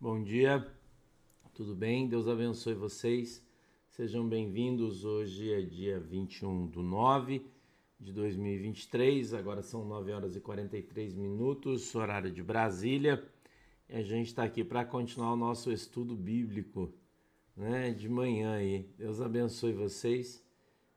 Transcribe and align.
Bom 0.00 0.22
dia, 0.22 0.66
tudo 1.54 1.74
bem? 1.74 2.08
Deus 2.08 2.28
abençoe 2.28 2.74
vocês. 2.74 3.42
Sejam 3.88 4.28
bem-vindos. 4.28 5.04
Hoje 5.04 5.50
é 5.50 5.62
dia 5.62 5.98
21 5.98 6.66
do 6.66 6.82
9 6.82 7.46
de 7.98 8.12
2023, 8.12 9.32
agora 9.32 9.62
são 9.62 9.84
9 9.84 10.12
horas 10.12 10.36
e 10.36 10.40
43 10.40 11.14
minutos, 11.14 11.94
horário 11.94 12.30
de 12.30 12.42
Brasília. 12.42 13.24
E 13.88 13.94
a 13.94 14.02
gente 14.02 14.26
está 14.26 14.42
aqui 14.42 14.62
para 14.62 14.84
continuar 14.84 15.32
o 15.32 15.36
nosso 15.36 15.72
estudo 15.72 16.14
bíblico 16.14 16.92
né, 17.56 17.92
de 17.92 18.08
manhã 18.08 18.56
aí. 18.56 18.90
Deus 18.98 19.22
abençoe 19.22 19.72
vocês. 19.72 20.44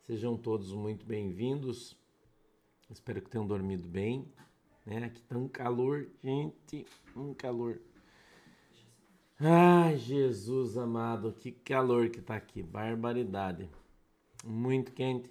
Sejam 0.01 0.35
todos 0.35 0.73
muito 0.73 1.05
bem-vindos. 1.05 1.95
Espero 2.89 3.21
que 3.21 3.29
tenham 3.29 3.47
dormido 3.47 3.87
bem. 3.87 4.27
Né? 4.85 5.05
Aqui 5.05 5.21
tá 5.21 5.37
um 5.37 5.47
calor, 5.47 6.09
gente, 6.21 6.85
um 7.15 7.33
calor. 7.33 7.79
Ai, 9.39 9.97
Jesus 9.97 10.77
amado, 10.79 11.31
que 11.31 11.51
calor 11.51 12.09
que 12.09 12.19
tá 12.19 12.35
aqui, 12.35 12.63
barbaridade. 12.63 13.69
Muito 14.43 14.91
quente. 14.91 15.29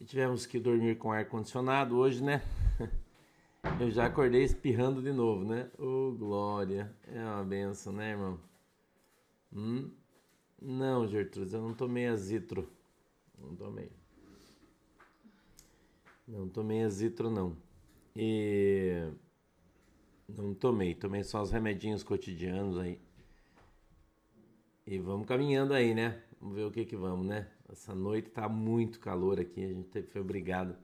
E 0.00 0.06
tivemos 0.06 0.46
que 0.46 0.58
dormir 0.58 0.96
com 0.96 1.12
ar 1.12 1.26
condicionado 1.28 1.98
hoje, 1.98 2.24
né? 2.24 2.42
Eu 3.78 3.90
já 3.90 4.06
acordei 4.06 4.42
espirrando 4.42 5.02
de 5.02 5.12
novo, 5.12 5.44
né? 5.44 5.70
Ô, 5.78 6.08
oh, 6.08 6.12
glória. 6.12 6.90
É 7.06 7.22
uma 7.22 7.44
benção, 7.44 7.92
né, 7.92 8.12
irmão? 8.12 8.40
Hum? 9.52 9.90
Não, 10.60 11.06
Gertrudes, 11.06 11.52
eu 11.52 11.60
não 11.60 11.74
tomei 11.74 12.06
azitro. 12.06 12.66
Não 13.38 13.54
tomei. 13.54 13.90
Não 16.26 16.48
tomei 16.48 16.84
azitro, 16.84 17.30
não. 17.30 17.54
E... 18.14 19.10
Não 20.26 20.54
tomei. 20.54 20.94
Tomei 20.94 21.22
só 21.22 21.42
os 21.42 21.50
remedinhos 21.50 22.02
cotidianos 22.02 22.78
aí. 22.78 22.98
E 24.86 24.98
vamos 25.00 25.26
caminhando 25.26 25.74
aí, 25.74 25.92
né? 25.92 26.22
Vamos 26.40 26.54
ver 26.54 26.62
o 26.62 26.70
que 26.70 26.84
que 26.84 26.94
vamos, 26.94 27.26
né? 27.26 27.48
Essa 27.68 27.92
noite 27.92 28.30
tá 28.30 28.48
muito 28.48 29.00
calor 29.00 29.40
aqui, 29.40 29.64
a 29.64 29.68
gente 29.68 30.02
foi 30.04 30.20
obrigado 30.20 30.76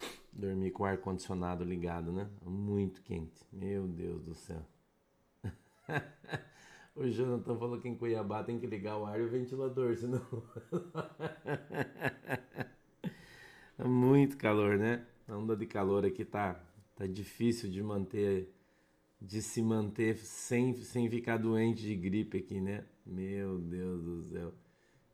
a 0.00 0.06
dormir 0.32 0.70
com 0.70 0.84
o 0.84 0.86
ar 0.86 0.96
condicionado 0.96 1.62
ligado, 1.62 2.10
né? 2.10 2.30
Muito 2.42 3.02
quente. 3.02 3.44
Meu 3.52 3.86
Deus 3.86 4.22
do 4.22 4.34
céu. 4.34 4.64
o 6.96 7.06
Jonathan 7.06 7.58
falou 7.58 7.78
que 7.78 7.86
em 7.88 7.94
Cuiabá 7.94 8.42
tem 8.42 8.58
que 8.58 8.66
ligar 8.66 8.96
o 8.96 9.04
ar 9.04 9.20
e 9.20 9.24
o 9.24 9.28
ventilador, 9.28 9.98
senão 9.98 10.26
é 13.78 13.84
muito 13.84 14.38
calor, 14.38 14.78
né? 14.78 15.06
A 15.28 15.36
onda 15.36 15.54
de 15.54 15.66
calor 15.66 16.06
aqui 16.06 16.24
tá 16.24 16.58
tá 16.96 17.06
difícil 17.06 17.68
de 17.68 17.82
manter 17.82 18.50
de 19.20 19.42
se 19.42 19.60
manter 19.60 20.16
sem, 20.16 20.74
sem 20.74 21.10
ficar 21.10 21.36
doente 21.36 21.82
de 21.82 21.94
gripe 21.94 22.38
aqui, 22.38 22.58
né? 22.58 22.84
Meu 23.04 23.58
Deus 23.58 24.02
do 24.02 24.22
céu. 24.22 24.52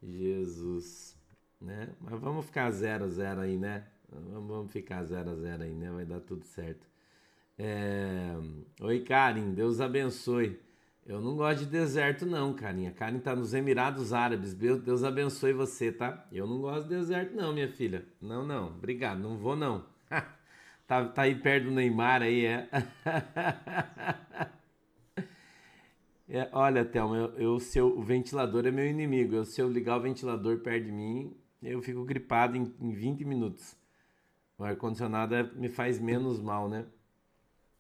Jesus, 0.02 1.16
né? 1.60 1.88
Mas 2.00 2.20
vamos 2.20 2.46
ficar 2.46 2.70
0 2.70 3.04
a 3.04 3.08
0 3.08 3.40
aí, 3.40 3.56
né? 3.56 3.84
Vamos 4.10 4.70
ficar 4.72 5.04
0 5.04 5.30
a 5.30 5.34
0 5.34 5.62
aí, 5.64 5.74
né? 5.74 5.90
Vai 5.90 6.04
dar 6.04 6.20
tudo 6.20 6.44
certo. 6.44 6.86
É... 7.58 8.36
Oi, 8.80 9.00
Karen, 9.00 9.52
Deus 9.52 9.80
abençoe. 9.80 10.60
Eu 11.04 11.20
não 11.20 11.36
gosto 11.36 11.60
de 11.60 11.66
deserto, 11.66 12.26
não, 12.26 12.52
Karinha. 12.54 12.92
Karen 12.92 13.18
tá 13.18 13.34
nos 13.34 13.54
Emirados 13.54 14.12
Árabes. 14.12 14.54
Deus 14.54 15.02
abençoe 15.02 15.52
você, 15.52 15.90
tá? 15.90 16.26
Eu 16.30 16.46
não 16.46 16.60
gosto 16.60 16.82
de 16.84 16.94
deserto, 16.94 17.34
não, 17.34 17.52
minha 17.52 17.68
filha. 17.68 18.04
Não, 18.20 18.46
não. 18.46 18.68
Obrigado, 18.68 19.18
não 19.18 19.36
vou, 19.36 19.56
não. 19.56 19.84
Tá, 20.86 21.04
tá 21.04 21.22
aí 21.22 21.34
perto 21.34 21.64
do 21.64 21.70
Neymar 21.70 22.22
aí, 22.22 22.46
é? 22.46 22.66
é 26.28 26.48
olha, 26.52 26.84
Thelma, 26.84 27.16
eu, 27.16 27.38
eu, 27.38 27.60
seu, 27.60 27.86
o 27.98 28.02
ventilador 28.02 28.66
é 28.66 28.70
meu 28.70 28.86
inimigo. 28.86 29.34
Eu, 29.34 29.44
se 29.44 29.60
eu 29.60 29.70
ligar 29.70 29.98
o 29.98 30.02
ventilador 30.02 30.58
perto 30.58 30.84
de 30.84 30.92
mim, 30.92 31.34
eu 31.62 31.80
fico 31.80 32.04
gripado 32.04 32.56
em, 32.56 32.72
em 32.80 32.92
20 32.92 33.24
minutos. 33.24 33.76
O 34.58 34.64
ar-condicionado 34.64 35.34
é, 35.34 35.42
me 35.54 35.68
faz 35.68 35.98
menos 35.98 36.40
mal, 36.40 36.68
né? 36.68 36.84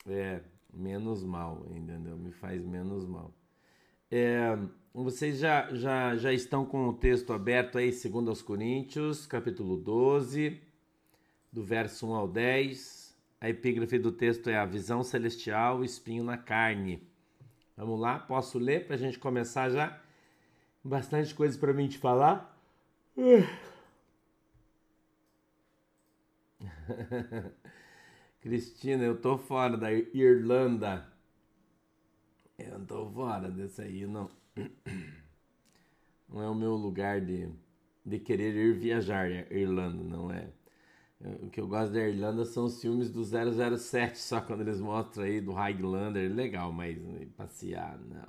É, 0.06 0.40
menos 0.72 1.22
mal, 1.24 1.66
entendeu? 1.70 2.16
Me 2.16 2.32
faz 2.32 2.64
menos 2.64 3.06
mal. 3.06 3.34
É, 4.10 4.56
vocês 4.94 5.38
já, 5.38 5.72
já, 5.74 6.16
já 6.16 6.32
estão 6.32 6.64
com 6.64 6.88
o 6.88 6.94
texto 6.94 7.32
aberto 7.32 7.78
aí, 7.78 7.92
segundo 7.92 8.30
aos 8.30 8.40
Coríntios, 8.40 9.26
capítulo 9.26 9.76
12, 9.76 10.60
do 11.52 11.62
verso 11.62 12.06
1 12.06 12.14
ao 12.14 12.28
10. 12.28 13.16
A 13.40 13.48
epígrafe 13.50 13.98
do 13.98 14.10
texto 14.10 14.48
é 14.48 14.56
a 14.56 14.64
visão 14.64 15.02
celestial, 15.02 15.84
espinho 15.84 16.24
na 16.24 16.38
carne. 16.38 17.07
Vamos 17.78 18.00
lá, 18.00 18.18
posso 18.18 18.58
ler 18.58 18.86
para 18.86 18.96
a 18.96 18.98
gente 18.98 19.20
começar 19.20 19.70
já? 19.70 20.00
Bastante 20.82 21.32
coisa 21.32 21.56
para 21.58 21.72
mim 21.72 21.86
te 21.88 21.96
falar. 21.96 22.58
Cristina, 28.40 29.04
eu 29.04 29.20
tô 29.20 29.38
fora 29.38 29.76
da 29.76 29.92
Irlanda. 29.92 31.06
Eu 32.58 32.84
tô 32.86 33.10
fora 33.10 33.50
desse 33.50 33.80
aí, 33.82 34.06
não. 34.06 34.30
Não 36.28 36.42
é 36.42 36.48
o 36.48 36.54
meu 36.54 36.74
lugar 36.74 37.20
de, 37.20 37.48
de 38.04 38.18
querer 38.18 38.54
ir 38.54 38.72
viajar, 38.78 39.28
Irlanda, 39.52 40.02
não 40.02 40.30
é. 40.30 40.48
O 41.20 41.50
que 41.50 41.60
eu 41.60 41.66
gosto 41.66 41.92
da 41.92 42.00
Irlanda 42.00 42.44
são 42.44 42.66
os 42.66 42.80
filmes 42.80 43.10
do 43.10 43.24
007, 43.24 44.18
só 44.18 44.40
quando 44.40 44.60
eles 44.60 44.80
mostram 44.80 45.24
aí 45.24 45.40
do 45.40 45.52
Highlander, 45.52 46.32
legal, 46.32 46.72
mas 46.72 46.96
passear, 47.36 47.98
não. 47.98 48.28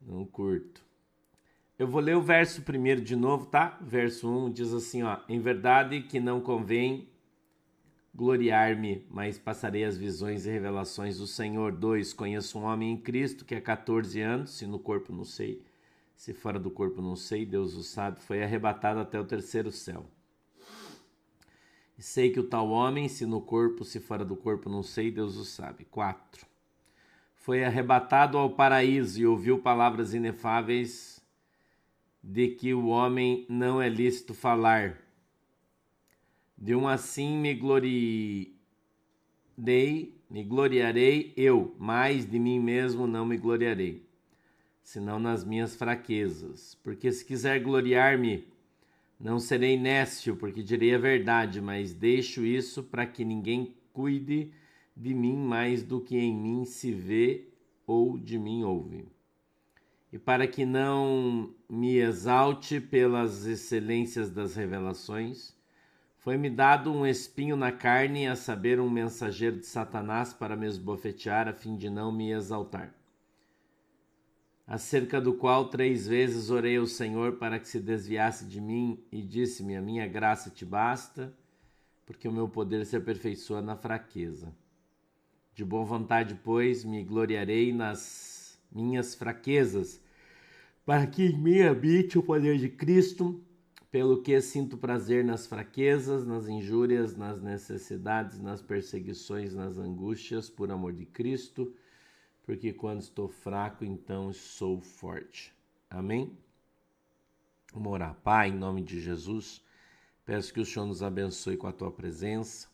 Não 0.00 0.24
curto. 0.24 0.82
Eu 1.78 1.86
vou 1.86 2.00
ler 2.00 2.16
o 2.16 2.22
verso 2.22 2.62
primeiro 2.62 3.02
de 3.02 3.14
novo, 3.14 3.46
tá? 3.46 3.78
Verso 3.82 4.26
1 4.26 4.52
diz 4.52 4.72
assim, 4.72 5.02
ó: 5.02 5.18
Em 5.28 5.38
verdade 5.38 6.00
que 6.02 6.18
não 6.18 6.40
convém 6.40 7.10
gloriar-me, 8.14 9.04
mas 9.10 9.38
passarei 9.38 9.84
as 9.84 9.98
visões 9.98 10.46
e 10.46 10.50
revelações 10.50 11.18
do 11.18 11.26
Senhor. 11.26 11.72
2. 11.72 12.14
Conheço 12.14 12.58
um 12.58 12.64
homem 12.64 12.92
em 12.92 12.96
Cristo 12.96 13.44
que 13.44 13.54
há 13.54 13.60
14 13.60 14.18
anos, 14.22 14.50
se 14.52 14.66
no 14.66 14.78
corpo 14.78 15.12
não 15.12 15.24
sei, 15.24 15.62
se 16.14 16.32
fora 16.32 16.58
do 16.58 16.70
corpo 16.70 17.02
não 17.02 17.14
sei, 17.14 17.44
Deus 17.44 17.74
o 17.74 17.82
sabe, 17.82 18.20
foi 18.20 18.42
arrebatado 18.42 19.00
até 19.00 19.20
o 19.20 19.24
terceiro 19.24 19.70
céu. 19.70 20.06
E 21.98 22.02
sei 22.02 22.30
que 22.30 22.40
o 22.40 22.44
tal 22.48 22.68
homem, 22.68 23.08
se 23.08 23.24
no 23.24 23.40
corpo, 23.40 23.84
se 23.84 23.98
fora 24.00 24.24
do 24.24 24.36
corpo, 24.36 24.68
não 24.68 24.82
sei, 24.82 25.10
Deus 25.10 25.36
o 25.36 25.44
sabe. 25.44 25.84
4. 25.84 26.46
Foi 27.34 27.64
arrebatado 27.64 28.36
ao 28.36 28.50
paraíso 28.50 29.20
e 29.20 29.26
ouviu 29.26 29.58
palavras 29.58 30.12
inefáveis 30.12 31.24
de 32.22 32.48
que 32.48 32.74
o 32.74 32.88
homem 32.88 33.46
não 33.48 33.80
é 33.80 33.88
lícito 33.88 34.34
falar. 34.34 35.00
De 36.58 36.74
um 36.74 36.88
assim 36.88 37.38
me 37.38 37.54
gloriei, 37.54 38.52
me 40.28 40.42
gloriarei 40.42 41.32
eu, 41.36 41.74
mas 41.78 42.28
de 42.28 42.38
mim 42.38 42.58
mesmo 42.58 43.06
não 43.06 43.24
me 43.24 43.36
gloriarei, 43.36 44.04
senão 44.82 45.20
nas 45.20 45.44
minhas 45.44 45.76
fraquezas. 45.76 46.74
Porque 46.82 47.12
se 47.12 47.24
quiser 47.24 47.60
gloriar-me, 47.60 48.44
não 49.18 49.38
serei 49.38 49.78
nécio, 49.78 50.36
porque 50.36 50.62
direi 50.62 50.94
a 50.94 50.98
verdade, 50.98 51.60
mas 51.60 51.94
deixo 51.94 52.44
isso 52.44 52.82
para 52.82 53.06
que 53.06 53.24
ninguém 53.24 53.74
cuide 53.92 54.52
de 54.94 55.14
mim 55.14 55.36
mais 55.36 55.82
do 55.82 56.00
que 56.00 56.16
em 56.18 56.34
mim 56.34 56.64
se 56.64 56.92
vê 56.92 57.48
ou 57.86 58.18
de 58.18 58.38
mim 58.38 58.62
ouve. 58.62 59.06
E 60.12 60.18
para 60.18 60.46
que 60.46 60.64
não 60.64 61.54
me 61.68 61.96
exalte 61.96 62.80
pelas 62.80 63.46
excelências 63.46 64.30
das 64.30 64.54
revelações, 64.54 65.54
foi-me 66.18 66.50
dado 66.50 66.92
um 66.92 67.06
espinho 67.06 67.56
na 67.56 67.70
carne, 67.70 68.26
a 68.26 68.34
saber, 68.34 68.80
um 68.80 68.90
mensageiro 68.90 69.58
de 69.58 69.66
Satanás 69.66 70.32
para 70.32 70.56
me 70.56 70.66
esbofetear, 70.66 71.48
a 71.48 71.52
fim 71.52 71.76
de 71.76 71.88
não 71.88 72.10
me 72.10 72.32
exaltar 72.32 72.95
acerca 74.66 75.20
do 75.20 75.32
qual 75.32 75.68
três 75.68 76.08
vezes 76.08 76.50
orei 76.50 76.76
ao 76.76 76.86
Senhor 76.86 77.34
para 77.34 77.58
que 77.58 77.68
se 77.68 77.78
desviasse 77.78 78.44
de 78.44 78.60
mim 78.60 78.98
e 79.12 79.22
disse-me: 79.22 79.76
A 79.76 79.82
minha 79.82 80.06
graça 80.06 80.50
te 80.50 80.64
basta, 80.64 81.32
porque 82.04 82.26
o 82.26 82.32
meu 82.32 82.48
poder 82.48 82.84
se 82.84 82.96
aperfeiçoa 82.96 83.62
na 83.62 83.76
fraqueza. 83.76 84.52
De 85.54 85.64
boa 85.64 85.84
vontade, 85.84 86.38
pois, 86.42 86.84
me 86.84 87.02
gloriarei 87.04 87.72
nas 87.72 88.58
minhas 88.70 89.14
fraquezas, 89.14 90.00
para 90.84 91.06
que 91.06 91.26
em 91.26 91.38
mim 91.38 91.62
habite 91.62 92.18
o 92.18 92.22
poder 92.22 92.58
de 92.58 92.68
Cristo, 92.68 93.40
pelo 93.90 94.20
que 94.20 94.38
sinto 94.42 94.76
prazer 94.76 95.24
nas 95.24 95.46
fraquezas, 95.46 96.26
nas 96.26 96.48
injúrias, 96.48 97.16
nas 97.16 97.40
necessidades, 97.40 98.38
nas 98.38 98.60
perseguições, 98.60 99.54
nas 99.54 99.78
angústias, 99.78 100.50
por 100.50 100.70
amor 100.70 100.92
de 100.92 101.06
Cristo 101.06 101.72
porque 102.46 102.72
quando 102.72 103.00
estou 103.00 103.28
fraco, 103.28 103.84
então 103.84 104.32
sou 104.32 104.80
forte. 104.80 105.52
Amém? 105.90 106.38
Vamos 107.72 107.92
orar. 107.92 108.14
Pai, 108.22 108.50
em 108.50 108.56
nome 108.56 108.82
de 108.84 109.00
Jesus, 109.00 109.60
peço 110.24 110.54
que 110.54 110.60
o 110.60 110.64
Senhor 110.64 110.86
nos 110.86 111.02
abençoe 111.02 111.56
com 111.56 111.66
a 111.66 111.72
tua 111.72 111.90
presença. 111.90 112.68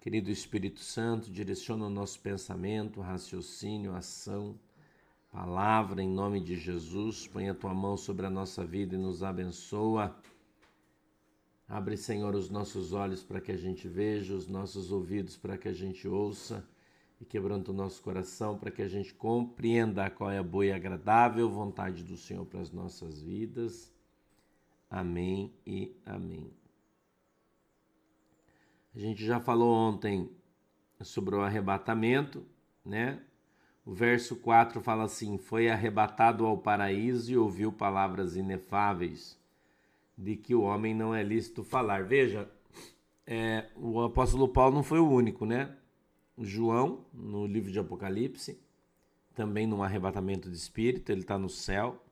Querido 0.00 0.30
Espírito 0.30 0.78
Santo, 0.78 1.32
direciona 1.32 1.86
o 1.86 1.90
nosso 1.90 2.20
pensamento, 2.20 3.00
raciocínio, 3.00 3.92
ação, 3.92 4.56
palavra 5.32 6.00
em 6.00 6.08
nome 6.08 6.40
de 6.40 6.56
Jesus. 6.56 7.26
Põe 7.26 7.48
a 7.48 7.54
tua 7.54 7.74
mão 7.74 7.96
sobre 7.96 8.24
a 8.24 8.30
nossa 8.30 8.64
vida 8.64 8.94
e 8.94 8.98
nos 8.98 9.24
abençoa. 9.24 10.16
Abre, 11.68 11.96
Senhor, 11.96 12.36
os 12.36 12.48
nossos 12.48 12.92
olhos 12.92 13.24
para 13.24 13.40
que 13.40 13.50
a 13.50 13.56
gente 13.56 13.88
veja, 13.88 14.32
os 14.32 14.46
nossos 14.46 14.92
ouvidos 14.92 15.36
para 15.36 15.58
que 15.58 15.66
a 15.66 15.72
gente 15.72 16.06
ouça 16.06 16.64
e 17.22 17.24
quebrando 17.24 17.68
o 17.68 17.72
nosso 17.72 18.02
coração 18.02 18.58
para 18.58 18.68
que 18.68 18.82
a 18.82 18.88
gente 18.88 19.14
compreenda 19.14 20.10
qual 20.10 20.28
é 20.28 20.38
a 20.38 20.42
boa 20.42 20.66
e 20.66 20.72
agradável 20.72 21.48
vontade 21.48 22.02
do 22.02 22.16
Senhor 22.16 22.44
para 22.44 22.58
as 22.58 22.72
nossas 22.72 23.22
vidas. 23.22 23.92
Amém 24.90 25.54
e 25.64 25.94
amém. 26.04 26.50
A 28.92 28.98
gente 28.98 29.24
já 29.24 29.38
falou 29.38 29.72
ontem 29.72 30.28
sobre 31.00 31.36
o 31.36 31.42
arrebatamento, 31.42 32.44
né? 32.84 33.22
O 33.86 33.94
verso 33.94 34.34
4 34.34 34.80
fala 34.80 35.04
assim: 35.04 35.38
Foi 35.38 35.68
arrebatado 35.68 36.44
ao 36.44 36.58
paraíso 36.58 37.30
e 37.30 37.36
ouviu 37.36 37.72
palavras 37.72 38.34
inefáveis, 38.34 39.38
de 40.18 40.34
que 40.34 40.56
o 40.56 40.62
homem 40.62 40.92
não 40.92 41.14
é 41.14 41.22
lícito 41.22 41.62
falar. 41.62 42.04
Veja, 42.04 42.50
é, 43.24 43.68
o 43.76 44.02
apóstolo 44.02 44.48
Paulo 44.48 44.74
não 44.74 44.82
foi 44.82 44.98
o 44.98 45.08
único, 45.08 45.46
né? 45.46 45.76
João, 46.38 47.04
no 47.12 47.46
livro 47.46 47.70
de 47.70 47.78
Apocalipse, 47.78 48.58
também 49.34 49.66
num 49.66 49.82
arrebatamento 49.82 50.50
de 50.50 50.56
espírito, 50.56 51.10
ele 51.10 51.22
está 51.22 51.38
no 51.38 51.48
céu. 51.48 52.02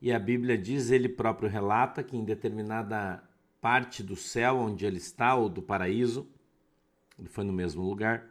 E 0.00 0.12
a 0.12 0.18
Bíblia 0.18 0.56
diz, 0.56 0.90
ele 0.90 1.08
próprio 1.08 1.48
relata 1.48 2.02
que 2.02 2.16
em 2.16 2.24
determinada 2.24 3.22
parte 3.60 4.02
do 4.02 4.14
céu 4.14 4.56
onde 4.56 4.86
ele 4.86 4.98
está, 4.98 5.34
ou 5.34 5.48
do 5.48 5.60
paraíso, 5.60 6.28
ele 7.18 7.28
foi 7.28 7.44
no 7.44 7.52
mesmo 7.52 7.82
lugar, 7.82 8.24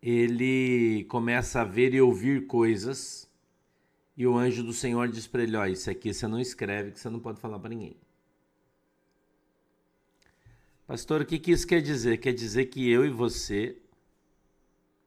ele 0.00 1.04
começa 1.04 1.60
a 1.60 1.64
ver 1.64 1.92
e 1.92 2.00
ouvir 2.00 2.46
coisas, 2.46 3.28
e 4.16 4.26
o 4.26 4.36
anjo 4.36 4.62
do 4.62 4.72
Senhor 4.72 5.08
diz 5.08 5.26
para 5.26 5.42
ele: 5.42 5.56
Ó, 5.56 5.66
isso 5.66 5.90
aqui 5.90 6.12
você 6.14 6.26
não 6.28 6.38
escreve, 6.38 6.92
que 6.92 7.00
você 7.00 7.10
não 7.10 7.18
pode 7.18 7.40
falar 7.40 7.58
para 7.58 7.70
ninguém. 7.70 7.96
Pastor, 10.90 11.20
o 11.20 11.24
que, 11.24 11.38
que 11.38 11.52
isso 11.52 11.64
quer 11.64 11.80
dizer? 11.80 12.18
Quer 12.18 12.32
dizer 12.32 12.66
que 12.66 12.90
eu 12.90 13.06
e 13.06 13.10
você 13.10 13.80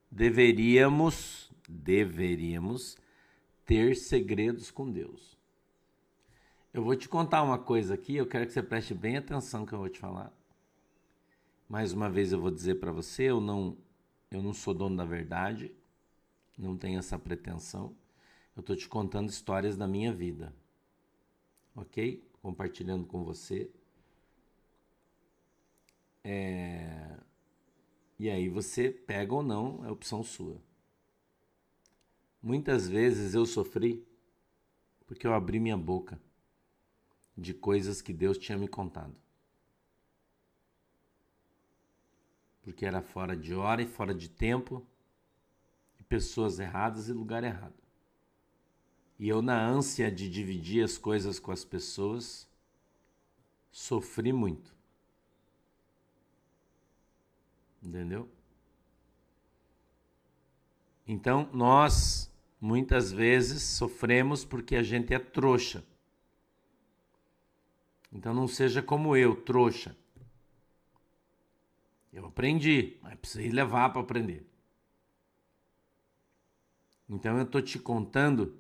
deveríamos, 0.10 1.52
deveríamos 1.68 2.98
ter 3.66 3.94
segredos 3.98 4.72
com 4.72 4.90
Deus. 4.90 5.38
Eu 6.74 6.86
vou 6.86 6.96
te 6.96 7.10
contar 7.10 7.44
uma 7.44 7.60
coisa 7.60 7.96
aqui, 7.96 8.16
eu 8.16 8.26
quero 8.26 8.46
que 8.46 8.54
você 8.54 8.64
preste 8.64 8.94
bem 8.94 9.18
atenção 9.18 9.66
que 9.66 9.74
eu 9.74 9.80
vou 9.80 9.90
te 9.90 10.00
falar. 10.00 10.32
Mais 11.68 11.92
uma 11.92 12.10
vez 12.10 12.32
eu 12.32 12.40
vou 12.40 12.50
dizer 12.50 12.76
para 12.76 12.94
você, 12.94 13.24
eu 13.24 13.42
não 13.42 13.78
eu 14.32 14.42
não 14.42 14.54
sou 14.54 14.74
dono 14.74 14.96
da 14.96 15.04
verdade, 15.04 15.76
não 16.58 16.78
tenho 16.78 16.98
essa 16.98 17.20
pretensão. 17.20 17.94
Eu 18.56 18.62
estou 18.62 18.74
te 18.78 18.88
contando 18.88 19.28
histórias 19.28 19.76
da 19.76 19.86
minha 19.86 20.14
vida, 20.14 20.56
ok? 21.76 22.26
Compartilhando 22.42 23.06
com 23.06 23.26
você. 23.26 23.70
É... 26.24 27.18
E 28.20 28.30
aí 28.30 28.48
você 28.50 28.90
pega 28.90 29.34
ou 29.34 29.44
não, 29.44 29.86
é 29.86 29.92
opção 29.92 30.24
sua. 30.24 30.62
Muitas 32.42 32.88
vezes 32.88 33.34
eu 33.34 33.46
sofri 33.46 34.06
porque 35.06 35.28
eu 35.28 35.34
abri 35.34 35.60
minha 35.60 35.78
boca 35.78 36.20
de 37.38 37.54
coisas 37.54 38.02
que 38.02 38.14
Deus 38.14 38.38
tinha 38.38 38.58
me 38.58 38.68
contado. 38.68 39.16
porque 42.64 42.86
era 42.86 43.02
fora 43.02 43.36
de 43.36 43.54
hora 43.54 43.82
e 43.82 43.86
fora 43.86 44.16
de 44.16 44.30
tempo, 44.30 44.86
e 46.00 46.04
pessoas 46.04 46.60
erradas 46.60 47.10
e 47.10 47.14
lugar 47.14 47.44
errado. 47.44 47.76
E 49.20 49.28
eu, 49.28 49.42
na 49.42 49.62
ânsia 49.62 50.10
de 50.10 50.30
dividir 50.30 50.84
as 50.84 50.98
coisas 50.98 51.40
com 51.40 51.52
as 51.52 51.64
pessoas, 51.64 52.48
sofri 53.70 54.32
muito. 54.34 54.74
Entendeu? 57.84 58.30
Então, 61.06 61.50
nós 61.52 62.32
muitas 62.60 63.12
vezes 63.12 63.62
sofremos 63.62 64.46
porque 64.46 64.76
a 64.76 64.84
gente 64.84 65.14
é 65.14 65.20
trouxa. 65.20 65.84
Então, 68.12 68.34
não 68.34 68.48
seja 68.48 68.82
como 68.82 69.18
eu, 69.18 69.36
trouxa. 69.36 69.96
Eu 72.14 72.28
aprendi, 72.28 72.98
mas 73.02 73.16
precisei 73.16 73.50
levar 73.50 73.90
para 73.90 74.02
aprender. 74.02 74.48
Então 77.10 77.38
eu 77.38 77.44
estou 77.44 77.62
te 77.62 77.78
contando 77.78 78.56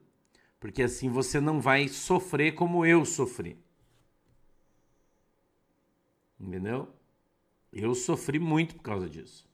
porque 0.59 0.83
assim 0.83 1.09
você 1.09 1.41
não 1.41 1.59
vai 1.59 1.87
sofrer 1.87 2.53
como 2.53 2.85
eu 2.85 3.05
sofri. 3.05 3.57
Entendeu? 6.39 6.93
Eu 7.73 7.95
sofri 7.95 8.37
muito 8.37 8.75
por 8.75 8.83
causa 8.83 9.09
disso. 9.09 9.49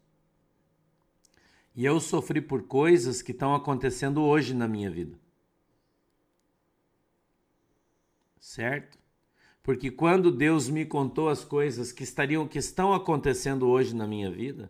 E 1.74 1.86
eu 1.86 2.00
sofri 2.01 2.42
por 2.42 2.63
coisas 2.63 3.21
que 3.21 3.31
estão 3.31 3.56
acontecendo 3.56 4.21
hoje 4.21 4.54
na 4.54 4.68
minha 4.68 4.92
vida. 4.92 5.18
Certo? 8.38 9.00
Porque 9.63 9.89
quando 9.89 10.31
Deus 10.31 10.68
me 10.68 10.86
contou 10.86 11.30
as 11.30 11.45
coisas 11.45 11.94
que 11.94 12.04
estariam 12.04 12.45
que 12.45 12.57
estão 12.57 12.94
acontecendo 12.94 13.68
hoje 13.68 13.95
na 13.95 14.06
minha 14.06 14.30
vida, 14.30 14.69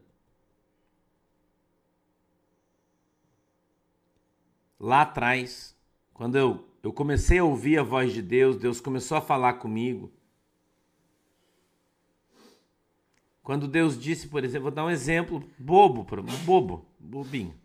lá 4.79 5.01
atrás, 5.01 5.75
quando 6.13 6.37
eu, 6.37 6.63
eu 6.83 6.93
comecei 6.93 7.39
a 7.39 7.43
ouvir 7.43 7.79
a 7.79 7.83
voz 7.83 8.13
de 8.13 8.21
Deus, 8.21 8.57
Deus 8.57 8.79
começou 8.79 9.17
a 9.17 9.21
falar 9.21 9.53
comigo. 9.53 10.11
Quando 13.49 13.67
Deus 13.67 13.99
disse, 13.99 14.27
por 14.27 14.43
exemplo, 14.43 14.65
vou 14.65 14.71
dar 14.71 14.85
um 14.85 14.91
exemplo 14.91 15.43
bobo, 15.57 16.05
bobo, 16.45 16.85
bobinho. 16.99 17.59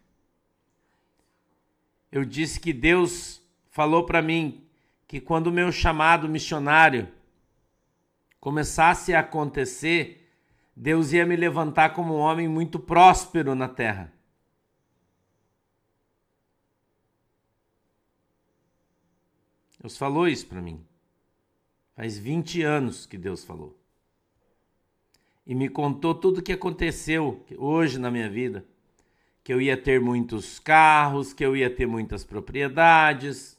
Eu 2.11 2.25
disse 2.25 2.59
que 2.59 2.73
Deus 2.73 3.43
falou 3.69 4.07
para 4.07 4.23
mim 4.23 4.67
que 5.07 5.21
quando 5.21 5.49
o 5.49 5.53
meu 5.53 5.71
chamado 5.71 6.27
missionário 6.27 7.13
começasse 8.41 9.13
a 9.13 9.21
acontecer, 9.21 10.27
Deus 10.75 11.13
ia 11.13 11.27
me 11.27 11.37
levantar 11.37 11.93
como 11.93 12.15
um 12.15 12.19
homem 12.21 12.49
muito 12.49 12.79
próspero 12.79 13.55
na 13.55 13.69
terra. 13.69 14.11
Deus 19.83 19.99
falou 19.99 20.27
isso 20.27 20.47
para 20.47 20.63
mim. 20.63 20.83
Faz 21.95 22.17
20 22.17 22.63
anos 22.63 23.05
que 23.05 23.19
Deus 23.19 23.45
falou. 23.45 23.84
E 25.47 25.55
me 25.55 25.69
contou 25.69 26.15
tudo 26.15 26.39
o 26.39 26.43
que 26.43 26.53
aconteceu 26.53 27.45
hoje 27.57 27.99
na 27.99 28.11
minha 28.11 28.29
vida. 28.31 28.65
Que 29.43 29.53
eu 29.53 29.61
ia 29.61 29.77
ter 29.77 30.01
muitos 30.01 30.59
carros, 30.59 31.33
que 31.33 31.45
eu 31.45 31.55
ia 31.57 31.69
ter 31.69 31.87
muitas 31.87 32.25
propriedades, 32.25 33.59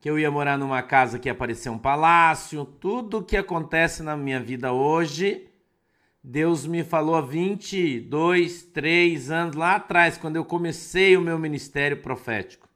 que 0.00 0.10
eu 0.10 0.18
ia 0.18 0.30
morar 0.30 0.58
numa 0.58 0.82
casa 0.82 1.18
que 1.18 1.28
ia 1.28 1.34
parecer 1.34 1.70
um 1.70 1.78
palácio, 1.78 2.64
tudo 2.64 3.24
que 3.24 3.36
acontece 3.36 4.02
na 4.02 4.16
minha 4.16 4.38
vida 4.38 4.72
hoje, 4.72 5.48
Deus 6.22 6.66
me 6.66 6.84
falou 6.84 7.14
há 7.14 7.20
22, 7.20 8.64
3 8.64 9.30
anos 9.30 9.56
lá 9.56 9.76
atrás, 9.76 10.18
quando 10.18 10.36
eu 10.36 10.44
comecei 10.44 11.16
o 11.16 11.20
meu 11.20 11.38
ministério 11.38 11.96
profético. 12.02 12.68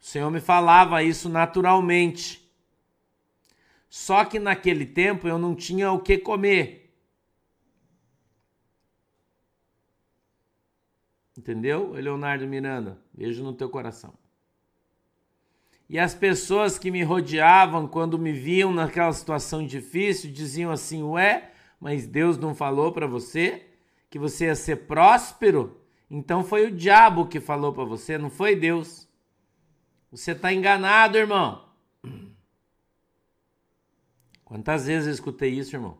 O 0.00 0.04
Senhor 0.04 0.30
me 0.30 0.40
falava 0.40 1.02
isso 1.02 1.28
naturalmente. 1.28 2.47
Só 3.88 4.24
que 4.24 4.38
naquele 4.38 4.84
tempo 4.84 5.26
eu 5.26 5.38
não 5.38 5.54
tinha 5.54 5.90
o 5.90 6.00
que 6.00 6.18
comer. 6.18 6.94
Entendeu, 11.36 11.92
Leonardo 11.92 12.46
Miranda? 12.46 12.98
Beijo 13.14 13.42
no 13.44 13.52
teu 13.52 13.70
coração. 13.70 14.12
E 15.88 15.98
as 15.98 16.14
pessoas 16.14 16.78
que 16.78 16.90
me 16.90 17.02
rodeavam, 17.02 17.88
quando 17.88 18.18
me 18.18 18.32
viam 18.32 18.72
naquela 18.72 19.12
situação 19.12 19.64
difícil, 19.64 20.30
diziam 20.30 20.70
assim: 20.70 21.02
Ué, 21.02 21.52
mas 21.80 22.06
Deus 22.06 22.36
não 22.36 22.54
falou 22.54 22.92
para 22.92 23.06
você 23.06 23.64
que 24.10 24.18
você 24.18 24.46
ia 24.46 24.54
ser 24.54 24.86
próspero? 24.86 25.80
Então 26.10 26.42
foi 26.42 26.66
o 26.66 26.70
diabo 26.70 27.26
que 27.26 27.40
falou 27.40 27.72
para 27.72 27.84
você, 27.84 28.18
não 28.18 28.28
foi 28.28 28.56
Deus. 28.56 29.08
Você 30.10 30.32
está 30.32 30.52
enganado, 30.52 31.16
irmão. 31.16 31.67
Quantas 34.48 34.86
vezes 34.86 35.06
eu 35.06 35.12
escutei 35.12 35.50
isso, 35.50 35.76
irmão? 35.76 35.98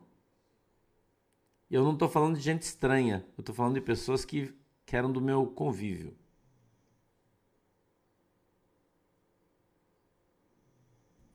E 1.69 1.75
eu 1.75 1.83
não 1.83 1.93
estou 1.93 2.09
falando 2.09 2.35
de 2.35 2.41
gente 2.41 2.63
estranha, 2.63 3.23
eu 3.37 3.41
estou 3.41 3.53
falando 3.53 3.75
de 3.75 3.81
pessoas 3.81 4.25
que, 4.25 4.51
que 4.87 4.95
eram 4.95 5.11
do 5.11 5.21
meu 5.21 5.45
convívio. 5.45 6.17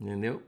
Entendeu? 0.01 0.43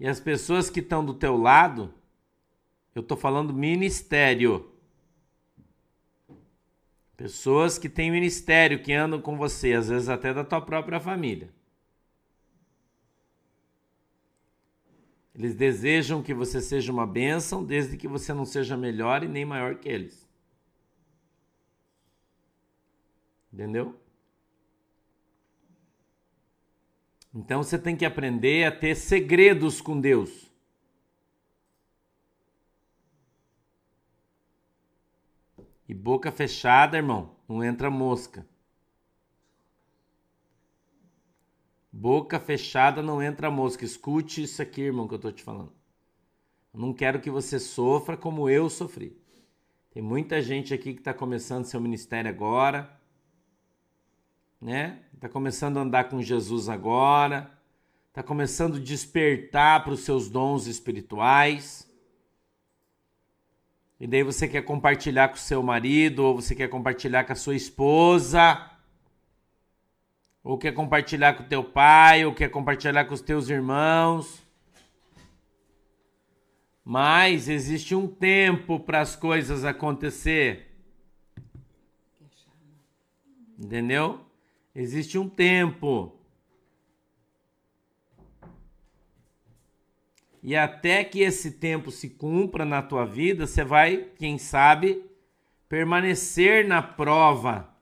E 0.00 0.08
as 0.08 0.18
pessoas 0.18 0.70
que 0.70 0.80
estão 0.80 1.04
do 1.04 1.12
teu 1.12 1.36
lado, 1.36 1.92
eu 2.94 3.02
estou 3.02 3.18
falando 3.18 3.52
ministério. 3.52 4.72
Pessoas 7.18 7.78
que 7.78 7.90
têm 7.90 8.10
ministério, 8.10 8.82
que 8.82 8.94
andam 8.94 9.20
com 9.20 9.36
você, 9.36 9.74
às 9.74 9.90
vezes 9.90 10.08
até 10.08 10.32
da 10.32 10.42
tua 10.42 10.62
própria 10.62 10.98
família. 10.98 11.52
Eles 15.34 15.54
desejam 15.54 16.22
que 16.22 16.32
você 16.32 16.60
seja 16.60 16.92
uma 16.92 17.06
bênção, 17.06 17.64
desde 17.64 17.96
que 17.96 18.06
você 18.06 18.32
não 18.32 18.44
seja 18.44 18.76
melhor 18.76 19.24
e 19.24 19.28
nem 19.28 19.44
maior 19.44 19.74
que 19.74 19.88
eles. 19.88 20.28
Entendeu? 23.52 23.98
Então 27.34 27.64
você 27.64 27.76
tem 27.76 27.96
que 27.96 28.04
aprender 28.04 28.64
a 28.64 28.70
ter 28.70 28.94
segredos 28.94 29.80
com 29.80 30.00
Deus. 30.00 30.52
E 35.88 35.92
boca 35.92 36.30
fechada, 36.30 36.96
irmão, 36.96 37.36
não 37.48 37.62
entra 37.62 37.90
mosca. 37.90 38.46
Boca 41.96 42.40
fechada 42.40 43.00
não 43.00 43.22
entra 43.22 43.52
mosca. 43.52 43.84
Escute 43.84 44.42
isso 44.42 44.60
aqui, 44.60 44.80
irmão, 44.80 45.06
que 45.06 45.14
eu 45.14 45.18
tô 45.18 45.30
te 45.30 45.44
falando. 45.44 45.72
Eu 46.72 46.80
não 46.80 46.92
quero 46.92 47.20
que 47.20 47.30
você 47.30 47.60
sofra 47.60 48.16
como 48.16 48.48
eu 48.50 48.68
sofri. 48.68 49.16
Tem 49.92 50.02
muita 50.02 50.42
gente 50.42 50.74
aqui 50.74 50.92
que 50.92 50.98
está 50.98 51.14
começando 51.14 51.66
seu 51.66 51.80
ministério 51.80 52.28
agora, 52.28 52.90
né? 54.60 55.02
Está 55.14 55.28
começando 55.28 55.76
a 55.76 55.82
andar 55.82 56.08
com 56.08 56.20
Jesus 56.20 56.68
agora, 56.68 57.48
está 58.08 58.24
começando 58.24 58.78
a 58.78 58.80
despertar 58.80 59.84
para 59.84 59.92
os 59.92 60.00
seus 60.00 60.28
dons 60.28 60.66
espirituais. 60.66 61.88
E 64.00 64.08
daí 64.08 64.24
você 64.24 64.48
quer 64.48 64.62
compartilhar 64.62 65.28
com 65.28 65.36
o 65.36 65.38
seu 65.38 65.62
marido, 65.62 66.24
ou 66.24 66.42
você 66.42 66.56
quer 66.56 66.66
compartilhar 66.66 67.22
com 67.22 67.34
a 67.34 67.36
sua 67.36 67.54
esposa, 67.54 68.68
ou 70.44 70.58
quer 70.58 70.72
compartilhar 70.72 71.32
com 71.32 71.44
teu 71.44 71.64
pai, 71.64 72.26
ou 72.26 72.34
quer 72.34 72.50
compartilhar 72.50 73.06
com 73.06 73.14
os 73.14 73.22
teus 73.22 73.48
irmãos. 73.48 74.44
Mas 76.84 77.48
existe 77.48 77.94
um 77.94 78.06
tempo 78.06 78.78
para 78.78 79.00
as 79.00 79.16
coisas 79.16 79.64
acontecer. 79.64 80.70
Entendeu? 83.58 84.20
Existe 84.74 85.16
um 85.16 85.26
tempo. 85.26 86.14
E 90.42 90.54
até 90.54 91.02
que 91.02 91.20
esse 91.20 91.52
tempo 91.52 91.90
se 91.90 92.10
cumpra 92.10 92.66
na 92.66 92.82
tua 92.82 93.06
vida, 93.06 93.46
você 93.46 93.64
vai, 93.64 94.10
quem 94.18 94.36
sabe, 94.36 95.02
permanecer 95.70 96.68
na 96.68 96.82
prova. 96.82 97.73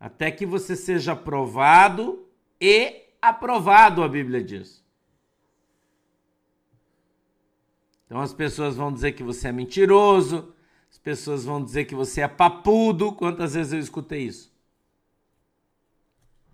Até 0.00 0.30
que 0.30 0.46
você 0.46 0.74
seja 0.74 1.12
aprovado 1.12 2.26
e 2.58 3.02
aprovado, 3.20 4.02
a 4.02 4.08
Bíblia 4.08 4.42
diz. 4.42 4.82
Então 8.06 8.18
as 8.18 8.32
pessoas 8.32 8.74
vão 8.74 8.90
dizer 8.90 9.12
que 9.12 9.22
você 9.22 9.48
é 9.48 9.52
mentiroso, 9.52 10.54
as 10.90 10.98
pessoas 10.98 11.44
vão 11.44 11.62
dizer 11.62 11.84
que 11.84 11.94
você 11.94 12.22
é 12.22 12.28
papudo. 12.28 13.12
Quantas 13.12 13.52
vezes 13.52 13.74
eu 13.74 13.78
escutei 13.78 14.22
isso? 14.22 14.50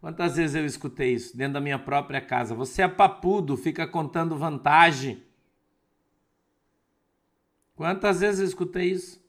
Quantas 0.00 0.36
vezes 0.36 0.56
eu 0.56 0.66
escutei 0.66 1.14
isso 1.14 1.36
dentro 1.36 1.54
da 1.54 1.60
minha 1.60 1.78
própria 1.78 2.20
casa? 2.20 2.54
Você 2.54 2.82
é 2.82 2.88
papudo, 2.88 3.56
fica 3.56 3.86
contando 3.86 4.36
vantagem. 4.36 5.24
Quantas 7.74 8.20
vezes 8.20 8.40
eu 8.40 8.46
escutei 8.46 8.90
isso? 8.90 9.24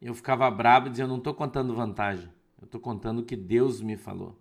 Eu 0.00 0.14
ficava 0.14 0.50
bravo 0.50 0.86
e 0.86 0.90
dizia: 0.90 1.04
Eu 1.04 1.08
não 1.08 1.18
estou 1.18 1.34
contando 1.34 1.74
vantagem, 1.74 2.28
eu 2.60 2.64
estou 2.64 2.80
contando 2.80 3.20
o 3.20 3.24
que 3.24 3.36
Deus 3.36 3.80
me 3.80 3.96
falou. 3.96 4.38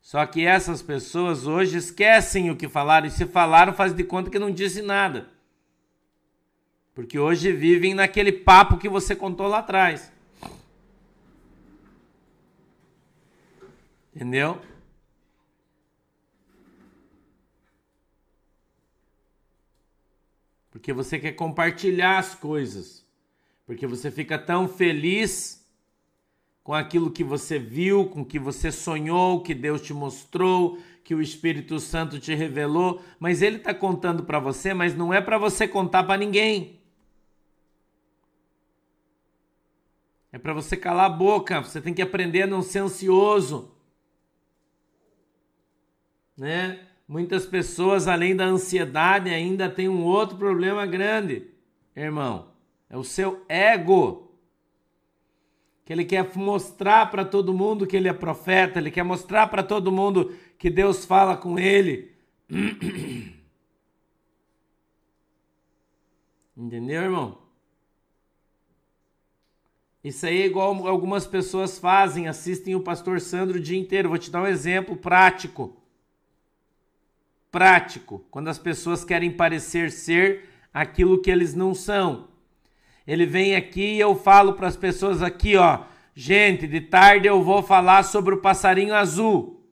Só 0.00 0.24
que 0.24 0.44
essas 0.46 0.80
pessoas 0.80 1.46
hoje 1.46 1.76
esquecem 1.76 2.50
o 2.50 2.56
que 2.56 2.68
falaram 2.68 3.06
e 3.06 3.10
se 3.10 3.26
falaram, 3.26 3.72
faz 3.72 3.92
de 3.92 4.04
conta 4.04 4.30
que 4.30 4.38
não 4.38 4.50
disse 4.50 4.80
nada. 4.80 5.28
Porque 6.94 7.18
hoje 7.18 7.52
vivem 7.52 7.94
naquele 7.94 8.32
papo 8.32 8.78
que 8.78 8.88
você 8.88 9.14
contou 9.14 9.46
lá 9.46 9.58
atrás. 9.58 10.10
Entendeu? 14.14 14.60
Porque 20.70 20.92
você 20.92 21.18
quer 21.18 21.32
compartilhar 21.32 22.18
as 22.18 22.34
coisas. 22.34 22.97
Porque 23.68 23.86
você 23.86 24.10
fica 24.10 24.36
tão 24.36 24.66
feliz 24.66 25.64
com 26.64 26.74
aquilo 26.74 27.12
que 27.12 27.22
você 27.22 27.56
viu, 27.56 28.06
com 28.06 28.24
que 28.24 28.36
você 28.36 28.72
sonhou, 28.72 29.44
que 29.44 29.54
Deus 29.54 29.80
te 29.80 29.94
mostrou, 29.94 30.80
que 31.04 31.14
o 31.14 31.22
Espírito 31.22 31.78
Santo 31.78 32.18
te 32.18 32.34
revelou, 32.34 33.00
mas 33.20 33.42
ele 33.42 33.58
está 33.58 33.72
contando 33.72 34.24
para 34.24 34.40
você, 34.40 34.74
mas 34.74 34.96
não 34.96 35.14
é 35.14 35.20
para 35.20 35.38
você 35.38 35.68
contar 35.68 36.02
para 36.02 36.18
ninguém. 36.18 36.80
É 40.32 40.38
para 40.38 40.52
você 40.52 40.76
calar 40.76 41.06
a 41.06 41.14
boca. 41.14 41.62
Você 41.62 41.80
tem 41.80 41.94
que 41.94 42.02
aprender 42.02 42.42
a 42.42 42.46
não 42.48 42.62
ser 42.62 42.80
ansioso 42.80 43.78
né? 46.38 46.78
Muitas 47.08 47.44
pessoas, 47.44 48.06
além 48.06 48.36
da 48.36 48.44
ansiedade, 48.44 49.30
ainda 49.30 49.68
tem 49.68 49.88
um 49.88 50.04
outro 50.04 50.36
problema 50.36 50.86
grande, 50.86 51.48
irmão. 51.96 52.47
É 52.88 52.96
o 52.96 53.04
seu 53.04 53.44
ego. 53.48 54.32
Que 55.84 55.92
ele 55.92 56.04
quer 56.04 56.36
mostrar 56.36 57.10
para 57.10 57.24
todo 57.24 57.54
mundo 57.54 57.86
que 57.86 57.96
ele 57.96 58.08
é 58.08 58.12
profeta, 58.12 58.78
ele 58.78 58.90
quer 58.90 59.02
mostrar 59.02 59.46
para 59.48 59.62
todo 59.62 59.92
mundo 59.92 60.34
que 60.58 60.68
Deus 60.68 61.04
fala 61.04 61.36
com 61.36 61.58
ele. 61.58 62.12
Entendeu, 66.56 67.02
irmão? 67.02 67.38
Isso 70.02 70.26
aí 70.26 70.42
é 70.42 70.46
igual 70.46 70.86
algumas 70.86 71.26
pessoas 71.26 71.78
fazem, 71.78 72.28
assistem 72.28 72.74
o 72.74 72.80
pastor 72.80 73.20
Sandro 73.20 73.58
o 73.58 73.60
dia 73.60 73.78
inteiro. 73.78 74.08
Vou 74.08 74.18
te 74.18 74.30
dar 74.30 74.42
um 74.42 74.46
exemplo 74.46 74.96
prático 74.96 75.78
prático, 77.50 78.24
quando 78.30 78.48
as 78.48 78.58
pessoas 78.58 79.04
querem 79.04 79.30
parecer 79.30 79.90
ser 79.90 80.48
aquilo 80.72 81.20
que 81.20 81.30
eles 81.30 81.54
não 81.54 81.74
são. 81.74 82.28
Ele 83.08 83.24
vem 83.24 83.56
aqui 83.56 83.94
e 83.94 84.00
eu 84.00 84.14
falo 84.14 84.52
para 84.52 84.68
as 84.68 84.76
pessoas 84.76 85.22
aqui, 85.22 85.56
ó, 85.56 85.78
gente, 86.14 86.66
de 86.66 86.78
tarde 86.78 87.26
eu 87.26 87.42
vou 87.42 87.62
falar 87.62 88.02
sobre 88.02 88.34
o 88.34 88.42
passarinho 88.42 88.94
azul. 88.94 89.66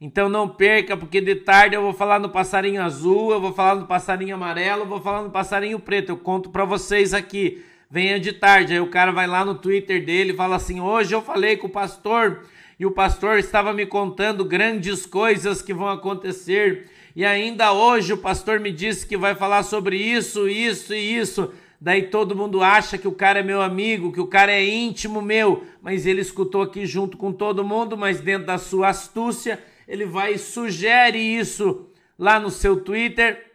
Então 0.00 0.28
não 0.28 0.48
perca, 0.48 0.96
porque 0.96 1.20
de 1.20 1.34
tarde 1.34 1.74
eu 1.74 1.82
vou 1.82 1.92
falar 1.92 2.20
no 2.20 2.28
passarinho 2.28 2.80
azul, 2.80 3.32
eu 3.32 3.40
vou 3.40 3.52
falar 3.52 3.74
no 3.74 3.88
passarinho 3.88 4.36
amarelo, 4.36 4.82
eu 4.82 4.86
vou 4.86 5.00
falar 5.00 5.22
no 5.22 5.30
passarinho 5.30 5.80
preto. 5.80 6.10
Eu 6.10 6.16
conto 6.16 6.48
para 6.50 6.64
vocês 6.64 7.12
aqui. 7.12 7.64
Venha 7.90 8.20
de 8.20 8.34
tarde. 8.34 8.72
Aí 8.72 8.80
o 8.80 8.88
cara 8.88 9.10
vai 9.10 9.26
lá 9.26 9.44
no 9.44 9.56
Twitter 9.56 10.04
dele 10.06 10.32
e 10.32 10.36
fala 10.36 10.56
assim: 10.56 10.80
"Hoje 10.80 11.12
eu 11.12 11.20
falei 11.20 11.56
com 11.56 11.66
o 11.66 11.70
pastor 11.70 12.44
e 12.78 12.86
o 12.86 12.92
pastor 12.92 13.36
estava 13.36 13.72
me 13.72 13.84
contando 13.84 14.44
grandes 14.44 15.04
coisas 15.04 15.60
que 15.60 15.74
vão 15.74 15.88
acontecer. 15.88 16.88
E 17.16 17.24
ainda 17.24 17.72
hoje 17.72 18.12
o 18.12 18.18
pastor 18.18 18.60
me 18.60 18.70
disse 18.70 19.04
que 19.04 19.16
vai 19.16 19.34
falar 19.34 19.64
sobre 19.64 19.96
isso, 19.96 20.48
isso 20.48 20.94
e 20.94 21.16
isso. 21.16 21.52
Daí 21.80 22.08
todo 22.08 22.36
mundo 22.36 22.62
acha 22.62 22.98
que 22.98 23.08
o 23.08 23.12
cara 23.12 23.38
é 23.38 23.42
meu 23.42 23.62
amigo, 23.62 24.12
que 24.12 24.20
o 24.20 24.26
cara 24.26 24.52
é 24.52 24.62
íntimo 24.62 25.22
meu, 25.22 25.64
mas 25.80 26.04
ele 26.04 26.20
escutou 26.20 26.60
aqui 26.60 26.84
junto 26.84 27.16
com 27.16 27.32
todo 27.32 27.64
mundo, 27.64 27.96
mas 27.96 28.20
dentro 28.20 28.46
da 28.46 28.58
sua 28.58 28.88
astúcia, 28.88 29.58
ele 29.88 30.04
vai 30.04 30.34
e 30.34 30.38
sugere 30.38 31.18
isso 31.18 31.88
lá 32.18 32.38
no 32.38 32.50
seu 32.50 32.82
Twitter, 32.82 33.50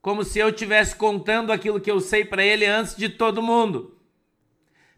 como 0.00 0.22
se 0.22 0.38
eu 0.38 0.50
estivesse 0.50 0.94
contando 0.94 1.50
aquilo 1.50 1.80
que 1.80 1.90
eu 1.90 1.98
sei 1.98 2.24
para 2.24 2.44
ele 2.44 2.66
antes 2.66 2.94
de 2.94 3.08
todo 3.08 3.42
mundo. 3.42 3.98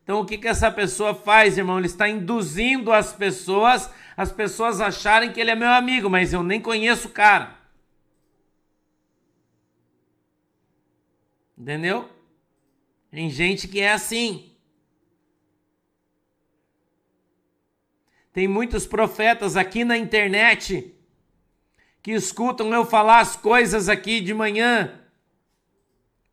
Então, 0.03 0.21
o 0.21 0.27
que, 0.27 0.37
que 0.37 0.47
essa 0.47 0.71
pessoa 0.71 1.15
faz, 1.15 1.57
irmão? 1.57 1.79
Ele 1.79 1.87
está 1.87 2.07
induzindo 2.07 2.93
as 2.93 3.15
pessoas, 3.15 3.91
as 4.15 4.31
pessoas 4.31 4.81
acharem 4.81 5.33
que 5.33 5.41
ele 5.41 5.51
é 5.51 5.55
meu 5.55 5.71
amigo, 5.71 6.11
mas 6.11 6.35
eu 6.35 6.43
nem 6.43 6.61
conheço 6.61 7.09
o 7.09 7.13
cara. 7.13 7.57
Entendeu? 11.57 12.16
Tem 13.17 13.31
gente 13.31 13.67
que 13.67 13.81
é 13.81 13.93
assim. 13.93 14.53
Tem 18.31 18.47
muitos 18.47 18.87
profetas 18.87 19.57
aqui 19.57 19.87
na 19.87 19.97
internet 19.97 20.95
que 22.03 22.11
escutam 22.11 22.75
eu 22.75 22.85
falar 22.85 23.21
as 23.21 23.35
coisas 23.35 23.89
aqui 23.89 24.21
de 24.21 24.35
manhã 24.35 25.01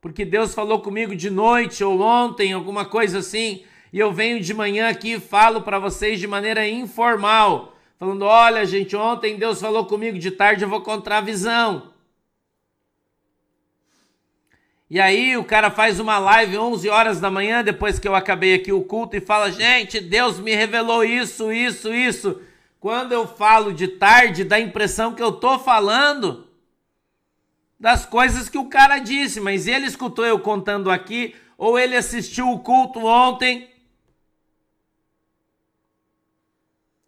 porque 0.02 0.26
Deus 0.26 0.54
falou 0.54 0.82
comigo 0.82 1.16
de 1.16 1.30
noite 1.30 1.86
ou 1.86 2.02
ontem, 2.02 2.52
alguma 2.52 2.84
coisa 2.84 3.20
assim, 3.20 3.64
e 3.94 3.98
eu 3.98 4.12
venho 4.12 4.42
de 4.42 4.54
manhã 4.54 4.90
aqui 4.90 5.14
e 5.14 5.20
falo 5.22 5.62
para 5.62 5.80
vocês 5.80 6.20
de 6.20 6.28
maneira 6.28 6.68
informal, 6.68 7.78
falando: 7.98 8.24
olha, 8.26 8.66
gente, 8.66 8.94
ontem 8.94 9.38
Deus 9.38 9.62
falou 9.62 9.86
comigo, 9.86 10.20
de 10.20 10.32
tarde 10.32 10.66
eu 10.66 10.70
vou 10.70 10.82
contra 10.82 11.20
a 11.20 11.22
visão. 11.22 11.93
E 14.94 15.00
aí 15.00 15.36
o 15.36 15.44
cara 15.44 15.72
faz 15.72 16.00
uma 16.00 16.20
live 16.20 16.56
11 16.56 16.88
horas 16.88 17.20
da 17.20 17.32
manhã, 17.32 17.64
depois 17.64 17.98
que 17.98 18.08
eu 18.08 18.14
acabei 18.14 18.54
aqui 18.54 18.72
o 18.72 18.84
culto, 18.84 19.18
e 19.18 19.20
fala: 19.20 19.52
Gente, 19.52 20.00
Deus 20.00 20.40
me 20.40 20.54
revelou 20.54 21.04
isso, 21.04 21.52
isso, 21.52 21.92
isso. 21.92 22.40
Quando 22.80 23.12
eu 23.12 23.28
falo 23.28 23.74
de 23.74 23.88
tarde, 23.88 24.44
dá 24.44 24.58
a 24.58 24.60
impressão 24.60 25.16
que 25.16 25.24
eu 25.24 25.32
tô 25.32 25.58
falando 25.58 26.48
das 27.80 28.06
coisas 28.06 28.48
que 28.48 28.58
o 28.60 28.70
cara 28.70 29.00
disse, 29.00 29.40
mas 29.40 29.66
ele 29.66 29.88
escutou 29.88 30.28
eu 30.28 30.38
contando 30.38 30.92
aqui, 30.92 31.36
ou 31.58 31.80
ele 31.80 31.96
assistiu 31.96 32.52
o 32.52 32.60
culto 32.60 33.04
ontem. 33.04 33.68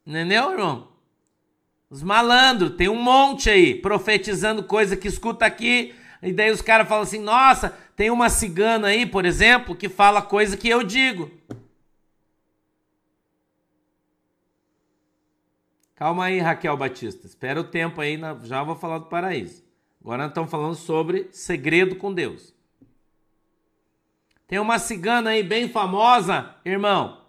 Entendeu, 0.07 0.53
irmão? 0.53 0.87
Os 1.87 2.01
malandros, 2.01 2.75
tem 2.77 2.89
um 2.89 2.99
monte 2.99 3.47
aí, 3.47 3.75
profetizando 3.75 4.63
coisa 4.63 4.97
que 4.97 5.07
escuta 5.07 5.45
aqui, 5.45 5.93
e 6.25 6.33
daí 6.33 6.51
os 6.51 6.61
caras 6.61 6.87
falam 6.87 7.03
assim: 7.03 7.19
nossa, 7.19 7.69
tem 7.95 8.09
uma 8.09 8.29
cigana 8.29 8.87
aí, 8.87 9.05
por 9.05 9.25
exemplo, 9.25 9.75
que 9.75 9.87
fala 9.87 10.21
coisa 10.21 10.57
que 10.57 10.67
eu 10.67 10.83
digo. 10.83 11.31
Calma 15.95 16.25
aí, 16.25 16.39
Raquel 16.39 16.75
Batista. 16.75 17.25
Espera 17.25 17.61
o 17.61 17.63
tempo 17.63 18.01
aí, 18.01 18.19
já 18.43 18.61
vou 18.63 18.75
falar 18.75 18.97
do 18.97 19.05
paraíso. 19.05 19.63
Agora 20.01 20.23
nós 20.23 20.31
estamos 20.31 20.51
falando 20.51 20.75
sobre 20.75 21.29
segredo 21.31 21.95
com 21.95 22.13
Deus. 22.13 22.53
Tem 24.47 24.59
uma 24.59 24.77
cigana 24.77 25.31
aí 25.31 25.41
bem 25.41 25.69
famosa, 25.69 26.55
irmão, 26.63 27.25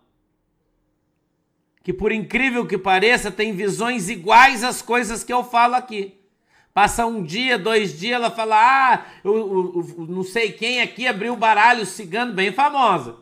que 1.83 1.93
por 1.93 2.13
incrível 2.13 2.67
que 2.67 2.77
pareça 2.77 3.31
tem 3.31 3.55
visões 3.55 4.09
iguais 4.09 4.65
às 4.65 4.83
coisas 4.83 5.23
que 5.23 5.33
eu 5.33 5.45
falo 5.45 5.77
aqui. 5.77 6.21
Passa 6.77 7.07
um 7.07 7.23
dia, 7.23 7.59
dois 7.59 7.99
dias, 7.99 8.17
ela 8.17 8.31
fala: 8.31 8.55
Ah, 8.55 9.07
eu, 9.25 9.35
eu, 9.35 9.95
eu 9.97 10.07
não 10.07 10.23
sei 10.23 10.53
quem 10.53 10.83
aqui 10.83 11.09
abriu 11.09 11.33
o 11.33 11.37
baralho 11.37 11.87
cigano, 11.87 12.35
bem 12.35 12.53
famosa. 12.53 13.17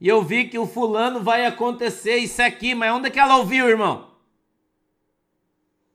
E 0.00 0.06
eu 0.06 0.22
vi 0.22 0.44
que 0.44 0.60
o 0.60 0.64
fulano 0.64 1.24
vai 1.24 1.44
acontecer 1.44 2.18
isso 2.18 2.40
aqui, 2.40 2.72
mas 2.72 2.92
onde 2.92 3.08
é 3.08 3.10
que 3.10 3.18
ela 3.18 3.38
ouviu, 3.38 3.68
irmão? 3.68 4.12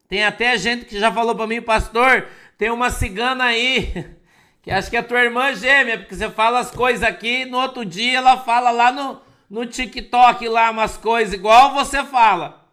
Tem 0.10 0.26
até 0.26 0.58
gente 0.58 0.84
que 0.84 1.00
já 1.00 1.10
falou 1.10 1.34
para 1.34 1.48
mim, 1.48 1.62
pastor, 1.62 2.28
tem 2.58 2.70
uma 2.70 2.90
cigana 2.90 3.46
aí, 3.46 4.14
que 4.62 4.70
acho 4.70 4.90
que 4.90 4.98
é 4.98 5.02
tua 5.02 5.24
irmã 5.24 5.56
gêmea, 5.56 6.00
porque 6.00 6.16
você 6.16 6.30
fala 6.30 6.60
as 6.60 6.70
coisas 6.70 7.02
aqui, 7.02 7.46
no 7.46 7.60
outro 7.60 7.86
dia 7.86 8.18
ela 8.18 8.36
fala 8.36 8.72
lá 8.72 8.92
no, 8.92 9.22
no 9.50 9.66
TikTok 9.66 10.50
lá 10.50 10.70
umas 10.70 10.98
coisas 10.98 11.34
igual 11.34 11.74
você 11.74 12.04
fala. 12.04 12.64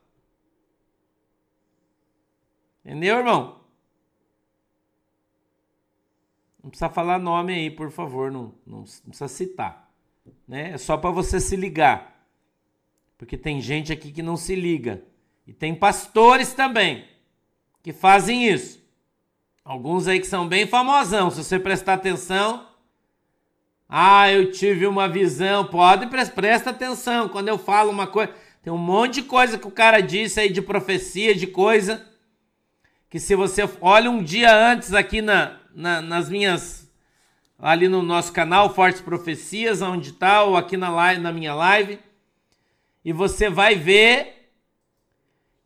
Entendeu, 2.85 3.19
irmão? 3.19 3.61
Não 6.63 6.71
precisa 6.71 6.91
falar 6.91 7.19
nome 7.19 7.55
aí, 7.55 7.71
por 7.71 7.91
favor, 7.91 8.31
não, 8.31 8.55
não, 8.67 8.83
precisa 8.83 9.29
citar. 9.29 9.91
Né? 10.47 10.73
É 10.73 10.79
só 10.79 10.97
para 10.97 11.11
você 11.11 11.41
se 11.41 11.57
ligar. 11.57 12.27
Porque 13.19 13.37
tem 13.37 13.61
gente 13.61 13.93
aqui 13.93 14.13
que 14.13 14.23
não 14.23 14.37
se 14.37 14.55
liga. 14.55 15.03
E 15.47 15.53
tem 15.53 15.75
pastores 15.75 16.53
também 16.53 17.07
que 17.83 17.93
fazem 17.93 18.49
isso. 18.49 18.81
Alguns 19.65 20.07
aí 20.07 20.21
que 20.21 20.27
são 20.27 20.47
bem 20.47 20.67
famosão, 20.67 21.31
se 21.31 21.43
você 21.43 21.59
prestar 21.59 21.95
atenção. 21.95 22.69
Ah, 23.89 24.31
eu 24.31 24.51
tive 24.51 24.87
uma 24.87 25.09
visão. 25.09 25.65
Pode, 25.65 26.07
presta 26.07 26.71
atenção. 26.71 27.29
Quando 27.29 27.49
eu 27.49 27.59
falo 27.59 27.91
uma 27.91 28.07
coisa. 28.07 28.33
Tem 28.63 28.73
um 28.73 28.79
monte 28.79 29.15
de 29.15 29.23
coisa 29.25 29.59
que 29.59 29.67
o 29.67 29.73
cara 29.73 30.01
disse 30.01 30.41
aí 30.41 30.49
de 30.49 30.63
profecia, 30.63 31.35
de 31.35 31.49
coisa 31.49 32.12
que 33.13 33.21
se 33.21 33.37
você 33.37 33.69
olha 33.83 34.11
um 34.11 34.23
dia 34.23 34.51
antes 34.57 34.95
aqui 34.95 35.21
na, 35.21 35.59
na, 35.75 36.01
nas 36.01 36.31
minhas 36.31 36.91
ali 37.59 37.87
no 37.87 38.01
nosso 38.03 38.33
canal 38.33 38.75
Fortes 38.75 39.03
Profecias, 39.03 39.83
onde 39.83 40.13
está, 40.13 40.43
ou 40.45 40.57
aqui 40.57 40.79
na, 40.79 40.89
live, 40.89 41.21
na 41.21 41.31
minha 41.31 41.55
live, 41.55 41.99
e 43.05 43.13
você 43.13 43.51
vai 43.51 43.75
ver 43.75 44.55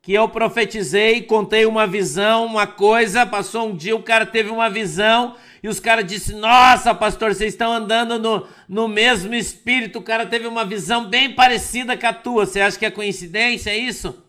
que 0.02 0.12
eu 0.12 0.28
profetizei, 0.28 1.22
contei 1.22 1.66
uma 1.66 1.87
visão, 1.87 2.46
uma 2.46 2.66
coisa, 2.66 3.24
passou 3.24 3.68
um 3.68 3.76
dia, 3.76 3.94
o 3.94 4.02
cara 4.02 4.26
teve 4.26 4.50
uma 4.50 4.68
visão, 4.68 5.37
e 5.62 5.68
os 5.68 5.78
caras 5.78 6.04
disseram, 6.04 6.40
nossa, 6.40 6.92
pastor, 6.96 7.32
vocês 7.32 7.52
estão 7.52 7.72
andando 7.72 8.18
no, 8.18 8.48
no 8.68 8.88
mesmo 8.88 9.32
espírito, 9.37 10.00
o 10.00 10.02
cara 10.02 10.26
teve 10.26 10.48
uma 10.48 10.64
visão 10.64 11.09
bem 11.09 11.32
parecida 11.32 11.96
com 11.96 12.06
a 12.09 12.12
tua, 12.12 12.44
você 12.44 12.61
acha 12.61 12.76
que 12.76 12.87
é 12.87 12.90
coincidência, 12.90 13.70
é 13.70 13.78
isso? 13.78 14.25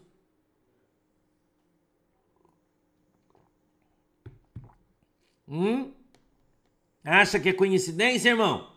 Hum? 5.47 5.91
Acha 7.03 7.39
que 7.39 7.49
é 7.49 7.53
coincidência, 7.53 8.29
irmão? 8.29 8.71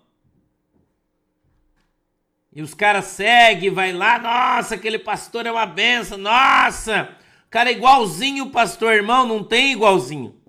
E 2.52 2.62
os 2.62 2.74
caras 2.74 3.06
seguem, 3.06 3.70
vai 3.70 3.92
lá, 3.92 4.18
nossa, 4.18 4.74
aquele 4.74 4.98
pastor 4.98 5.46
é 5.46 5.52
uma 5.52 5.66
benção, 5.66 6.18
nossa, 6.18 7.16
o 7.46 7.50
cara 7.50 7.70
é 7.70 7.72
igualzinho 7.72 8.44
o 8.44 8.50
pastor, 8.50 8.94
irmão, 8.94 9.26
não 9.26 9.42
tem 9.42 9.72
igualzinho. 9.72 10.40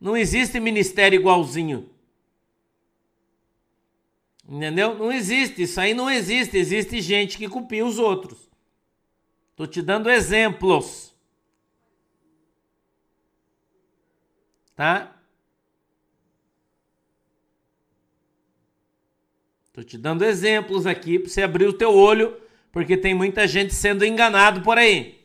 Não 0.00 0.16
existe 0.16 0.58
ministério 0.58 1.18
igualzinho. 1.18 1.90
Entendeu? 4.48 4.98
Não 4.98 5.12
existe, 5.12 5.62
isso 5.62 5.80
aí 5.80 5.94
não 5.94 6.10
existe. 6.10 6.56
Existe 6.56 7.00
gente 7.00 7.38
que 7.38 7.48
copia 7.48 7.86
os 7.86 7.98
outros. 8.00 8.50
Tô 9.54 9.64
te 9.64 9.80
dando 9.80 10.10
exemplos. 10.10 11.14
Tá? 14.74 15.19
Estou 19.70 19.84
te 19.84 19.96
dando 19.96 20.24
exemplos 20.24 20.84
aqui 20.84 21.16
para 21.16 21.30
você 21.30 21.44
abrir 21.44 21.66
o 21.66 21.72
teu 21.72 21.94
olho, 21.94 22.36
porque 22.72 22.96
tem 22.96 23.14
muita 23.14 23.46
gente 23.46 23.72
sendo 23.72 24.04
enganado 24.04 24.62
por 24.62 24.76
aí. 24.76 25.20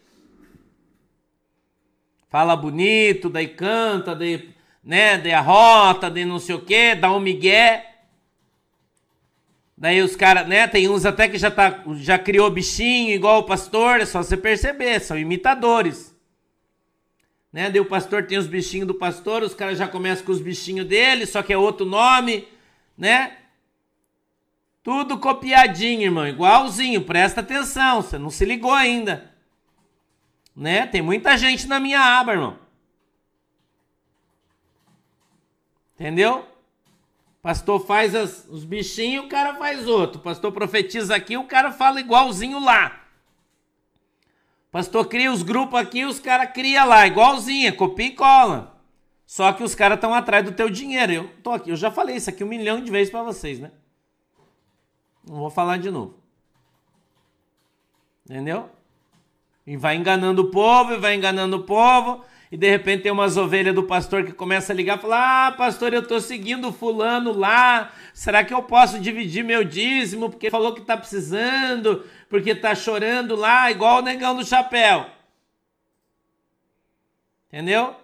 Fala 2.30 2.56
bonito, 2.56 3.28
daí 3.28 3.48
canta, 3.48 4.16
daí, 4.16 4.54
né, 4.84 5.18
daí 5.18 5.34
arrota, 5.34 6.12
daí 6.12 6.26
não 6.26 6.38
sei 6.38 6.54
o 6.54 6.62
que, 6.62 6.94
dá 6.94 7.12
um 7.12 7.20
migué. 7.20 7.92
Daí 9.76 10.00
os 10.04 10.16
caras, 10.16 10.48
né, 10.48 10.68
tem 10.68 10.88
uns 10.88 11.08
até 11.08 11.28
que 11.28 11.40
já, 11.40 11.50
tá, 11.50 11.84
já 11.96 12.20
criou 12.20 12.52
bichinho 12.52 13.16
igual 13.16 13.40
o 13.40 13.46
pastor, 13.46 14.00
é 14.00 14.06
só 14.06 14.22
você 14.22 14.38
perceber, 14.38 15.00
são 15.00 15.18
imitadores. 15.18 16.16
Né, 17.52 17.72
daí 17.72 17.82
o 17.82 17.86
pastor 17.86 18.28
tem 18.28 18.38
os 18.38 18.46
bichinhos 18.46 18.86
do 18.86 18.94
pastor, 18.94 19.42
os 19.42 19.56
caras 19.56 19.80
já 19.80 19.88
começam 19.88 20.24
com 20.24 20.32
os 20.32 20.40
bichinhos 20.40 20.86
dele, 20.86 21.26
só 21.26 21.42
que 21.42 21.52
é 21.52 21.58
outro 21.58 21.84
nome, 21.84 22.48
né? 22.96 23.38
Tudo 24.86 25.18
copiadinho, 25.18 26.04
irmão, 26.04 26.28
igualzinho. 26.28 27.04
Presta 27.04 27.42
atenção, 27.42 28.04
você 28.04 28.20
não 28.20 28.30
se 28.30 28.46
ligou 28.46 28.72
ainda. 28.72 29.34
Né? 30.56 30.86
Tem 30.86 31.02
muita 31.02 31.36
gente 31.40 31.66
na 31.66 31.80
minha 31.80 32.00
aba, 32.00 32.34
irmão. 32.34 32.60
Entendeu? 35.96 36.48
Pastor 37.42 37.84
faz 37.84 38.14
as, 38.14 38.46
os 38.48 38.64
bichinhos, 38.64 39.26
o 39.26 39.28
cara 39.28 39.56
faz 39.56 39.88
outro. 39.88 40.22
Pastor 40.22 40.52
profetiza 40.52 41.16
aqui, 41.16 41.36
o 41.36 41.46
cara 41.46 41.72
fala 41.72 42.00
igualzinho 42.00 42.60
lá. 42.64 43.06
Pastor 44.70 45.08
cria 45.08 45.32
os 45.32 45.42
grupos 45.42 45.80
aqui, 45.80 46.06
os 46.06 46.20
caras 46.20 46.52
cria 46.52 46.86
lá, 46.86 47.08
igualzinho, 47.08 47.76
copia 47.76 48.06
e 48.06 48.12
cola. 48.12 48.80
Só 49.26 49.52
que 49.52 49.64
os 49.64 49.74
caras 49.74 49.98
estão 49.98 50.14
atrás 50.14 50.46
do 50.46 50.52
teu 50.52 50.70
dinheiro. 50.70 51.12
Eu 51.12 51.28
tô 51.42 51.54
aqui, 51.54 51.72
eu 51.72 51.76
já 51.76 51.90
falei 51.90 52.18
isso 52.18 52.30
aqui 52.30 52.44
um 52.44 52.48
milhão 52.48 52.80
de 52.80 52.92
vezes 52.92 53.10
para 53.10 53.24
vocês, 53.24 53.58
né? 53.58 53.72
Não 55.28 55.38
vou 55.38 55.50
falar 55.50 55.78
de 55.78 55.90
novo. 55.90 56.16
Entendeu? 58.30 58.70
E 59.66 59.76
vai 59.76 59.96
enganando 59.96 60.44
o 60.44 60.52
povo, 60.52 60.94
e 60.94 60.98
vai 60.98 61.16
enganando 61.16 61.58
o 61.58 61.64
povo, 61.64 62.24
e 62.52 62.58
de 62.58 62.70
repente 62.70 63.04
tem 63.04 63.12
umas 63.12 63.36
ovelhas 63.36 63.74
do 63.74 63.84
pastor 63.84 64.24
que 64.24 64.32
começa 64.32 64.72
a 64.72 64.76
ligar 64.76 64.98
e 64.98 65.02
fala: 65.02 65.48
Ah, 65.48 65.52
pastor, 65.52 65.94
eu 65.94 66.02
estou 66.02 66.22
seguindo 66.22 66.72
fulano 66.72 67.32
lá. 67.32 67.92
Será 68.14 68.44
que 68.44 68.54
eu 68.54 68.62
posso 68.62 69.00
dividir 69.00 69.44
meu 69.44 69.64
dízimo? 69.64 70.30
Porque 70.30 70.52
falou 70.52 70.74
que 70.74 70.82
está 70.82 70.96
precisando, 70.96 72.06
porque 72.30 72.52
está 72.52 72.76
chorando 72.76 73.36
lá, 73.36 73.72
igual 73.72 74.00
o 74.00 74.04
negão 74.04 74.36
do 74.36 74.46
chapéu. 74.46 75.08
Entendeu? 77.48 77.96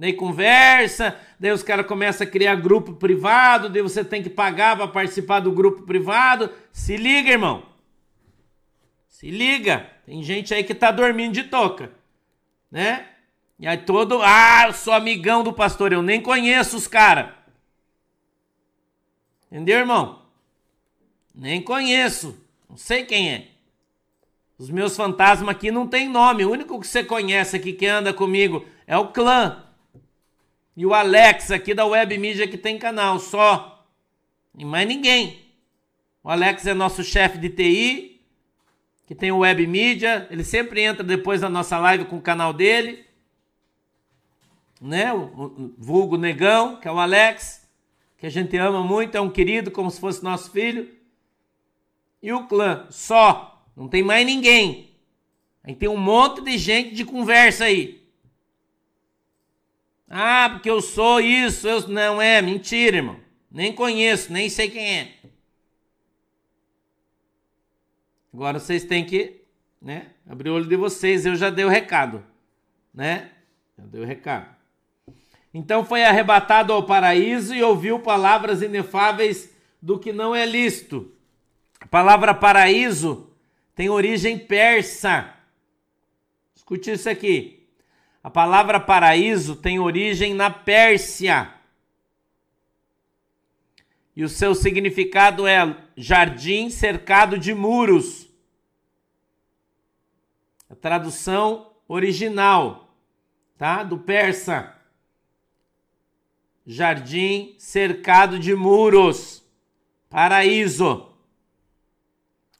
Daí 0.00 0.14
conversa, 0.14 1.20
daí 1.38 1.50
os 1.50 1.62
caras 1.62 1.84
começam 1.84 2.26
a 2.26 2.30
criar 2.30 2.54
grupo 2.54 2.94
privado, 2.94 3.68
daí 3.68 3.82
você 3.82 4.02
tem 4.02 4.22
que 4.22 4.30
pagar 4.30 4.74
para 4.74 4.88
participar 4.88 5.40
do 5.40 5.52
grupo 5.52 5.82
privado. 5.82 6.50
Se 6.72 6.96
liga, 6.96 7.28
irmão. 7.28 7.66
Se 9.10 9.30
liga. 9.30 9.86
Tem 10.06 10.22
gente 10.22 10.54
aí 10.54 10.64
que 10.64 10.74
tá 10.74 10.90
dormindo 10.90 11.34
de 11.34 11.42
toca, 11.42 11.92
né? 12.70 13.08
E 13.58 13.66
aí 13.66 13.76
todo, 13.76 14.22
ah, 14.22 14.68
eu 14.68 14.72
sou 14.72 14.94
amigão 14.94 15.44
do 15.44 15.52
pastor, 15.52 15.92
eu 15.92 16.02
nem 16.02 16.18
conheço 16.18 16.78
os 16.78 16.86
caras. 16.86 17.34
Entendeu, 19.52 19.80
irmão? 19.80 20.22
Nem 21.34 21.60
conheço, 21.60 22.42
não 22.70 22.78
sei 22.78 23.04
quem 23.04 23.30
é. 23.30 23.48
Os 24.56 24.70
meus 24.70 24.96
fantasmas 24.96 25.54
aqui 25.54 25.70
não 25.70 25.86
tem 25.86 26.08
nome, 26.08 26.46
o 26.46 26.50
único 26.50 26.80
que 26.80 26.86
você 26.86 27.04
conhece 27.04 27.54
aqui 27.54 27.74
que 27.74 27.84
anda 27.84 28.14
comigo 28.14 28.64
é 28.86 28.96
o 28.96 29.08
clã. 29.08 29.66
E 30.80 30.86
o 30.86 30.94
Alex 30.94 31.50
aqui 31.50 31.74
da 31.74 31.84
Web 31.84 32.16
Mídia 32.16 32.48
que 32.48 32.56
tem 32.56 32.78
canal, 32.78 33.18
só. 33.18 33.86
E 34.56 34.64
mais 34.64 34.88
ninguém. 34.88 35.38
O 36.24 36.30
Alex 36.30 36.66
é 36.66 36.72
nosso 36.72 37.04
chefe 37.04 37.36
de 37.36 37.50
TI, 37.50 38.22
que 39.06 39.14
tem 39.14 39.30
o 39.30 39.40
Web 39.40 39.66
Mídia. 39.66 40.26
Ele 40.30 40.42
sempre 40.42 40.80
entra 40.80 41.04
depois 41.04 41.42
da 41.42 41.50
nossa 41.50 41.76
live 41.78 42.06
com 42.06 42.16
o 42.16 42.22
canal 42.22 42.54
dele. 42.54 43.04
Né? 44.80 45.12
O, 45.12 45.18
o 45.18 45.74
vulgo 45.76 46.16
negão, 46.16 46.76
que 46.76 46.88
é 46.88 46.90
o 46.90 46.98
Alex, 46.98 47.68
que 48.16 48.24
a 48.24 48.30
gente 48.30 48.56
ama 48.56 48.82
muito, 48.82 49.14
é 49.14 49.20
um 49.20 49.28
querido, 49.28 49.70
como 49.70 49.90
se 49.90 50.00
fosse 50.00 50.24
nosso 50.24 50.50
filho. 50.50 50.88
E 52.22 52.32
o 52.32 52.46
clã, 52.46 52.86
só. 52.88 53.66
Não 53.76 53.86
tem 53.86 54.02
mais 54.02 54.24
ninguém. 54.24 54.94
Aí 55.62 55.74
tem 55.74 55.90
um 55.90 55.98
monte 55.98 56.40
de 56.40 56.56
gente 56.56 56.94
de 56.94 57.04
conversa 57.04 57.64
aí. 57.64 57.99
Ah, 60.12 60.50
porque 60.52 60.68
eu 60.68 60.82
sou 60.82 61.20
isso, 61.20 61.68
eu 61.68 61.86
não 61.86 62.20
é, 62.20 62.42
mentira, 62.42 62.96
irmão. 62.96 63.20
Nem 63.48 63.72
conheço, 63.72 64.32
nem 64.32 64.50
sei 64.50 64.68
quem 64.68 64.98
é. 64.98 65.14
Agora 68.34 68.58
vocês 68.58 68.84
têm 68.84 69.04
que, 69.04 69.42
né, 69.80 70.08
abrir 70.28 70.50
o 70.50 70.54
olho 70.54 70.66
de 70.66 70.74
vocês. 70.74 71.24
Eu 71.24 71.36
já 71.36 71.48
dei 71.48 71.64
o 71.64 71.68
recado, 71.68 72.24
né? 72.92 73.30
Já 73.78 73.84
dei 73.84 74.00
o 74.00 74.04
recado. 74.04 74.48
Então 75.54 75.84
foi 75.84 76.02
arrebatado 76.02 76.72
ao 76.72 76.84
paraíso 76.84 77.54
e 77.54 77.62
ouviu 77.62 78.00
palavras 78.00 78.62
inefáveis 78.62 79.52
do 79.80 79.98
que 79.98 80.12
não 80.12 80.34
é 80.34 80.44
lícito. 80.44 81.12
A 81.80 81.86
palavra 81.86 82.34
paraíso 82.34 83.30
tem 83.76 83.88
origem 83.88 84.38
persa. 84.38 85.34
Escute 86.54 86.90
isso 86.90 87.08
aqui. 87.08 87.59
A 88.22 88.28
palavra 88.28 88.78
paraíso 88.78 89.56
tem 89.56 89.78
origem 89.78 90.34
na 90.34 90.50
Pérsia. 90.50 91.54
E 94.14 94.22
o 94.22 94.28
seu 94.28 94.54
significado 94.54 95.46
é 95.46 95.74
jardim 95.96 96.68
cercado 96.68 97.38
de 97.38 97.54
muros. 97.54 98.28
A 100.68 100.74
tradução 100.74 101.72
original, 101.88 102.94
tá? 103.56 103.82
Do 103.82 103.96
persa. 103.96 104.76
Jardim 106.66 107.54
cercado 107.58 108.38
de 108.38 108.54
muros. 108.54 109.42
Paraíso. 110.10 111.10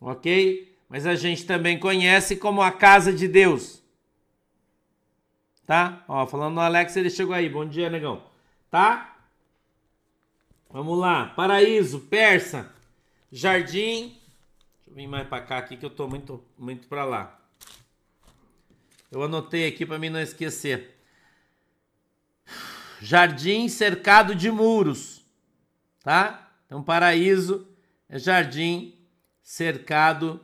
OK? 0.01 0.75
Mas 0.89 1.05
a 1.05 1.15
gente 1.15 1.45
também 1.45 1.79
conhece 1.79 2.35
como 2.35 2.63
a 2.63 2.73
casa 2.73 3.13
de 3.13 3.29
Deus 3.29 3.80
tá? 5.71 6.05
Ó, 6.09 6.27
falando 6.27 6.55
no 6.55 6.61
Alex, 6.61 6.97
ele 6.97 7.09
chegou 7.09 7.33
aí. 7.33 7.49
Bom 7.49 7.65
dia, 7.65 7.89
negão. 7.89 8.25
Tá? 8.69 9.17
Vamos 10.69 10.99
lá. 10.99 11.27
Paraíso, 11.27 12.01
persa, 12.01 12.75
jardim. 13.31 14.09
Deixa 14.09 14.89
eu 14.89 14.95
vir 14.97 15.07
mais 15.07 15.29
para 15.29 15.41
cá 15.45 15.59
aqui 15.59 15.77
que 15.77 15.87
eu 15.87 15.91
tô 15.91 16.09
muito 16.09 16.45
muito 16.59 16.89
para 16.89 17.05
lá. 17.05 17.41
Eu 19.13 19.23
anotei 19.23 19.69
aqui 19.69 19.87
para 19.87 19.97
mim 19.97 20.11
não 20.11 20.19
esquecer. 20.19 20.99
Jardim 23.01 23.69
cercado 23.69 24.35
de 24.35 24.51
muros, 24.51 25.25
tá? 26.03 26.51
Então 26.67 26.83
paraíso 26.83 27.65
é 28.09 28.19
jardim 28.19 28.99
cercado 29.41 30.41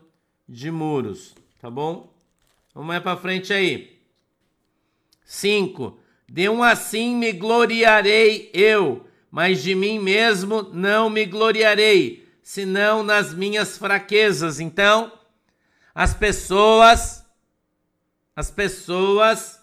de 0.49 0.71
muros, 0.71 1.35
tá 1.59 1.69
bom? 1.69 2.15
Vamos 2.73 2.87
mais 2.87 3.03
para 3.03 3.17
frente 3.17 3.53
aí. 3.53 3.96
5. 5.27 5.99
De 6.29 6.49
um 6.49 6.63
assim 6.63 7.15
me 7.17 7.33
gloriarei 7.33 8.51
eu, 8.55 9.07
mas 9.31 9.63
de 9.63 9.75
mim 9.75 9.99
mesmo 9.99 10.63
não 10.73 11.11
me 11.11 11.27
gloriarei, 11.27 12.27
senão 12.43 13.03
nas 13.03 13.35
minhas 13.35 13.77
fraquezas. 13.77 14.61
Então, 14.61 15.13
as 15.95 16.15
pessoas, 16.15 17.25
as 18.35 18.51
pessoas, 18.51 19.61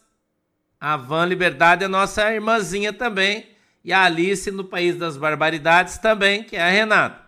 a 0.79 0.97
Van 0.97 1.25
Liberdade 1.25 1.85
é 1.85 1.87
nossa 1.87 2.31
irmãzinha 2.31 2.91
também, 2.91 3.47
e 3.83 3.91
a 3.91 4.03
Alice 4.03 4.49
no 4.51 4.63
País 4.63 4.97
das 4.97 5.17
Barbaridades 5.17 5.97
também, 5.97 6.43
que 6.43 6.55
é 6.55 6.61
a 6.61 6.69
Renata, 6.69 7.21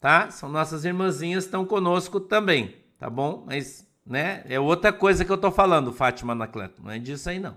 tá? 0.00 0.30
São 0.30 0.48
nossas 0.48 0.84
irmãzinhas, 0.84 1.44
estão 1.44 1.64
conosco 1.64 2.20
também, 2.20 2.76
tá 2.98 3.10
bom? 3.10 3.44
Mas 3.46 3.89
né? 4.10 4.42
É 4.48 4.58
outra 4.58 4.92
coisa 4.92 5.24
que 5.24 5.30
eu 5.30 5.38
tô 5.38 5.52
falando, 5.52 5.92
Fátima 5.92 6.32
Anacleto. 6.32 6.82
Não 6.82 6.90
é 6.90 6.98
disso 6.98 7.30
aí, 7.30 7.38
não. 7.38 7.56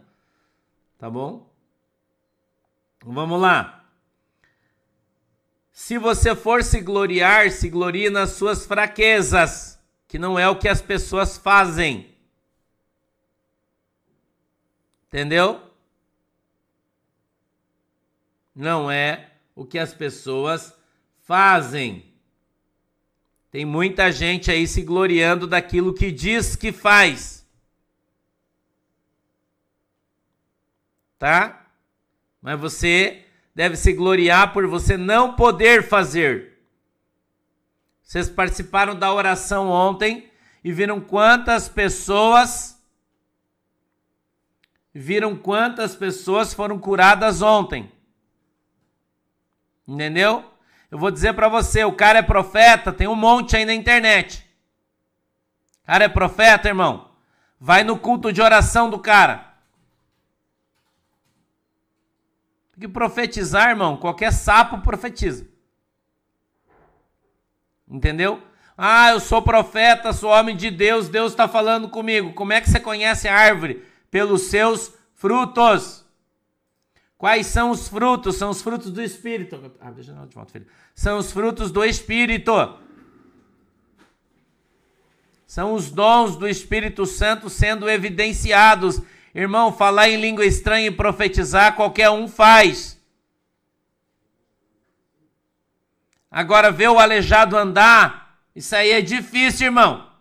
Tá 0.99 1.09
bom? 1.09 1.51
Vamos 3.03 3.41
lá. 3.41 3.83
Se 5.71 5.97
você 5.97 6.35
for 6.35 6.63
se 6.63 6.79
gloriar, 6.79 7.49
se 7.49 7.67
glorie 7.67 8.11
nas 8.11 8.33
suas 8.33 8.67
fraquezas, 8.67 9.79
que 10.07 10.19
não 10.19 10.37
é 10.37 10.47
o 10.47 10.55
que 10.55 10.69
as 10.69 10.79
pessoas 10.79 11.39
fazem. 11.39 12.15
Entendeu? 15.07 15.59
Não 18.55 18.91
é 18.91 19.31
o 19.55 19.65
que 19.65 19.79
as 19.79 19.91
pessoas 19.91 20.71
fazem. 21.23 22.12
Tem 23.53 23.65
muita 23.65 24.11
gente 24.11 24.49
aí 24.49 24.65
se 24.65 24.81
gloriando 24.81 25.45
daquilo 25.45 25.93
que 25.93 26.11
diz 26.11 26.55
que 26.55 26.71
faz. 26.71 27.47
Tá? 31.19 31.63
Mas 32.41 32.59
você 32.59 33.23
deve 33.53 33.75
se 33.75 33.93
gloriar 33.93 34.53
por 34.53 34.65
você 34.65 34.97
não 34.97 35.35
poder 35.35 35.87
fazer. 35.87 36.63
Vocês 38.01 38.27
participaram 38.27 38.95
da 38.95 39.13
oração 39.13 39.69
ontem 39.69 40.31
e 40.63 40.73
viram 40.73 40.99
quantas 40.99 41.69
pessoas 41.69 42.81
viram 44.91 45.35
quantas 45.35 45.95
pessoas 45.95 46.55
foram 46.55 46.79
curadas 46.79 47.43
ontem. 47.43 47.91
Entendeu? 49.87 50.52
Eu 50.93 50.99
vou 50.99 51.09
dizer 51.09 51.33
para 51.33 51.49
você, 51.49 51.83
o 51.83 51.91
cara 51.91 52.19
é 52.19 52.21
profeta, 52.21 52.93
tem 52.93 53.07
um 53.07 53.15
monte 53.15 53.57
aí 53.57 53.65
na 53.65 53.73
internet. 53.73 54.47
O 55.81 55.87
cara 55.87 56.03
é 56.03 56.07
profeta, 56.07 56.67
irmão. 56.67 57.09
Vai 57.59 57.83
no 57.83 57.97
culto 57.97 58.31
de 58.31 58.39
oração 58.39 58.91
do 58.91 58.99
cara. 58.99 59.55
Porque 62.71 62.87
profetizar, 62.87 63.71
irmão, 63.71 63.97
qualquer 63.97 64.31
sapo 64.31 64.81
profetiza. 64.81 65.47
Entendeu? 67.89 68.43
Ah, 68.77 69.09
eu 69.13 69.19
sou 69.19 69.41
profeta, 69.41 70.13
sou 70.13 70.29
homem 70.29 70.55
de 70.55 70.69
Deus, 70.69 71.09
Deus 71.09 71.31
está 71.31 71.47
falando 71.47 71.89
comigo. 71.89 72.33
Como 72.33 72.53
é 72.53 72.61
que 72.61 72.69
você 72.69 72.79
conhece 72.79 73.27
a 73.27 73.35
árvore? 73.35 73.83
Pelos 74.11 74.43
seus 74.43 74.93
frutos. 75.15 76.02
Quais 77.23 77.47
são 77.47 77.71
os 77.71 77.87
frutos? 77.87 78.35
São 78.35 78.49
os 78.49 78.61
frutos 78.61 78.91
do 78.91 79.01
Espírito. 79.01 79.71
Ah, 79.79 79.91
deixa 79.91 80.11
eu 80.11 80.25
de 80.25 80.35
volta, 80.35 80.51
filho. 80.51 80.67
São 80.93 81.17
os 81.17 81.31
frutos 81.31 81.71
do 81.71 81.81
Espírito. 81.85 82.51
São 85.47 85.73
os 85.73 85.89
dons 85.89 86.35
do 86.35 86.45
Espírito 86.45 87.05
Santo 87.05 87.49
sendo 87.49 87.89
evidenciados. 87.89 89.01
Irmão, 89.33 89.71
falar 89.71 90.09
em 90.09 90.19
língua 90.19 90.45
estranha 90.45 90.87
e 90.87 90.91
profetizar, 90.91 91.77
qualquer 91.77 92.09
um 92.09 92.27
faz. 92.27 93.01
Agora, 96.29 96.73
ver 96.73 96.89
o 96.89 96.99
aleijado 96.99 97.55
andar, 97.55 98.37
isso 98.53 98.75
aí 98.75 98.91
é 98.91 99.01
difícil, 99.01 99.67
irmão. 99.67 100.11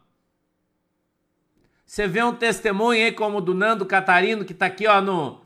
Você 1.84 2.06
vê 2.06 2.22
um 2.22 2.32
testemunho 2.32 3.04
aí 3.04 3.10
como 3.10 3.38
o 3.38 3.40
do 3.40 3.54
Nando 3.54 3.84
Catarino, 3.84 4.44
que 4.44 4.52
está 4.52 4.66
aqui 4.66 4.86
ó, 4.86 5.00
no, 5.00 5.40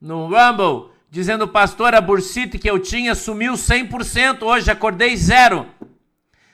no 0.00 0.26
Rumble, 0.26 0.91
dizendo, 1.12 1.46
pastor, 1.46 1.94
a 1.94 2.00
bursite 2.00 2.58
que 2.58 2.70
eu 2.70 2.78
tinha 2.78 3.14
sumiu 3.14 3.52
100%, 3.52 4.44
hoje 4.44 4.70
acordei 4.70 5.14
zero. 5.14 5.66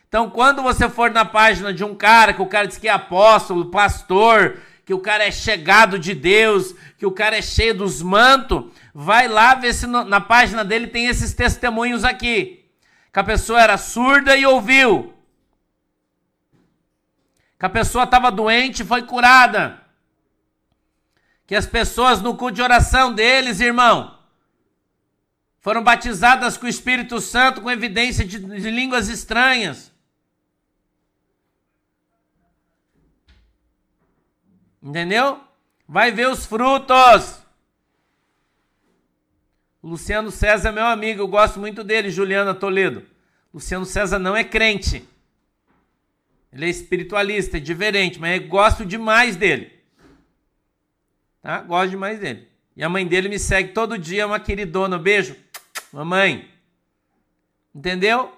Então, 0.08 0.28
quando 0.28 0.64
você 0.64 0.88
for 0.88 1.12
na 1.12 1.24
página 1.24 1.72
de 1.72 1.84
um 1.84 1.94
cara, 1.94 2.34
que 2.34 2.42
o 2.42 2.46
cara 2.46 2.66
diz 2.66 2.76
que 2.76 2.88
é 2.88 2.90
apóstolo, 2.90 3.66
pastor, 3.66 4.58
que 4.84 4.92
o 4.92 4.98
cara 4.98 5.24
é 5.24 5.30
chegado 5.30 5.96
de 5.96 6.12
Deus, 6.12 6.74
que 6.98 7.06
o 7.06 7.12
cara 7.12 7.38
é 7.38 7.42
cheio 7.42 7.72
dos 7.72 8.02
mantos, 8.02 8.64
vai 8.92 9.28
lá 9.28 9.54
ver 9.54 9.72
se 9.72 9.86
no, 9.86 10.02
na 10.02 10.20
página 10.20 10.64
dele 10.64 10.88
tem 10.88 11.06
esses 11.06 11.32
testemunhos 11.32 12.02
aqui. 12.02 12.64
Que 13.12 13.20
a 13.20 13.24
pessoa 13.24 13.62
era 13.62 13.76
surda 13.76 14.36
e 14.36 14.44
ouviu. 14.44 15.14
Que 17.60 17.66
a 17.66 17.70
pessoa 17.70 18.02
estava 18.02 18.28
doente 18.32 18.82
e 18.82 18.86
foi 18.86 19.02
curada. 19.02 19.80
Que 21.46 21.54
as 21.54 21.64
pessoas 21.64 22.20
no 22.20 22.36
culto 22.36 22.56
de 22.56 22.62
oração 22.62 23.14
deles, 23.14 23.60
irmão, 23.60 24.17
foram 25.60 25.82
batizadas 25.82 26.56
com 26.56 26.66
o 26.66 26.68
Espírito 26.68 27.20
Santo 27.20 27.60
com 27.60 27.70
evidência 27.70 28.24
de, 28.24 28.38
de 28.38 28.70
línguas 28.70 29.08
estranhas. 29.08 29.92
Entendeu? 34.82 35.40
Vai 35.86 36.12
ver 36.12 36.28
os 36.28 36.46
frutos. 36.46 37.42
Luciano 39.82 40.30
César 40.30 40.68
é 40.68 40.72
meu 40.72 40.86
amigo, 40.86 41.22
eu 41.22 41.28
gosto 41.28 41.58
muito 41.58 41.82
dele, 41.82 42.10
Juliana 42.10 42.54
Toledo. 42.54 43.04
Luciano 43.52 43.84
César 43.84 44.18
não 44.18 44.36
é 44.36 44.44
crente. 44.44 45.06
Ele 46.52 46.66
é 46.66 46.68
espiritualista, 46.68 47.56
é 47.56 47.60
diferente, 47.60 48.18
mas 48.18 48.40
eu 48.40 48.48
gosto 48.48 48.84
demais 48.84 49.36
dele. 49.36 49.72
Tá? 51.42 51.60
Gosto 51.60 51.90
demais 51.90 52.18
dele. 52.18 52.48
E 52.76 52.82
a 52.82 52.88
mãe 52.88 53.06
dele 53.06 53.28
me 53.28 53.38
segue 53.38 53.72
todo 53.72 53.98
dia, 53.98 54.26
uma 54.26 54.40
queridona. 54.40 54.98
Beijo. 54.98 55.36
Mamãe. 55.92 56.50
Entendeu? 57.74 58.32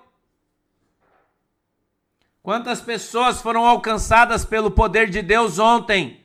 Quantas 2.43 2.81
pessoas 2.81 3.41
foram 3.41 3.67
alcançadas 3.67 4.45
pelo 4.45 4.71
poder 4.71 5.11
de 5.11 5.23
Deus 5.23 5.59
ontem? 5.59 6.25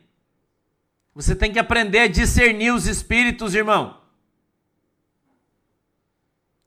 Você 1.14 1.36
tem 1.36 1.52
que 1.52 1.60
aprender 1.60 2.00
a 2.00 2.08
discernir 2.08 2.72
os 2.72 2.88
espíritos, 2.88 3.56
irmão. 3.56 4.02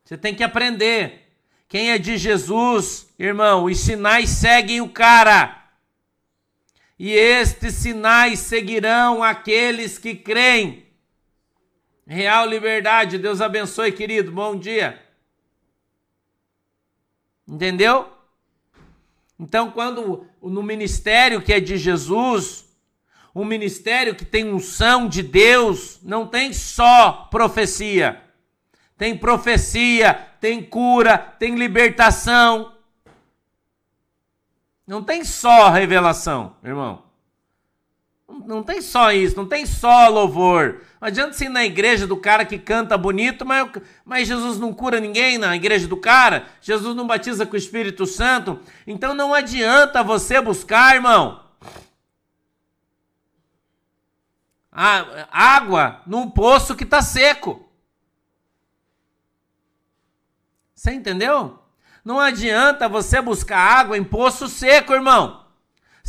Você 0.03 0.17
tem 0.17 0.33
que 0.33 0.43
aprender. 0.43 1.27
Quem 1.67 1.91
é 1.91 1.99
de 1.99 2.17
Jesus, 2.17 3.07
irmão, 3.19 3.65
os 3.65 3.79
sinais 3.79 4.29
seguem 4.29 4.81
o 4.81 4.89
cara. 4.89 5.55
E 6.97 7.11
estes 7.11 7.75
sinais 7.75 8.39
seguirão 8.39 9.23
aqueles 9.23 9.99
que 9.99 10.15
creem. 10.15 10.88
Real 12.11 12.47
liberdade, 12.47 13.19
Deus 13.19 13.39
abençoe, 13.39 13.91
querido. 13.91 14.31
Bom 14.31 14.55
dia. 14.57 14.99
Entendeu? 17.47 18.11
Então, 19.39 19.69
quando 19.69 20.25
no 20.41 20.63
ministério 20.63 21.39
que 21.39 21.53
é 21.53 21.59
de 21.59 21.77
Jesus, 21.77 22.65
um 23.35 23.45
ministério 23.45 24.15
que 24.15 24.25
tem 24.25 24.51
unção 24.51 25.07
de 25.07 25.21
Deus, 25.21 25.99
não 26.01 26.25
tem 26.25 26.51
só 26.51 27.27
profecia. 27.29 28.19
Tem 28.97 29.15
profecia, 29.15 30.15
tem 30.41 30.63
cura, 30.63 31.15
tem 31.15 31.53
libertação. 31.53 32.73
Não 34.87 35.03
tem 35.03 35.23
só 35.23 35.69
revelação, 35.69 36.55
irmão. 36.63 37.03
Não 38.49 38.63
tem 38.63 38.81
só 38.81 39.11
isso, 39.11 39.37
não 39.37 39.45
tem 39.45 39.63
só 39.63 40.07
louvor. 40.07 40.81
Não 40.99 41.07
adianta 41.07 41.33
você 41.33 41.45
ir 41.45 41.49
na 41.49 41.63
igreja 41.63 42.07
do 42.07 42.17
cara 42.17 42.43
que 42.43 42.57
canta 42.57 42.97
bonito, 42.97 43.45
mas, 43.45 43.69
mas 44.03 44.27
Jesus 44.27 44.57
não 44.57 44.73
cura 44.73 44.99
ninguém 44.99 45.37
na 45.37 45.55
igreja 45.55 45.87
do 45.87 45.95
cara. 45.95 46.47
Jesus 46.59 46.95
não 46.95 47.05
batiza 47.05 47.45
com 47.45 47.53
o 47.53 47.59
Espírito 47.59 48.07
Santo. 48.07 48.59
Então 48.87 49.13
não 49.13 49.35
adianta 49.35 50.01
você 50.01 50.41
buscar, 50.41 50.95
irmão. 50.95 51.43
água 54.71 56.01
num 56.07 56.27
poço 56.27 56.75
que 56.75 56.85
está 56.85 57.03
seco. 57.03 57.71
Você 60.73 60.91
entendeu? 60.91 61.59
Não 62.03 62.19
adianta 62.19 62.89
você 62.89 63.21
buscar 63.21 63.59
água 63.59 63.95
em 63.95 64.03
poço 64.03 64.47
seco, 64.47 64.91
irmão. 64.91 65.38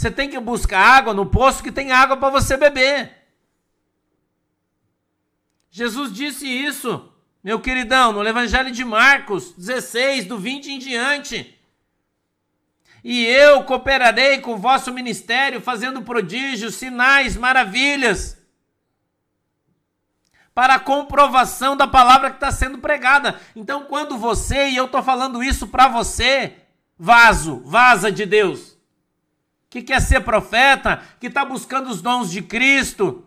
Você 0.01 0.11
tem 0.11 0.31
que 0.31 0.41
buscar 0.41 0.81
água 0.81 1.13
no 1.13 1.27
poço 1.27 1.63
que 1.63 1.71
tem 1.71 1.93
água 1.93 2.17
para 2.17 2.31
você 2.31 2.57
beber. 2.57 3.19
Jesus 5.71 6.11
disse 6.11 6.49
isso, 6.49 7.13
meu 7.45 7.61
queridão, 7.61 8.11
no 8.11 8.27
Evangelho 8.27 8.71
de 8.71 8.83
Marcos 8.83 9.53
16, 9.53 10.25
do 10.25 10.39
20 10.39 10.69
em 10.69 10.79
diante. 10.79 11.55
E 13.05 13.27
eu 13.27 13.63
cooperarei 13.65 14.39
com 14.39 14.55
o 14.55 14.57
vosso 14.57 14.91
ministério, 14.91 15.61
fazendo 15.61 16.01
prodígios, 16.01 16.77
sinais, 16.77 17.37
maravilhas 17.37 18.39
para 20.55 20.77
a 20.77 20.81
comprovação 20.81 21.77
da 21.77 21.87
palavra 21.87 22.31
que 22.31 22.37
está 22.37 22.51
sendo 22.51 22.79
pregada. 22.79 23.39
Então, 23.55 23.85
quando 23.85 24.17
você, 24.17 24.71
e 24.71 24.77
eu 24.77 24.87
estou 24.87 25.03
falando 25.03 25.43
isso 25.43 25.67
para 25.67 25.89
você, 25.89 26.57
vaso, 26.99 27.61
vaza 27.67 28.11
de 28.11 28.25
Deus, 28.25 28.70
que 29.71 29.81
quer 29.81 30.01
ser 30.01 30.21
profeta, 30.21 31.01
que 31.19 31.29
está 31.29 31.45
buscando 31.45 31.89
os 31.89 32.03
dons 32.03 32.31
de 32.31 32.43
Cristo, 32.43 33.25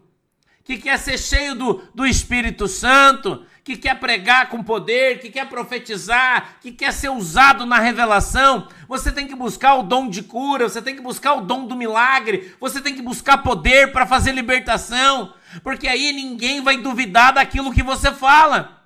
que 0.63 0.77
quer 0.77 0.99
ser 0.99 1.17
cheio 1.17 1.55
do, 1.55 1.81
do 1.95 2.05
Espírito 2.05 2.67
Santo, 2.67 3.45
que 3.63 3.77
quer 3.77 3.99
pregar 3.99 4.49
com 4.49 4.61
poder, 4.61 5.19
que 5.19 5.31
quer 5.31 5.47
profetizar, 5.47 6.57
que 6.59 6.71
quer 6.71 6.91
ser 6.91 7.09
usado 7.09 7.65
na 7.65 7.79
revelação, 7.79 8.67
você 8.87 9.11
tem 9.11 9.25
que 9.25 9.35
buscar 9.35 9.75
o 9.75 9.83
dom 9.83 10.09
de 10.09 10.21
cura, 10.21 10.67
você 10.67 10.81
tem 10.81 10.95
que 10.95 11.01
buscar 11.01 11.33
o 11.33 11.41
dom 11.41 11.65
do 11.65 11.75
milagre, 11.75 12.53
você 12.59 12.81
tem 12.81 12.93
que 12.93 13.01
buscar 13.01 13.37
poder 13.37 13.93
para 13.93 14.05
fazer 14.05 14.33
libertação 14.33 15.33
porque 15.61 15.87
aí 15.87 16.11
ninguém 16.11 16.61
vai 16.61 16.77
duvidar 16.77 17.33
daquilo 17.33 17.73
que 17.73 17.83
você 17.83 18.11
fala. 18.11 18.81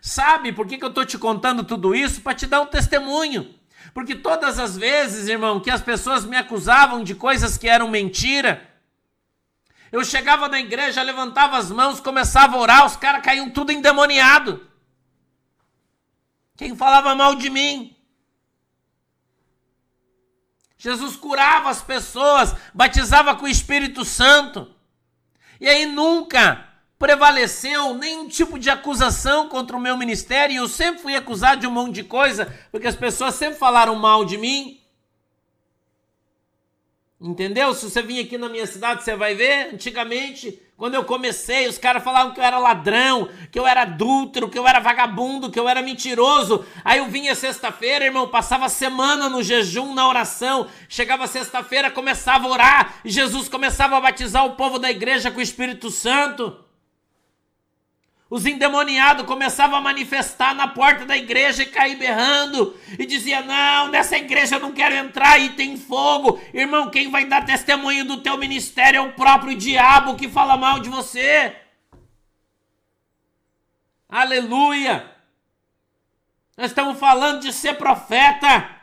Sabe 0.00 0.52
por 0.52 0.66
que, 0.66 0.78
que 0.78 0.84
eu 0.84 0.90
estou 0.90 1.04
te 1.04 1.18
contando 1.18 1.64
tudo 1.64 1.94
isso? 1.94 2.20
Para 2.20 2.34
te 2.34 2.46
dar 2.46 2.60
um 2.60 2.66
testemunho. 2.66 3.54
Porque 3.96 4.14
todas 4.14 4.58
as 4.58 4.76
vezes, 4.76 5.26
irmão, 5.26 5.58
que 5.58 5.70
as 5.70 5.80
pessoas 5.80 6.22
me 6.26 6.36
acusavam 6.36 7.02
de 7.02 7.14
coisas 7.14 7.56
que 7.56 7.66
eram 7.66 7.88
mentira, 7.88 8.70
eu 9.90 10.04
chegava 10.04 10.50
na 10.50 10.60
igreja, 10.60 11.00
levantava 11.00 11.56
as 11.56 11.70
mãos, 11.70 11.98
começava 11.98 12.56
a 12.56 12.60
orar, 12.60 12.84
os 12.84 12.94
caras 12.94 13.24
caíam 13.24 13.48
tudo 13.48 13.72
endemoniado. 13.72 14.68
Quem 16.58 16.76
falava 16.76 17.14
mal 17.14 17.36
de 17.36 17.48
mim? 17.48 17.96
Jesus 20.76 21.16
curava 21.16 21.70
as 21.70 21.80
pessoas, 21.80 22.54
batizava 22.74 23.34
com 23.34 23.46
o 23.46 23.48
Espírito 23.48 24.04
Santo. 24.04 24.70
E 25.58 25.66
aí 25.66 25.86
nunca 25.86 26.65
prevaleceu 26.98 27.94
nenhum 27.94 28.28
tipo 28.28 28.58
de 28.58 28.70
acusação 28.70 29.48
contra 29.48 29.76
o 29.76 29.80
meu 29.80 29.96
ministério. 29.96 30.54
E 30.54 30.56
eu 30.56 30.68
sempre 30.68 31.02
fui 31.02 31.14
acusado 31.14 31.60
de 31.60 31.66
um 31.66 31.70
monte 31.70 31.94
de 31.94 32.04
coisa, 32.04 32.52
porque 32.70 32.86
as 32.86 32.96
pessoas 32.96 33.34
sempre 33.34 33.58
falaram 33.58 33.94
mal 33.96 34.24
de 34.24 34.38
mim. 34.38 34.80
Entendeu? 37.18 37.72
Se 37.72 37.88
você 37.88 38.02
vir 38.02 38.20
aqui 38.20 38.36
na 38.36 38.48
minha 38.48 38.66
cidade, 38.66 39.02
você 39.02 39.16
vai 39.16 39.34
ver. 39.34 39.70
Antigamente, 39.72 40.60
quando 40.76 40.94
eu 40.94 41.04
comecei, 41.04 41.66
os 41.66 41.78
caras 41.78 42.04
falavam 42.04 42.34
que 42.34 42.40
eu 42.40 42.44
era 42.44 42.58
ladrão, 42.58 43.30
que 43.50 43.58
eu 43.58 43.66
era 43.66 43.82
adúltero, 43.82 44.50
que 44.50 44.58
eu 44.58 44.68
era 44.68 44.80
vagabundo, 44.80 45.50
que 45.50 45.58
eu 45.58 45.66
era 45.66 45.80
mentiroso. 45.80 46.66
Aí 46.84 46.98
eu 46.98 47.06
vinha 47.06 47.34
sexta-feira, 47.34 48.04
irmão, 48.04 48.28
passava 48.28 48.68
semana 48.68 49.30
no 49.30 49.42
jejum, 49.42 49.94
na 49.94 50.06
oração. 50.06 50.68
Chegava 50.90 51.26
sexta-feira, 51.26 51.90
começava 51.90 52.46
a 52.46 52.50
orar, 52.50 52.94
e 53.02 53.10
Jesus 53.10 53.48
começava 53.48 53.96
a 53.96 54.00
batizar 54.00 54.44
o 54.44 54.54
povo 54.54 54.78
da 54.78 54.90
igreja 54.90 55.30
com 55.30 55.38
o 55.38 55.42
Espírito 55.42 55.90
Santo. 55.90 56.65
Os 58.28 58.44
endemoniados 58.44 59.24
começavam 59.24 59.76
a 59.76 59.80
manifestar 59.80 60.52
na 60.52 60.66
porta 60.66 61.04
da 61.04 61.16
igreja 61.16 61.62
e 61.62 61.66
cair 61.66 61.96
berrando. 61.96 62.76
E 62.98 63.06
dizia: 63.06 63.42
Não, 63.42 63.88
nessa 63.88 64.16
igreja 64.16 64.56
eu 64.56 64.60
não 64.60 64.72
quero 64.72 64.94
entrar 64.96 65.38
e 65.38 65.50
tem 65.50 65.76
fogo. 65.76 66.40
Irmão, 66.52 66.90
quem 66.90 67.08
vai 67.08 67.24
dar 67.24 67.44
testemunho 67.44 68.04
do 68.04 68.20
teu 68.20 68.36
ministério 68.36 68.98
é 68.98 69.00
o 69.00 69.12
próprio 69.12 69.56
diabo 69.56 70.16
que 70.16 70.28
fala 70.28 70.56
mal 70.56 70.80
de 70.80 70.88
você. 70.88 71.54
Aleluia! 74.08 75.08
Nós 76.56 76.70
estamos 76.70 76.98
falando 76.98 77.42
de 77.42 77.52
ser 77.52 77.74
profeta. 77.74 78.75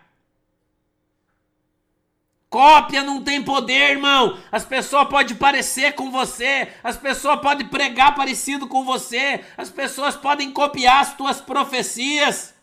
Cópia 2.53 3.01
não 3.01 3.19
tem 3.19 3.41
poder, 3.41 3.93
irmão. 3.93 4.37
As 4.51 4.63
pessoas 4.63 5.07
podem 5.07 5.35
parecer 5.35 5.93
com 5.93 6.11
você, 6.11 6.71
as 6.83 6.95
pessoas 6.95 7.41
podem 7.41 7.67
pregar 7.67 8.13
parecido 8.13 8.67
com 8.67 8.85
você, 8.85 9.43
as 9.57 9.71
pessoas 9.71 10.15
podem 10.15 10.51
copiar 10.51 11.01
as 11.01 11.17
tuas 11.17 11.41
profecias. 11.41 12.53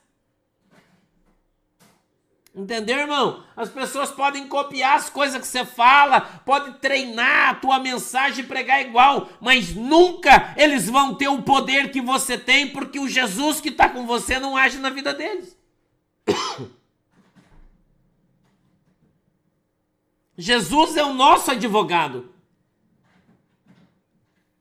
Entendeu, 2.54 3.00
irmão? 3.00 3.42
As 3.56 3.68
pessoas 3.68 4.12
podem 4.12 4.46
copiar 4.46 4.94
as 4.94 5.10
coisas 5.10 5.40
que 5.40 5.46
você 5.48 5.64
fala, 5.64 6.20
pode 6.46 6.78
treinar 6.78 7.48
a 7.48 7.54
tua 7.54 7.80
mensagem 7.80 8.44
e 8.44 8.46
pregar 8.46 8.80
igual, 8.82 9.28
mas 9.40 9.74
nunca 9.74 10.54
eles 10.56 10.88
vão 10.88 11.16
ter 11.16 11.26
o 11.26 11.42
poder 11.42 11.90
que 11.90 12.00
você 12.00 12.38
tem, 12.38 12.68
porque 12.68 13.00
o 13.00 13.08
Jesus 13.08 13.60
que 13.60 13.70
está 13.70 13.88
com 13.88 14.06
você 14.06 14.38
não 14.38 14.56
age 14.56 14.78
na 14.78 14.90
vida 14.90 15.12
deles. 15.12 15.58
Jesus 20.40 20.96
é 20.96 21.04
o 21.04 21.12
nosso 21.12 21.50
advogado. 21.50 22.32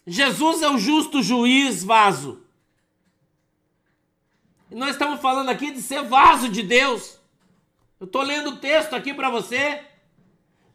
Jesus 0.05 0.61
é 0.61 0.69
o 0.69 0.77
justo 0.77 1.23
juiz, 1.23 1.85
vaso. 1.85 2.41
E 4.69 4.75
nós 4.75 4.89
estamos 4.89 5.21
falando 5.21 5.47
aqui 5.47 5.71
de 5.71 5.81
ser 5.81 6.03
vaso 6.03 6.49
de 6.49 6.63
Deus. 6.63 7.17
Eu 7.97 8.07
estou 8.07 8.23
lendo 8.23 8.49
o 8.49 8.57
texto 8.57 8.93
aqui 8.93 9.13
para 9.13 9.29
você. 9.29 9.81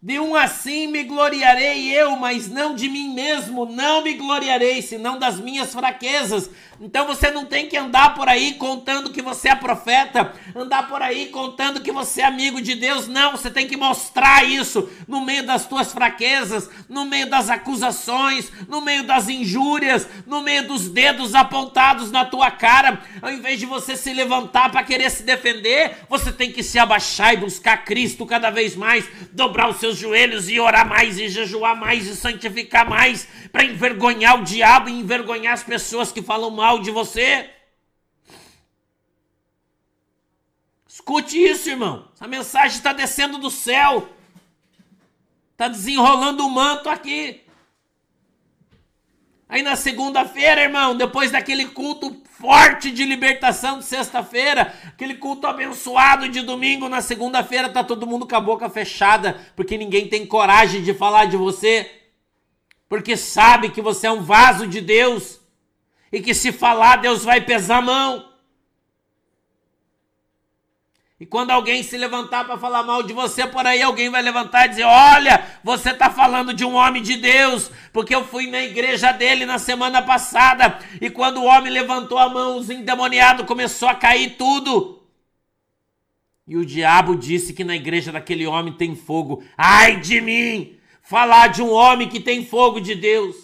De 0.01 0.19
um 0.19 0.35
assim 0.35 0.87
me 0.87 1.05
gloriarei 1.05 1.95
eu, 1.95 2.17
mas 2.17 2.49
não 2.49 2.75
de 2.75 2.89
mim 2.89 3.13
mesmo, 3.13 3.67
não 3.67 4.03
me 4.03 4.15
gloriarei, 4.15 4.81
senão 4.81 5.19
das 5.19 5.39
minhas 5.39 5.75
fraquezas. 5.75 6.49
Então 6.81 7.07
você 7.07 7.31
não 7.31 7.45
tem 7.45 7.69
que 7.69 7.77
andar 7.77 8.15
por 8.15 8.29
aí 8.29 8.55
contando 8.55 9.11
que 9.11 9.23
você 9.23 9.49
é 9.49 9.55
profeta, 9.55 10.33
andar 10.55 10.89
por 10.89 11.01
aí 11.01 11.27
contando 11.27 11.81
que 11.81 11.93
você 11.93 12.21
é 12.21 12.25
amigo 12.25 12.61
de 12.61 12.75
Deus. 12.75 13.07
Não, 13.07 13.33
você 13.33 13.51
tem 13.51 13.67
que 13.67 13.77
mostrar 13.77 14.45
isso 14.45 14.89
no 15.07 15.21
meio 15.21 15.45
das 15.45 15.67
tuas 15.67 15.93
fraquezas, 15.93 16.69
no 16.89 17.05
meio 17.05 17.29
das 17.29 17.49
acusações, 17.49 18.51
no 18.69 18.81
meio 18.81 19.05
das 19.05 19.29
injúrias, 19.29 20.09
no 20.27 20.41
meio 20.41 20.67
dos 20.67 20.89
dedos 20.89 21.35
apontados 21.35 22.11
na 22.11 22.25
tua 22.25 22.51
cara. 22.51 23.01
Ao 23.23 23.31
invés 23.31 23.61
de 23.61 23.67
você 23.67 23.97
se 23.97 24.13
levantar 24.13 24.71
para 24.71 24.83
querer 24.83 25.11
se 25.11 25.23
defender, 25.23 25.99
você 26.09 26.33
tem 26.33 26.51
que 26.51 26.63
se 26.63 26.79
abaixar 26.79 27.35
e 27.35 27.39
buscar 27.39 27.85
Cristo 27.85 28.27
cada 28.27 28.51
vez 28.51 28.75
mais, 28.75 29.05
dobrar 29.33 29.69
os 29.69 29.77
seus 29.77 29.97
joelhos 29.97 30.49
e 30.49 30.59
orar 30.59 30.89
mais 30.89 31.19
e 31.19 31.29
jejuar 31.29 31.77
mais 31.77 32.07
e 32.07 32.17
santificar 32.17 32.89
mais 32.89 33.29
para 33.53 33.65
envergonhar 33.65 34.41
o 34.41 34.45
diabo 34.45 34.89
e 34.89 34.93
envergonhar 34.93 35.55
as 35.55 35.63
pessoas 35.63 36.11
que 36.11 36.21
falam 36.21 36.51
mal 36.51 36.64
de 36.81 36.91
você. 36.91 37.51
Escute 40.89 41.37
isso, 41.37 41.69
irmão. 41.69 42.09
Essa 42.15 42.27
mensagem 42.27 42.77
está 42.77 42.93
descendo 42.93 43.39
do 43.39 43.51
céu. 43.51 44.09
Está 45.53 45.69
desenrolando 45.69 46.47
o 46.47 46.51
manto 46.51 46.89
aqui. 46.89 47.43
Aí 49.49 49.63
na 49.63 49.77
segunda-feira, 49.77 50.63
irmão, 50.63 50.97
depois 50.97 51.31
daquele 51.31 51.67
culto 51.67 52.23
forte 52.25 52.91
de 52.91 53.05
libertação 53.05 53.79
de 53.79 53.85
sexta-feira, 53.85 54.75
aquele 54.89 55.15
culto 55.15 55.47
abençoado 55.47 56.29
de 56.29 56.41
domingo, 56.43 56.89
na 56.89 57.01
segunda-feira 57.01 57.69
tá 57.69 57.85
todo 57.85 58.07
mundo 58.07 58.27
com 58.27 58.35
a 58.35 58.41
boca 58.41 58.69
fechada, 58.69 59.41
porque 59.55 59.79
ninguém 59.79 60.09
tem 60.09 60.27
coragem 60.27 60.83
de 60.83 60.93
falar 60.93 61.27
de 61.27 61.37
você, 61.37 61.91
porque 62.89 63.17
sabe 63.17 63.71
que 63.71 63.81
você 63.81 64.09
é 64.09 64.11
um 64.11 64.23
vaso 64.23 64.67
de 64.67 64.81
Deus 64.81 65.41
e 66.15 66.21
que 66.21 66.33
se 66.33 66.53
falar, 66.53 66.99
Deus 66.99 67.25
vai 67.25 67.41
pesar 67.41 67.79
a 67.79 67.83
mão. 67.83 68.29
E 71.19 71.27
quando 71.27 71.51
alguém 71.51 71.83
se 71.83 71.97
levantar 71.97 72.45
para 72.45 72.57
falar 72.57 72.85
mal 72.85 73.03
de 73.03 73.13
você 73.13 73.49
por 73.49 73.67
aí, 73.67 73.83
alguém 73.83 74.09
vai 74.09 74.23
levantar 74.23 74.67
e 74.67 74.69
dizer: 74.69 74.85
Olha, 74.85 75.45
você 75.65 75.91
está 75.91 76.09
falando 76.11 76.55
de 76.55 76.65
um 76.65 76.75
homem 76.75 77.03
de 77.03 77.17
Deus, 77.17 77.69
porque 77.93 78.15
eu 78.15 78.25
fui 78.25 78.47
na 78.47 78.63
igreja 78.63 79.11
dele 79.11 79.45
na 79.45 79.59
semana 79.59 80.03
passada, 80.03 80.79
e 81.01 81.11
quando 81.11 81.39
o 81.39 81.47
homem 81.47 81.73
levantou 81.73 82.19
a 82.19 82.29
mão, 82.29 82.59
os 82.59 82.71
endemoniados 82.71 83.45
começou 83.45 83.89
a 83.89 83.95
cair 83.97 84.37
tudo. 84.37 85.03
E 86.47 86.57
o 86.57 86.65
diabo 86.65 87.17
disse 87.17 87.53
que 87.53 87.65
na 87.65 87.75
igreja 87.75 88.13
daquele 88.13 88.47
homem 88.47 88.73
tem 88.73 88.95
fogo. 88.95 89.43
Ai 89.59 89.99
de 89.99 90.21
mim! 90.21 90.79
Falar 91.03 91.49
de 91.49 91.61
um 91.61 91.73
homem 91.73 92.09
que 92.09 92.21
tem 92.21 92.47
fogo 92.47 92.81
de 92.81 92.95
Deus. 92.95 93.44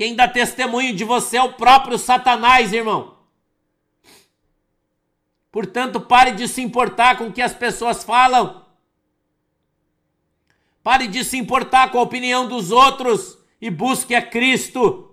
Quem 0.00 0.14
dá 0.14 0.26
testemunho 0.26 0.96
de 0.96 1.04
você 1.04 1.36
é 1.36 1.42
o 1.42 1.52
próprio 1.52 1.98
Satanás, 1.98 2.72
irmão. 2.72 3.18
Portanto, 5.52 6.00
pare 6.00 6.30
de 6.30 6.48
se 6.48 6.62
importar 6.62 7.18
com 7.18 7.26
o 7.26 7.32
que 7.34 7.42
as 7.42 7.52
pessoas 7.52 8.02
falam. 8.02 8.64
Pare 10.82 11.06
de 11.06 11.22
se 11.22 11.36
importar 11.36 11.90
com 11.90 11.98
a 11.98 12.02
opinião 12.02 12.48
dos 12.48 12.70
outros 12.70 13.36
e 13.60 13.68
busque 13.68 14.14
a 14.14 14.22
Cristo. 14.22 15.09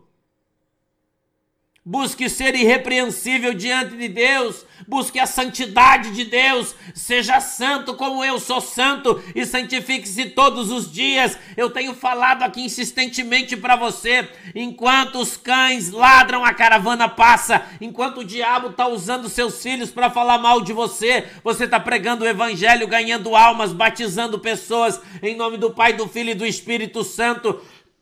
Busque 1.90 2.28
ser 2.30 2.54
irrepreensível 2.54 3.54
diante 3.54 3.96
de 3.96 4.10
Deus. 4.10 4.66
Busque 4.86 5.18
a 5.20 5.26
santidade 5.26 6.12
de 6.12 6.26
Deus. 6.26 6.76
Seja 6.94 7.40
santo 7.40 7.94
como 7.94 8.26
eu 8.26 8.42
sou 8.42 8.60
santo 8.60 9.24
e 9.34 9.46
santifique-se 9.46 10.32
todos 10.32 10.70
os 10.70 10.92
dias. 10.92 11.40
Eu 11.56 11.70
tenho 11.70 11.94
falado 11.94 12.44
aqui 12.44 12.62
insistentemente 12.62 13.56
para 13.56 13.78
você. 13.78 14.28
Enquanto 14.54 15.16
os 15.20 15.38
cães 15.38 15.90
ladram, 15.90 16.44
a 16.44 16.54
caravana 16.54 17.08
passa. 17.08 17.66
Enquanto 17.80 18.18
o 18.18 18.26
diabo 18.26 18.68
está 18.68 18.86
usando 18.86 19.30
seus 19.30 19.64
filhos 19.64 19.90
para 19.90 20.10
falar 20.10 20.40
mal 20.40 20.60
de 20.60 20.74
você, 20.74 21.26
você 21.42 21.64
está 21.64 21.80
pregando 21.80 22.26
o 22.26 22.28
evangelho, 22.28 22.86
ganhando 22.86 23.34
almas, 23.34 23.72
batizando 23.72 24.38
pessoas 24.40 25.00
em 25.24 25.38
nome 25.38 25.56
do 25.56 25.72
Pai, 25.72 25.94
do 25.94 26.06
Filho 26.06 26.32
e 26.32 26.36
do 26.36 26.46
Espírito 26.46 27.06
Santo. 27.06 27.62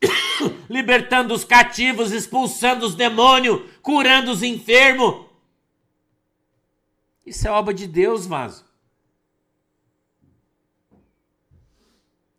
libertando 0.70 1.34
os 1.34 1.44
cativos, 1.44 2.12
expulsando 2.12 2.86
os 2.86 2.96
demônios, 2.96 3.62
curando 3.82 4.32
os 4.32 4.44
enfermos. 4.44 5.26
Isso 7.26 7.48
é 7.48 7.52
obra 7.52 7.74
de 7.74 7.88
Deus, 7.88 8.28
vaso. 8.28 8.66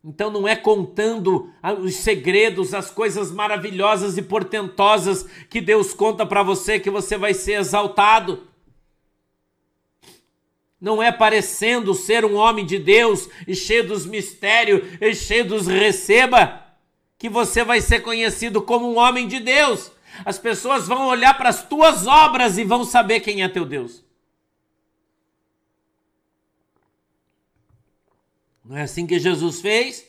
Então 0.09 0.31
não 0.31 0.46
é 0.46 0.55
contando 0.55 1.52
os 1.83 1.96
segredos, 1.96 2.72
as 2.72 2.92
coisas 2.92 3.33
maravilhosas 3.33 4.16
e 4.16 4.22
portentosas 4.22 5.24
que 5.50 5.61
Deus 5.61 5.92
conta 5.92 6.24
para 6.24 6.44
você 6.44 6.79
que 6.79 6.88
você 6.88 7.18
vai 7.18 7.35
ser 7.35 7.55
exaltado. 7.55 8.46
Não 10.81 11.02
é 11.02 11.11
parecendo 11.11 11.92
ser 11.92 12.24
um 12.24 12.37
homem 12.37 12.64
de 12.64 12.79
Deus 12.79 13.29
e 13.48 13.55
cheio 13.57 13.88
dos 13.88 14.07
mistérios 14.07 14.87
e 15.00 15.12
cheio 15.12 15.44
dos 15.44 15.66
receba 15.66 16.65
que 17.18 17.29
você 17.29 17.64
vai 17.64 17.81
ser 17.81 18.00
conhecido 18.00 18.61
como 18.61 18.90
um 18.90 18.98
homem 18.98 19.26
de 19.26 19.40
Deus. 19.40 19.90
As 20.24 20.38
pessoas 20.38 20.87
vão 20.87 21.07
olhar 21.07 21.37
para 21.37 21.48
as 21.48 21.62
tuas 21.62 22.07
obras 22.07 22.59
e 22.59 22.64
vão 22.64 22.85
saber 22.85 23.20
quem 23.20 23.42
é 23.42 23.48
teu 23.48 23.64
Deus. 23.64 24.05
Não 28.64 28.76
é 28.76 28.83
assim 28.83 29.07
que 29.07 29.18
Jesus 29.18 29.61
fez? 29.61 30.05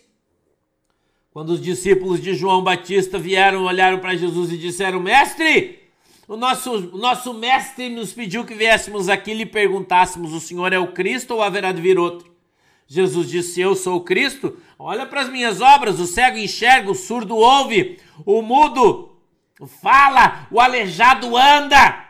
Quando 1.32 1.52
os 1.52 1.62
discípulos 1.62 2.20
de 2.20 2.34
João 2.34 2.64
Batista 2.64 3.20
vieram, 3.20 3.66
olharam 3.66 4.00
para 4.00 4.16
Jesus 4.16 4.52
e 4.52 4.58
disseram: 4.58 5.00
Mestre, 5.00 5.88
o 6.28 6.36
nosso, 6.36 6.72
o 6.72 6.98
nosso 6.98 7.34
mestre 7.34 7.90
nos 7.90 8.12
pediu 8.12 8.44
que 8.44 8.56
viéssemos 8.56 9.08
aqui 9.08 9.32
e 9.32 9.36
lhe 9.36 9.46
perguntássemos: 9.46 10.34
O 10.34 10.40
senhor 10.40 10.74
é 10.74 10.80
o 10.80 10.92
Cristo 10.92 11.36
ou 11.36 11.44
haverá 11.44 11.72
de 11.72 11.82
vir 11.82 12.00
outro? 12.00 12.36
Jesus 12.88 13.30
disse: 13.30 13.60
Eu 13.60 13.76
sou 13.76 13.98
o 13.98 14.02
Cristo. 14.02 14.58
Olha 14.80 15.06
para 15.06 15.22
as 15.22 15.30
minhas 15.30 15.60
obras: 15.60 16.00
o 16.00 16.08
cego 16.08 16.38
enxerga, 16.38 16.90
o 16.90 16.96
surdo 16.96 17.36
ouve, 17.36 18.00
o 18.26 18.42
mudo 18.42 19.18
fala, 19.82 20.48
o 20.52 20.60
aleijado 20.60 21.36
anda, 21.36 22.06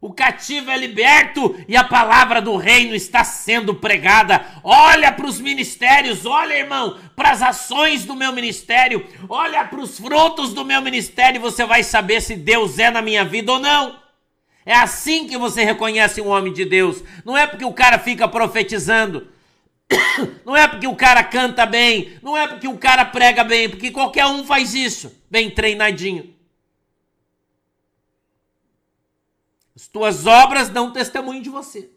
o 0.00 0.12
cativo 0.12 0.68
é 0.70 0.76
liberto 0.76 1.54
e 1.68 1.76
a 1.76 1.84
palavra 1.84 2.42
do 2.42 2.56
reino 2.56 2.94
está 2.94 3.22
sendo 3.22 3.72
pregada. 3.72 4.44
Olha 4.64 5.12
para 5.12 5.26
os 5.26 5.40
ministérios, 5.40 6.26
olha, 6.26 6.54
irmão, 6.54 6.98
para 7.14 7.30
as 7.30 7.40
ações 7.40 8.04
do 8.04 8.16
meu 8.16 8.32
ministério, 8.32 9.06
olha 9.28 9.64
para 9.64 9.78
os 9.78 9.98
frutos 9.98 10.52
do 10.52 10.64
meu 10.64 10.82
ministério 10.82 11.38
e 11.38 11.42
você 11.42 11.64
vai 11.64 11.84
saber 11.84 12.20
se 12.20 12.34
Deus 12.34 12.80
é 12.80 12.90
na 12.90 13.00
minha 13.00 13.24
vida 13.24 13.52
ou 13.52 13.60
não. 13.60 14.02
É 14.66 14.74
assim 14.74 15.26
que 15.26 15.38
você 15.38 15.62
reconhece 15.64 16.20
um 16.20 16.28
homem 16.28 16.52
de 16.52 16.64
Deus. 16.64 17.02
Não 17.24 17.36
é 17.36 17.46
porque 17.46 17.64
o 17.64 17.72
cara 17.72 17.98
fica 17.98 18.26
profetizando. 18.26 19.28
Não 20.44 20.56
é 20.56 20.66
porque 20.68 20.86
o 20.86 20.96
cara 20.96 21.22
canta 21.24 21.64
bem, 21.66 22.18
não 22.22 22.36
é 22.36 22.46
porque 22.46 22.68
o 22.68 22.78
cara 22.78 23.04
prega 23.04 23.44
bem, 23.44 23.68
porque 23.68 23.90
qualquer 23.90 24.26
um 24.26 24.44
faz 24.44 24.74
isso, 24.74 25.14
bem 25.30 25.50
treinadinho. 25.50 26.34
As 29.74 29.88
tuas 29.88 30.26
obras 30.26 30.68
dão 30.68 30.92
testemunho 30.92 31.42
de 31.42 31.48
você. 31.48 31.90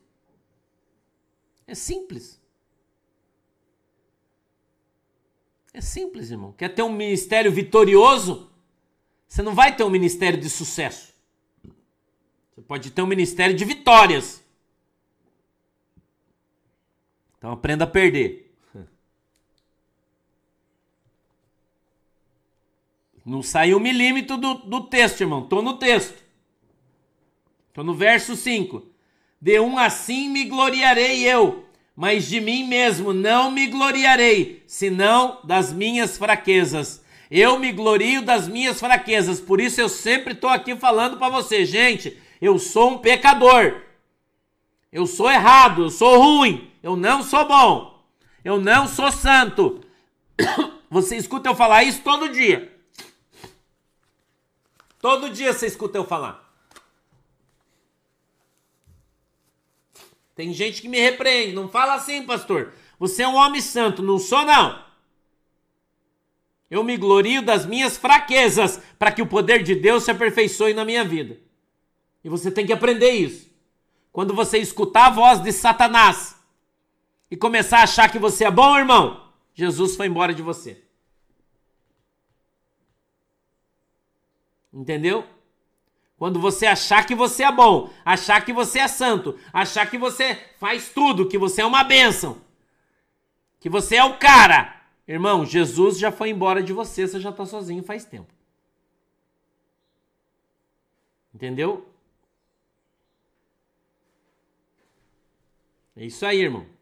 É 1.67 1.75
simples. 1.75 2.41
É 5.73 5.81
simples, 5.81 6.31
irmão. 6.31 6.53
Quer 6.53 6.69
ter 6.69 6.83
um 6.83 6.91
ministério 6.91 7.51
vitorioso? 7.51 8.49
Você 9.27 9.41
não 9.41 9.53
vai 9.53 9.75
ter 9.75 9.83
um 9.83 9.89
ministério 9.89 10.39
de 10.39 10.49
sucesso. 10.49 11.13
Você 12.53 12.61
pode 12.61 12.91
ter 12.91 13.01
um 13.01 13.07
ministério 13.07 13.53
de 13.53 13.65
vitórias. 13.65 14.41
Então 17.45 17.53
aprenda 17.53 17.83
a 17.83 17.87
perder. 17.87 18.51
Não 23.23 23.43
saiu 23.43 23.77
um 23.77 23.79
milímetro 23.79 24.35
do, 24.35 24.55
do 24.55 24.81
texto, 24.81 25.21
irmão. 25.21 25.43
Tô 25.43 25.61
no 25.61 25.77
texto. 25.77 26.23
Tô 27.71 27.83
no 27.83 27.93
verso 27.93 28.35
5. 28.35 28.83
De 29.39 29.59
um 29.59 29.77
assim 29.77 30.27
me 30.27 30.45
gloriarei 30.45 31.23
eu, 31.23 31.65
mas 31.95 32.27
de 32.27 32.41
mim 32.41 32.65
mesmo 32.67 33.13
não 33.13 33.51
me 33.51 33.67
gloriarei, 33.67 34.63
senão 34.65 35.37
das 35.43 35.71
minhas 35.71 36.17
fraquezas. 36.17 37.05
Eu 37.29 37.59
me 37.59 37.71
glorio 37.71 38.23
das 38.23 38.47
minhas 38.47 38.79
fraquezas, 38.79 39.39
por 39.39 39.61
isso 39.61 39.79
eu 39.79 39.87
sempre 39.87 40.33
estou 40.33 40.49
aqui 40.49 40.75
falando 40.75 41.17
para 41.17 41.29
você, 41.29 41.63
gente. 41.63 42.17
Eu 42.41 42.57
sou 42.57 42.93
um 42.93 42.97
pecador. 42.97 43.83
Eu 44.91 45.05
sou 45.05 45.29
errado, 45.29 45.83
eu 45.83 45.89
sou 45.91 46.17
ruim. 46.17 46.71
Eu 46.85 46.95
não 46.95 47.23
sou 47.23 47.47
bom. 47.47 48.05
Eu 48.43 48.61
não 48.61 48.87
sou 48.87 49.11
santo. 49.11 49.83
Você 50.87 51.17
escuta 51.17 51.49
eu 51.49 51.55
falar 51.55 51.83
isso 51.83 52.03
todo 52.03 52.29
dia. 52.29 52.71
Todo 54.99 55.31
dia 55.31 55.51
você 55.51 55.65
escuta 55.65 55.97
eu 55.97 56.05
falar. 56.05 56.47
Tem 60.35 60.53
gente 60.53 60.79
que 60.79 60.87
me 60.87 60.99
repreende. 60.99 61.53
Não 61.53 61.67
fala 61.67 61.95
assim, 61.95 62.23
pastor. 62.23 62.71
Você 62.99 63.23
é 63.23 63.27
um 63.27 63.35
homem 63.35 63.61
santo, 63.61 64.03
não 64.03 64.19
sou 64.19 64.45
não. 64.45 64.85
Eu 66.69 66.83
me 66.83 66.97
glorio 66.97 67.41
das 67.41 67.65
minhas 67.65 67.97
fraquezas 67.97 68.79
para 68.99 69.11
que 69.11 69.23
o 69.23 69.27
poder 69.27 69.63
de 69.63 69.73
Deus 69.73 70.03
se 70.03 70.11
aperfeiçoe 70.11 70.73
na 70.73 70.85
minha 70.85 71.03
vida. 71.03 71.39
E 72.23 72.29
você 72.29 72.51
tem 72.51 72.65
que 72.65 72.73
aprender 72.73 73.11
isso. 73.11 73.49
Quando 74.11 74.35
você 74.35 74.59
escutar 74.59 75.07
a 75.07 75.11
voz 75.11 75.41
de 75.41 75.51
Satanás 75.51 76.34
e 77.29 77.35
começar 77.35 77.79
a 77.79 77.83
achar 77.83 78.11
que 78.11 78.19
você 78.19 78.45
é 78.45 78.51
bom, 78.51 78.77
irmão, 78.77 79.31
Jesus 79.53 79.95
foi 79.95 80.07
embora 80.07 80.33
de 80.33 80.41
você. 80.41 80.83
Entendeu? 84.73 85.25
Quando 86.17 86.39
você 86.39 86.65
achar 86.65 87.05
que 87.05 87.15
você 87.15 87.43
é 87.43 87.51
bom, 87.51 87.91
achar 88.03 88.43
que 88.43 88.53
você 88.53 88.79
é 88.79 88.87
santo, 88.87 89.37
achar 89.51 89.89
que 89.89 89.97
você 89.97 90.35
faz 90.57 90.89
tudo, 90.89 91.27
que 91.27 91.37
você 91.37 91.61
é 91.61 91.65
uma 91.65 91.83
bênção, 91.83 92.41
que 93.59 93.69
você 93.69 93.95
é 93.95 94.03
o 94.03 94.17
cara, 94.17 94.81
irmão, 95.07 95.45
Jesus 95.45 95.97
já 95.97 96.11
foi 96.11 96.29
embora 96.29 96.63
de 96.63 96.71
você, 96.71 97.07
você 97.07 97.19
já 97.19 97.29
está 97.29 97.45
sozinho 97.45 97.83
faz 97.83 98.05
tempo. 98.05 98.33
Entendeu? 101.33 101.85
É 105.97 106.05
isso 106.05 106.25
aí, 106.25 106.41
irmão. 106.41 106.74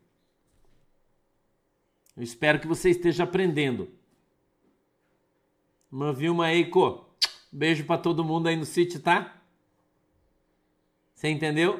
Eu 2.16 2.24
espero 2.24 2.60
que 2.60 2.68
você 2.68 2.90
esteja 2.90 3.24
aprendendo. 3.24 3.90
Irmã 5.92 6.14
Vilma 6.14 6.52
Eiko, 6.52 7.04
Beijo 7.56 7.86
para 7.86 8.02
todo 8.02 8.24
mundo 8.24 8.48
aí 8.48 8.56
no 8.56 8.66
sítio, 8.66 9.00
tá? 9.00 9.40
Você 11.14 11.30
entendeu? 11.30 11.80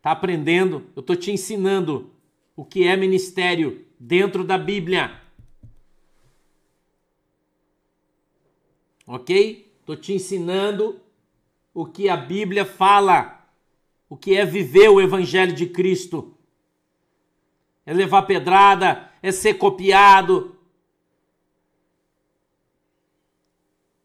Tá 0.00 0.12
aprendendo? 0.12 0.86
Eu 0.94 1.02
tô 1.02 1.16
te 1.16 1.32
ensinando 1.32 2.14
o 2.54 2.64
que 2.64 2.86
é 2.86 2.96
ministério 2.96 3.84
dentro 3.98 4.44
da 4.44 4.56
Bíblia. 4.56 5.20
OK? 9.04 9.74
Tô 9.84 9.96
te 9.96 10.12
ensinando 10.12 11.00
o 11.74 11.84
que 11.84 12.08
a 12.08 12.16
Bíblia 12.16 12.64
fala, 12.64 13.44
o 14.08 14.16
que 14.16 14.36
é 14.36 14.44
viver 14.44 14.88
o 14.88 15.00
evangelho 15.00 15.52
de 15.52 15.66
Cristo. 15.66 16.38
É 17.84 17.92
levar 17.92 18.22
pedrada, 18.22 19.09
é 19.22 19.32
ser 19.32 19.54
copiado, 19.54 20.60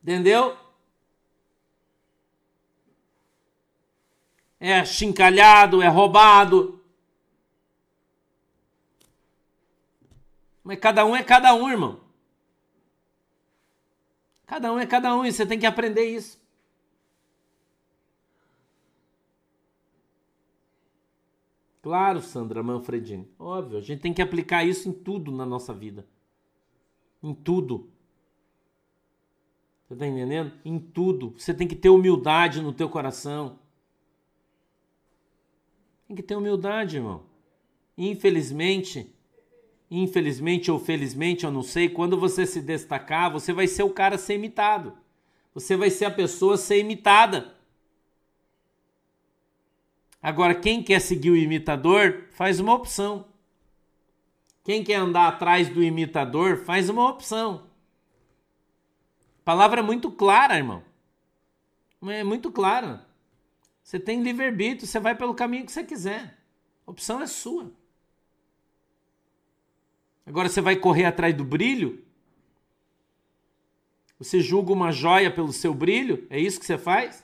Entendeu? 0.05 0.55
É 4.59 4.85
chincalhado, 4.85 5.81
é 5.81 5.87
roubado. 5.87 6.79
Mas 10.63 10.77
cada 10.77 11.03
um 11.07 11.15
é 11.15 11.23
cada 11.23 11.55
um, 11.55 11.67
irmão. 11.67 11.99
Cada 14.45 14.71
um 14.71 14.77
é 14.77 14.85
cada 14.85 15.15
um 15.15 15.25
e 15.25 15.33
você 15.33 15.43
tem 15.43 15.57
que 15.57 15.65
aprender 15.65 16.05
isso. 16.05 16.39
Claro, 21.85 22.19
Sandra 22.19 22.63
Manfredini. 22.63 23.29
Óbvio, 23.37 23.77
a 23.77 23.81
gente 23.81 24.01
tem 24.01 24.11
que 24.11 24.19
aplicar 24.19 24.63
isso 24.63 24.89
em 24.89 24.91
tudo 24.91 25.31
na 25.31 25.45
nossa 25.45 25.71
vida. 25.71 26.03
Em 27.21 27.31
tudo. 27.31 27.91
Você 29.83 29.95
tá 29.95 30.07
entendendo? 30.07 30.51
Em 30.65 30.79
tudo. 30.79 31.35
Você 31.37 31.53
tem 31.53 31.67
que 31.67 31.75
ter 31.75 31.89
humildade 31.89 32.59
no 32.59 32.73
teu 32.73 32.89
coração. 32.89 33.59
Tem 36.07 36.15
que 36.15 36.23
ter 36.23 36.35
humildade, 36.35 36.95
irmão. 36.95 37.21
Infelizmente, 37.95 39.07
infelizmente 39.91 40.71
ou 40.71 40.79
felizmente, 40.79 41.45
eu 41.45 41.51
não 41.51 41.61
sei, 41.61 41.87
quando 41.87 42.19
você 42.19 42.47
se 42.47 42.63
destacar, 42.63 43.31
você 43.31 43.53
vai 43.53 43.67
ser 43.67 43.83
o 43.83 43.91
cara 43.91 44.17
ser 44.17 44.33
imitado. 44.33 44.91
Você 45.53 45.77
vai 45.77 45.91
ser 45.91 46.05
a 46.05 46.11
pessoa 46.11 46.57
ser 46.57 46.79
imitada. 46.79 47.54
Agora, 50.27 50.55
quem 50.55 50.81
quer 50.81 50.99
seguir 50.99 51.29
o 51.29 51.37
imitador, 51.37 52.23
faz 52.31 52.59
uma 52.59 52.73
opção. 52.73 53.25
Quem 54.63 54.83
quer 54.83 54.95
andar 54.95 55.27
atrás 55.27 55.69
do 55.69 55.83
imitador, 55.83 56.57
faz 56.65 56.89
uma 56.89 57.07
opção 57.07 57.65
palavra 59.45 59.79
é 59.79 59.83
muito 59.83 60.11
clara, 60.11 60.57
irmão. 60.57 60.83
É 62.07 62.23
muito 62.23 62.51
clara. 62.51 63.05
Você 63.83 63.99
tem 63.99 64.21
livre-arbítrio, 64.23 64.87
você 64.87 64.99
vai 64.99 65.15
pelo 65.15 65.35
caminho 65.35 65.65
que 65.65 65.71
você 65.71 65.83
quiser. 65.83 66.35
A 66.85 66.91
opção 66.91 67.21
é 67.21 67.27
sua. 67.27 67.71
Agora 70.25 70.49
você 70.49 70.59
vai 70.59 70.75
correr 70.75 71.05
atrás 71.05 71.35
do 71.35 71.45
brilho? 71.45 72.03
Você 74.17 74.41
julga 74.41 74.73
uma 74.73 74.91
joia 74.91 75.31
pelo 75.31 75.53
seu 75.53 75.73
brilho? 75.73 76.25
É 76.31 76.39
isso 76.39 76.59
que 76.59 76.65
você 76.65 76.77
faz? 76.77 77.23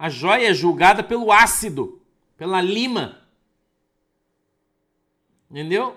A 0.00 0.08
joia 0.08 0.48
é 0.48 0.54
julgada 0.54 1.04
pelo 1.04 1.30
ácido, 1.30 2.00
pela 2.38 2.58
lima. 2.62 3.20
Entendeu? 5.50 5.94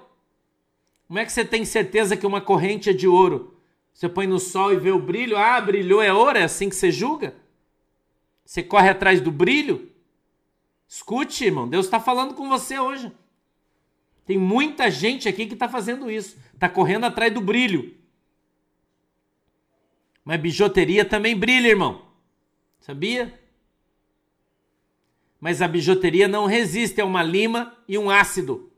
Como 1.08 1.20
é 1.20 1.24
que 1.24 1.32
você 1.32 1.45
tem 1.45 1.64
certeza 1.64 2.18
que 2.18 2.28
uma 2.28 2.41
corrente 2.41 2.89
é 2.89 2.93
de 2.93 3.08
ouro? 3.08 3.58
Você 3.93 4.10
põe 4.10 4.28
no 4.28 4.41
sol 4.41 4.74
e 4.74 4.76
vê 4.76 4.91
o 4.91 4.99
brilho, 4.99 5.38
ah, 5.38 5.62
brilhou, 5.62 6.01
é 6.01 6.12
ouro, 6.12 6.38
é 6.38 6.43
assim 6.43 6.68
que 6.68 6.76
você 6.76 6.91
julga? 6.91 7.34
Você 8.43 8.62
corre 8.62 8.89
atrás 8.89 9.22
do 9.22 9.32
brilho? 9.32 9.89
Escute, 10.86 11.45
irmão, 11.45 11.66
Deus 11.66 11.86
está 11.86 11.97
falando 11.97 12.34
com 12.34 12.49
você 12.49 12.78
hoje. 12.78 13.10
Tem 14.26 14.38
muita 14.38 14.91
gente 14.91 15.30
aqui 15.30 15.45
que 15.45 15.54
está 15.54 15.70
fazendo 15.70 16.12
isso, 16.12 16.38
está 16.54 16.68
correndo 16.68 17.06
atrás 17.06 17.34
do 17.34 17.39
brilho. 17.39 17.95
Mas 20.26 20.41
bijuteria 20.41 21.06
também 21.06 21.38
brilha, 21.38 21.70
irmão. 21.70 22.06
Sabia? 22.82 23.41
Mas 25.44 25.62
a 25.62 25.68
bijuteria 25.68 26.26
não 26.26 26.46
resiste 26.46 27.02
a 27.02 27.06
uma 27.06 27.22
lima 27.22 27.78
e 27.86 27.98
um 27.98 28.10
ácido. 28.10 28.72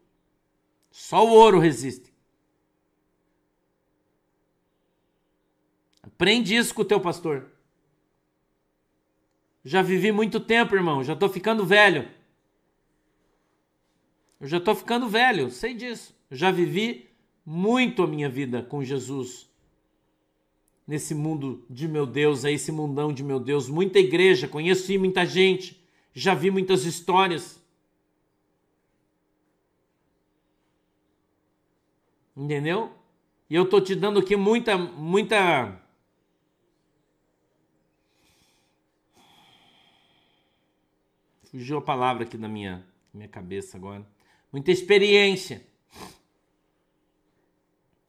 Só 0.90 1.24
o 1.24 1.30
ouro 1.30 1.60
resiste. 1.60 2.12
Aprende 6.02 6.56
isso 6.56 6.74
com 6.74 6.82
o 6.82 6.86
teu 6.86 7.00
pastor. 7.00 7.52
Já 9.64 9.84
vivi 9.84 10.12
muito 10.12 10.40
tempo, 10.40 10.74
irmão. 10.74 11.04
Já 11.04 11.16
tô 11.16 11.30
ficando 11.30 11.64
velho. 11.64 12.10
Eu 14.40 14.48
já 14.48 14.60
tô 14.60 14.74
ficando 14.74 15.08
velho, 15.08 15.52
sei 15.52 15.76
disso. 15.76 16.16
Já 16.32 16.50
vivi 16.50 17.08
muito 17.46 18.02
a 18.02 18.08
minha 18.08 18.28
vida 18.28 18.64
com 18.64 18.84
Jesus. 18.84 19.48
Nesse 20.88 21.14
mundo 21.14 21.64
de 21.70 21.88
meu 21.88 22.08
Deus, 22.08 22.44
esse 22.44 22.72
mundão 22.72 23.14
de 23.14 23.24
meu 23.24 23.40
Deus, 23.40 23.70
muita 23.70 24.00
igreja, 24.00 24.48
conheci 24.48 24.98
muita 24.98 25.28
gente, 25.28 25.85
já 26.16 26.34
vi 26.34 26.50
muitas 26.50 26.86
histórias. 26.86 27.62
Entendeu? 32.36 32.92
E 33.50 33.56
eu 33.56 33.70
tô 33.70 33.80
te 33.82 33.94
dando 33.94 34.20
aqui 34.20 34.36
muita 34.36 34.78
muita 34.78 35.82
Fugiu 41.56 41.78
a 41.78 41.82
palavra 41.82 42.24
aqui 42.24 42.38
na 42.38 42.50
minha, 42.50 42.86
minha 43.14 43.30
cabeça 43.30 43.78
agora. 43.78 44.06
Muita 44.52 44.72
experiência. 44.72 45.66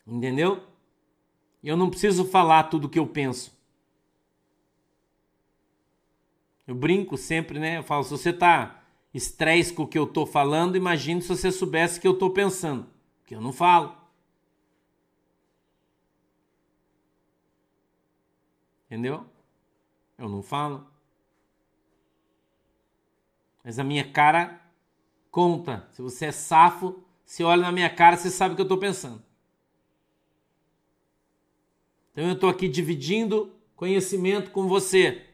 Entendeu? 0.05 0.65
Eu 1.63 1.77
não 1.77 1.89
preciso 1.89 2.25
falar 2.25 2.65
tudo 2.65 2.87
o 2.87 2.89
que 2.89 2.99
eu 2.99 3.07
penso. 3.07 3.56
Eu 6.67 6.75
brinco 6.75 7.17
sempre, 7.17 7.59
né? 7.59 7.79
Eu 7.79 7.83
falo, 7.83 8.03
se 8.03 8.11
você 8.11 8.33
tá 8.33 8.83
estresse 9.15 9.73
com 9.73 9.85
o 9.85 9.87
que 9.87 9.99
eu 9.99 10.07
tô 10.07 10.27
falando, 10.27 10.77
imagine 10.77 11.23
se 11.23 11.29
você 11.29 11.53
soubesse 11.53 11.99
o 11.99 12.01
que 12.03 12.09
eu 12.09 12.19
tô 12.19 12.31
pensando. 12.31 12.87
Que 13.25 13.35
eu 13.35 13.41
não 13.41 13.53
falo. 13.53 13.97
Entendeu? 18.87 19.25
Eu 20.19 20.29
não 20.29 20.43
falo. 20.43 20.87
Mas 23.63 23.79
a 23.79 23.85
minha 23.85 24.11
cara 24.11 24.61
conta. 25.31 25.89
Se 25.91 26.01
você 26.01 26.27
é 26.27 26.33
safo, 26.33 27.03
se 27.25 27.43
olha 27.43 27.63
na 27.63 27.73
minha 27.73 27.91
cara, 27.91 28.17
você 28.17 28.31
sabe 28.31 28.53
o 28.53 28.57
que 28.57 28.63
eu 28.63 28.67
estou 28.67 28.79
pensando. 28.79 29.23
Então 32.13 32.25
eu 32.25 32.35
estou 32.35 32.49
aqui 32.49 32.69
dividindo 32.69 33.53
conhecimento 33.75 34.51
com 34.51 34.69
você. 34.69 35.26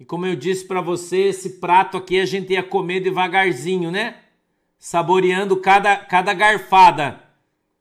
E 0.00 0.04
como 0.06 0.24
eu 0.24 0.34
disse 0.34 0.64
para 0.64 0.80
você, 0.80 1.24
esse 1.24 1.60
prato 1.60 1.98
aqui 1.98 2.18
a 2.18 2.24
gente 2.24 2.54
ia 2.54 2.62
comer 2.62 3.00
devagarzinho, 3.00 3.90
né? 3.90 4.22
Saboreando 4.78 5.58
cada, 5.58 5.94
cada 5.94 6.32
garfada. 6.32 7.22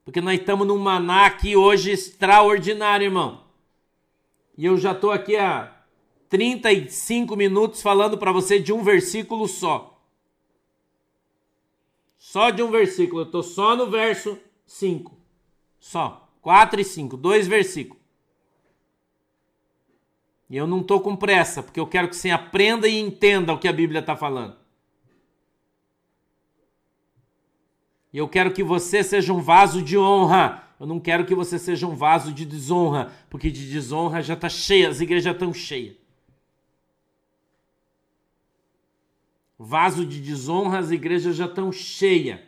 Porque 0.03 0.19
nós 0.19 0.37
estamos 0.37 0.67
num 0.67 0.77
maná 0.77 1.27
aqui 1.27 1.55
hoje 1.55 1.91
extraordinário, 1.91 3.05
irmão. 3.05 3.45
E 4.57 4.65
eu 4.65 4.77
já 4.77 4.91
estou 4.91 5.11
aqui 5.11 5.37
há 5.37 5.73
35 6.27 7.37
minutos 7.37 7.81
falando 7.81 8.17
para 8.17 8.33
você 8.33 8.59
de 8.59 8.73
um 8.73 8.83
versículo 8.83 9.47
só. 9.47 10.03
Só 12.17 12.49
de 12.49 12.61
um 12.61 12.69
versículo. 12.69 13.21
Eu 13.21 13.27
estou 13.27 13.43
só 13.43 13.77
no 13.77 13.89
verso 13.89 14.37
5. 14.65 15.17
Só. 15.79 16.29
4 16.41 16.81
e 16.81 16.83
5. 16.83 17.15
Dois 17.15 17.47
versículos. 17.47 17.98
E 20.49 20.57
eu 20.57 20.65
não 20.65 20.81
estou 20.81 20.99
com 20.99 21.15
pressa, 21.15 21.61
porque 21.61 21.79
eu 21.79 21.85
quero 21.85 22.09
que 22.09 22.15
você 22.15 22.31
aprenda 22.31 22.87
e 22.87 22.99
entenda 22.99 23.53
o 23.53 23.59
que 23.59 23.67
a 23.67 23.73
Bíblia 23.73 23.99
está 23.99 24.15
falando. 24.15 24.57
E 28.11 28.17
eu 28.17 28.27
quero 28.27 28.51
que 28.51 28.63
você 28.63 29.03
seja 29.03 29.31
um 29.31 29.41
vaso 29.41 29.83
de 29.83 29.97
honra. 29.97 30.63
Eu 30.79 30.87
não 30.87 30.99
quero 30.99 31.25
que 31.25 31.35
você 31.35 31.59
seja 31.59 31.85
um 31.85 31.95
vaso 31.95 32.33
de 32.33 32.45
desonra, 32.45 33.13
porque 33.29 33.51
de 33.51 33.69
desonra 33.69 34.23
já 34.23 34.33
está 34.33 34.49
cheia, 34.49 34.89
as 34.89 35.01
igrejas 35.01 35.33
estão 35.33 35.53
cheias. 35.53 35.95
Vaso 39.57 40.05
de 40.05 40.21
desonra, 40.21 40.79
as 40.79 40.89
igrejas 40.89 41.35
já 41.35 41.45
estão 41.45 41.71
cheias. 41.71 42.39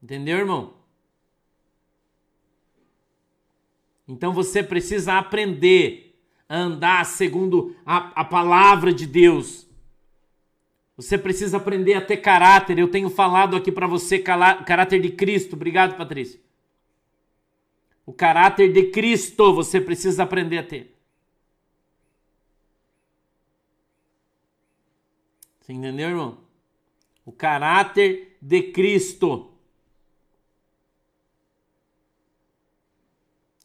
Entendeu, 0.00 0.38
irmão? 0.38 0.81
Então 4.06 4.32
você 4.32 4.62
precisa 4.62 5.14
aprender 5.14 6.18
a 6.48 6.56
andar 6.56 7.06
segundo 7.06 7.76
a, 7.86 8.20
a 8.20 8.24
palavra 8.24 8.92
de 8.92 9.06
Deus. 9.06 9.66
Você 10.96 11.16
precisa 11.16 11.56
aprender 11.56 11.94
a 11.94 12.00
ter 12.04 12.18
caráter. 12.18 12.78
Eu 12.78 12.88
tenho 12.88 13.08
falado 13.08 13.56
aqui 13.56 13.72
para 13.72 13.86
você 13.86 14.18
caráter 14.18 15.00
de 15.00 15.10
Cristo. 15.10 15.56
Obrigado, 15.56 15.96
Patrícia. 15.96 16.40
O 18.04 18.12
caráter 18.12 18.72
de 18.72 18.90
Cristo 18.90 19.54
você 19.54 19.80
precisa 19.80 20.24
aprender 20.24 20.58
a 20.58 20.62
ter. 20.62 20.94
Você 25.60 25.72
entendeu, 25.72 26.08
irmão? 26.08 26.38
O 27.24 27.32
caráter 27.32 28.36
de 28.42 28.62
Cristo. 28.64 29.51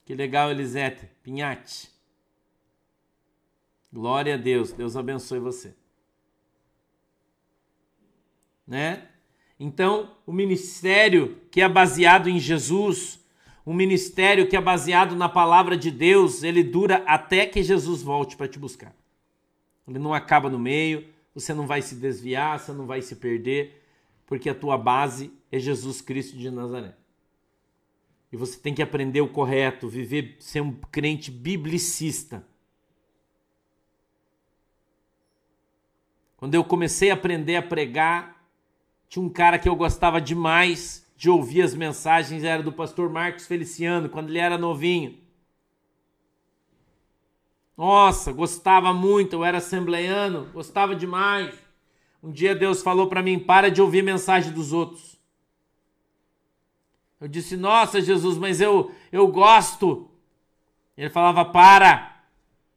Que 0.07 0.15
legal, 0.15 0.49
Elisete. 0.49 1.07
Pinhate. 1.21 1.91
Glória 3.93 4.33
a 4.33 4.37
Deus. 4.37 4.71
Deus 4.71 4.97
abençoe 4.97 5.39
você 5.39 5.75
né? 8.67 9.07
Então, 9.59 10.11
o 10.25 10.33
ministério 10.33 11.37
que 11.49 11.61
é 11.61 11.69
baseado 11.69 12.29
em 12.29 12.39
Jesus, 12.39 13.19
um 13.65 13.73
ministério 13.73 14.47
que 14.47 14.57
é 14.57 14.61
baseado 14.61 15.15
na 15.15 15.29
palavra 15.29 15.77
de 15.77 15.89
Deus, 15.89 16.43
ele 16.43 16.63
dura 16.63 17.03
até 17.07 17.45
que 17.45 17.63
Jesus 17.63 18.01
volte 18.01 18.35
para 18.35 18.47
te 18.47 18.59
buscar. 18.59 18.93
Ele 19.87 19.97
não 19.97 20.13
acaba 20.13 20.49
no 20.49 20.59
meio, 20.59 21.07
você 21.33 21.53
não 21.53 21.65
vai 21.65 21.81
se 21.81 21.95
desviar, 21.95 22.59
você 22.59 22.73
não 22.73 22.85
vai 22.85 23.01
se 23.01 23.15
perder, 23.15 23.83
porque 24.25 24.49
a 24.49 24.55
tua 24.55 24.77
base 24.77 25.31
é 25.51 25.57
Jesus 25.57 26.01
Cristo 26.01 26.37
de 26.37 26.51
Nazaré. 26.51 26.93
E 28.32 28.38
você 28.38 28.59
tem 28.59 28.73
que 28.73 28.82
aprender 28.82 29.21
o 29.21 29.30
correto, 29.30 29.88
viver, 29.88 30.36
ser 30.39 30.61
um 30.61 30.73
crente 30.73 31.32
biblicista. 31.32 32.45
Quando 36.36 36.53
eu 36.53 36.63
comecei 36.63 37.09
a 37.09 37.15
aprender 37.15 37.55
a 37.55 37.61
pregar, 37.61 38.45
tinha 39.09 39.23
um 39.23 39.30
cara 39.30 39.57
que 39.57 39.67
eu 39.67 39.75
gostava 39.75 40.21
demais 40.21 41.05
de 41.15 41.30
ouvir 41.30 41.63
as 41.63 41.73
mensagens, 41.73 42.43
era 42.43 42.61
do 42.61 42.71
pastor 42.71 43.09
Marcos 43.09 43.47
Feliciano, 43.47 44.07
quando 44.07 44.30
ele 44.30 44.38
era 44.38 44.57
novinho. 44.57 45.17
Nossa, 47.75 48.32
gostava 48.32 48.93
muito, 48.93 49.34
eu 49.34 49.43
era 49.43 49.57
assembleiano, 49.57 50.45
gostava 50.53 50.95
demais. 50.95 51.55
Um 52.21 52.32
dia 52.32 52.55
Deus 52.55 52.82
falou 52.82 53.07
para 53.07 53.23
mim: 53.23 53.39
para 53.39 53.71
de 53.71 53.82
ouvir 53.82 54.03
mensagem 54.03 54.51
dos 54.51 54.73
outros. 54.73 55.16
Eu 57.20 57.28
disse: 57.28 57.57
Nossa, 57.57 58.01
Jesus, 58.01 58.38
mas 58.38 58.61
eu, 58.61 58.91
eu 59.11 59.28
gosto. 59.28 60.09
Ele 60.97 61.09
falava: 61.09 61.45
Para, 61.45 62.24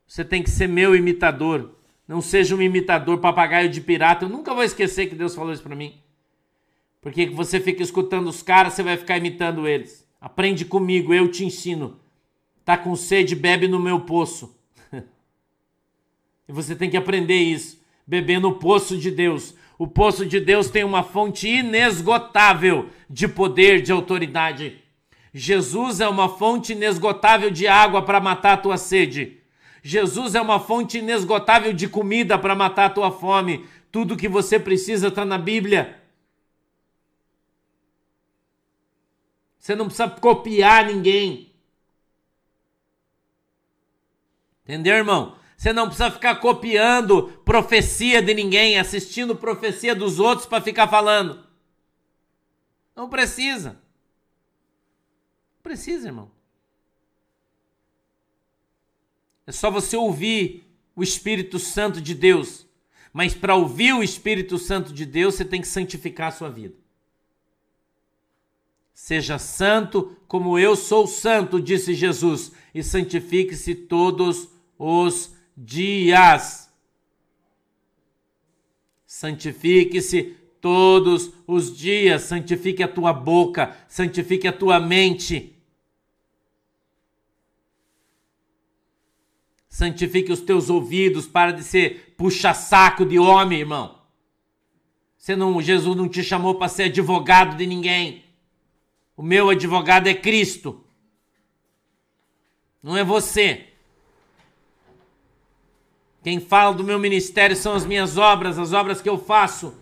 você 0.07 0.25
tem 0.25 0.43
que 0.43 0.51
ser 0.51 0.67
meu 0.67 0.97
imitador. 0.97 1.75
Não 2.07 2.21
seja 2.21 2.57
um 2.57 2.63
imitador 2.63 3.19
papagaio 3.19 3.69
de 3.69 3.81
pirata. 3.81 4.25
Eu 4.25 4.29
nunca 4.29 4.53
vou 4.53 4.65
esquecer 4.65 5.09
que 5.09 5.15
Deus 5.15 5.35
falou 5.35 5.53
isso 5.53 5.63
para 5.63 5.77
mim. 5.77 6.01
Porque 7.01 7.27
você 7.27 7.61
fica 7.61 7.83
escutando 7.83 8.27
os 8.29 8.43
caras, 8.43 8.75
você 8.75 8.83
vai 8.83 8.97
ficar 8.97 9.17
imitando 9.17 9.67
eles. 9.69 10.07
Aprende 10.21 10.65
comigo, 10.65 11.15
eu 11.15 11.31
te 11.31 11.45
ensino. 11.45 12.01
Tá 12.65 12.77
com 12.77 12.95
sede, 12.97 13.35
bebe 13.35 13.69
no 13.69 13.79
meu 13.79 14.01
poço. 14.01 14.55
e 16.49 16.53
você 16.53 16.75
tem 16.75 16.91
que 16.91 16.97
aprender 16.97 17.39
isso. 17.39 17.81
Beber 18.07 18.41
no 18.41 18.57
poço 18.57 18.99
de 18.99 19.11
Deus. 19.11 19.55
O 19.81 19.89
poço 19.89 20.27
de 20.27 20.39
Deus 20.39 20.69
tem 20.69 20.85
uma 20.85 21.03
fonte 21.03 21.49
inesgotável 21.49 22.91
de 23.09 23.27
poder, 23.27 23.81
de 23.81 23.91
autoridade. 23.91 24.79
Jesus 25.33 26.03
é 26.03 26.07
uma 26.07 26.29
fonte 26.29 26.73
inesgotável 26.73 27.51
de 27.51 27.67
água 27.67 28.05
para 28.05 28.21
matar 28.21 28.53
a 28.53 28.57
tua 28.59 28.77
sede. 28.77 29.39
Jesus 29.83 30.35
é 30.35 30.41
uma 30.43 30.61
fonte 30.61 30.99
inesgotável 30.99 31.73
de 31.73 31.89
comida 31.89 32.39
para 32.39 32.55
matar 32.55 32.85
a 32.85 32.91
tua 32.91 33.11
fome. 33.11 33.67
Tudo 33.91 34.19
que 34.19 34.29
você 34.29 34.61
precisa 34.61 35.09
está 35.09 35.25
na 35.25 35.39
Bíblia. 35.39 35.99
Você 39.59 39.75
não 39.75 39.87
precisa 39.87 40.11
copiar 40.11 40.85
ninguém. 40.85 41.55
Entendeu, 44.63 44.97
irmão? 44.97 45.40
Você 45.61 45.75
não 45.75 45.89
precisa 45.89 46.11
ficar 46.11 46.37
copiando 46.37 47.25
profecia 47.45 48.23
de 48.23 48.33
ninguém, 48.33 48.79
assistindo 48.79 49.37
profecia 49.37 49.95
dos 49.95 50.19
outros 50.19 50.49
para 50.49 50.65
ficar 50.65 50.89
falando. 50.89 51.45
Não 52.97 53.11
precisa. 53.11 53.73
Não 53.73 55.63
precisa, 55.63 56.09
irmão. 56.09 56.31
É 59.47 59.53
só 59.53 59.71
você 59.71 59.99
ouvir 59.99 60.65
o 60.97 61.03
Espírito 61.03 61.59
Santo 61.59 62.01
de 62.01 62.15
Deus. 62.15 62.67
Mas 63.13 63.35
para 63.35 63.55
ouvir 63.55 63.93
o 63.93 64.03
Espírito 64.03 64.57
Santo 64.57 64.95
de 64.95 65.05
Deus, 65.05 65.35
você 65.35 65.45
tem 65.45 65.61
que 65.61 65.69
santificar 65.69 66.29
a 66.29 66.33
sua 66.33 66.49
vida. 66.49 66.75
Seja 68.95 69.39
santo 69.39 70.17
como 70.27 70.59
eu 70.59 70.75
sou 70.75 71.07
santo, 71.07 71.61
disse 71.61 71.93
Jesus, 71.93 72.51
e 72.75 72.83
santifique-se 72.83 73.75
todos 73.75 74.49
os 74.79 75.39
dias. 75.61 76.73
Santifique-se 79.07 80.37
todos 80.61 81.33
os 81.47 81.77
dias, 81.77 82.23
santifique 82.23 82.83
a 82.83 82.89
tua 82.89 83.13
boca, 83.13 83.77
santifique 83.89 84.49
a 84.49 84.53
tua 84.53 84.81
mente. 84.81 85.57
Santifique 89.69 90.33
os 90.33 90.41
teus 90.41 90.69
ouvidos, 90.69 91.27
para 91.27 91.53
de 91.53 91.63
ser 91.63 92.15
puxa-saco 92.17 93.05
de 93.05 93.19
homem, 93.19 93.61
irmão. 93.61 94.01
Você 95.17 95.37
não, 95.37 95.61
Jesus 95.61 95.97
não 95.97 96.09
te 96.09 96.23
chamou 96.23 96.55
para 96.55 96.69
ser 96.69 96.85
advogado 96.85 97.57
de 97.57 97.67
ninguém. 97.67 98.25
O 99.17 99.23
meu 99.23 99.51
advogado 99.51 100.07
é 100.07 100.15
Cristo. 100.15 100.85
Não 102.83 102.97
é 102.97 103.05
você. 103.05 103.70
Quem 106.23 106.39
fala 106.39 106.75
do 106.75 106.85
meu 106.85 106.99
ministério 106.99 107.57
são 107.57 107.75
as 107.75 107.87
minhas 107.87 108.19
obras, 108.19 108.59
as 108.59 108.73
obras 108.73 109.01
que 109.01 109.09
eu 109.09 109.19
faço. 109.19 109.75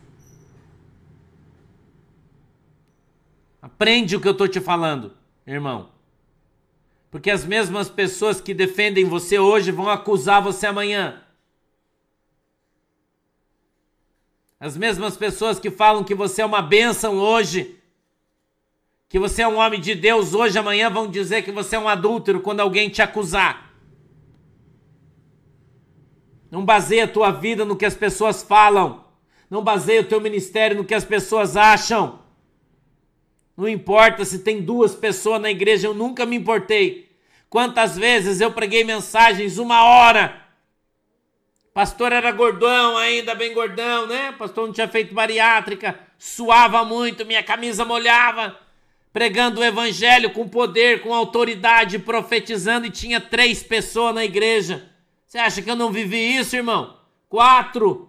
Aprende 3.60 4.16
o 4.16 4.20
que 4.20 4.28
eu 4.28 4.32
estou 4.32 4.46
te 4.46 4.60
falando, 4.60 5.14
irmão. 5.46 5.90
Porque 7.10 7.30
as 7.30 7.44
mesmas 7.44 7.88
pessoas 7.88 8.40
que 8.40 8.54
defendem 8.54 9.04
você 9.04 9.38
hoje 9.38 9.72
vão 9.72 9.88
acusar 9.88 10.42
você 10.42 10.66
amanhã. 10.66 11.22
As 14.60 14.76
mesmas 14.76 15.16
pessoas 15.16 15.58
que 15.58 15.70
falam 15.70 16.04
que 16.04 16.14
você 16.14 16.42
é 16.42 16.46
uma 16.46 16.62
bênção 16.62 17.16
hoje 17.16 17.78
que 19.08 19.18
você 19.18 19.42
é 19.42 19.48
um 19.48 19.56
homem 19.56 19.80
de 19.80 19.94
Deus 19.94 20.34
hoje, 20.34 20.58
amanhã 20.58 20.90
vão 20.90 21.10
dizer 21.10 21.42
que 21.42 21.50
você 21.50 21.76
é 21.76 21.78
um 21.78 21.88
adúltero 21.88 22.40
quando 22.40 22.60
alguém 22.60 22.90
te 22.90 23.00
acusar. 23.00 23.67
Não 26.50 26.64
baseia 26.64 27.04
a 27.04 27.08
tua 27.08 27.30
vida 27.30 27.64
no 27.64 27.76
que 27.76 27.84
as 27.84 27.94
pessoas 27.94 28.42
falam. 28.42 29.04
Não 29.50 29.62
baseia 29.62 30.00
o 30.00 30.04
teu 30.04 30.20
ministério 30.20 30.76
no 30.76 30.84
que 30.84 30.94
as 30.94 31.04
pessoas 31.04 31.56
acham. 31.56 32.20
Não 33.56 33.68
importa 33.68 34.24
se 34.24 34.40
tem 34.40 34.62
duas 34.62 34.94
pessoas 34.94 35.40
na 35.40 35.50
igreja, 35.50 35.88
eu 35.88 35.94
nunca 35.94 36.24
me 36.24 36.36
importei. 36.36 37.10
Quantas 37.50 37.96
vezes 37.96 38.40
eu 38.40 38.52
preguei 38.52 38.84
mensagens 38.84 39.58
uma 39.58 39.84
hora. 39.84 40.42
Pastor 41.74 42.12
era 42.12 42.30
gordão 42.30 42.96
ainda, 42.96 43.34
bem 43.34 43.54
gordão, 43.54 44.06
né? 44.06 44.32
Pastor 44.32 44.66
não 44.66 44.72
tinha 44.72 44.88
feito 44.88 45.14
bariátrica, 45.14 45.98
suava 46.18 46.84
muito, 46.84 47.24
minha 47.24 47.42
camisa 47.42 47.84
molhava 47.84 48.58
pregando 49.12 49.60
o 49.60 49.64
evangelho 49.64 50.30
com 50.30 50.48
poder, 50.48 51.02
com 51.02 51.14
autoridade, 51.14 51.98
profetizando 51.98 52.86
e 52.86 52.90
tinha 52.90 53.20
três 53.20 53.62
pessoas 53.62 54.14
na 54.14 54.24
igreja. 54.24 54.88
Você 55.28 55.36
acha 55.36 55.60
que 55.60 55.70
eu 55.70 55.76
não 55.76 55.92
vivi 55.92 56.38
isso, 56.38 56.56
irmão? 56.56 56.96
Quatro. 57.28 58.08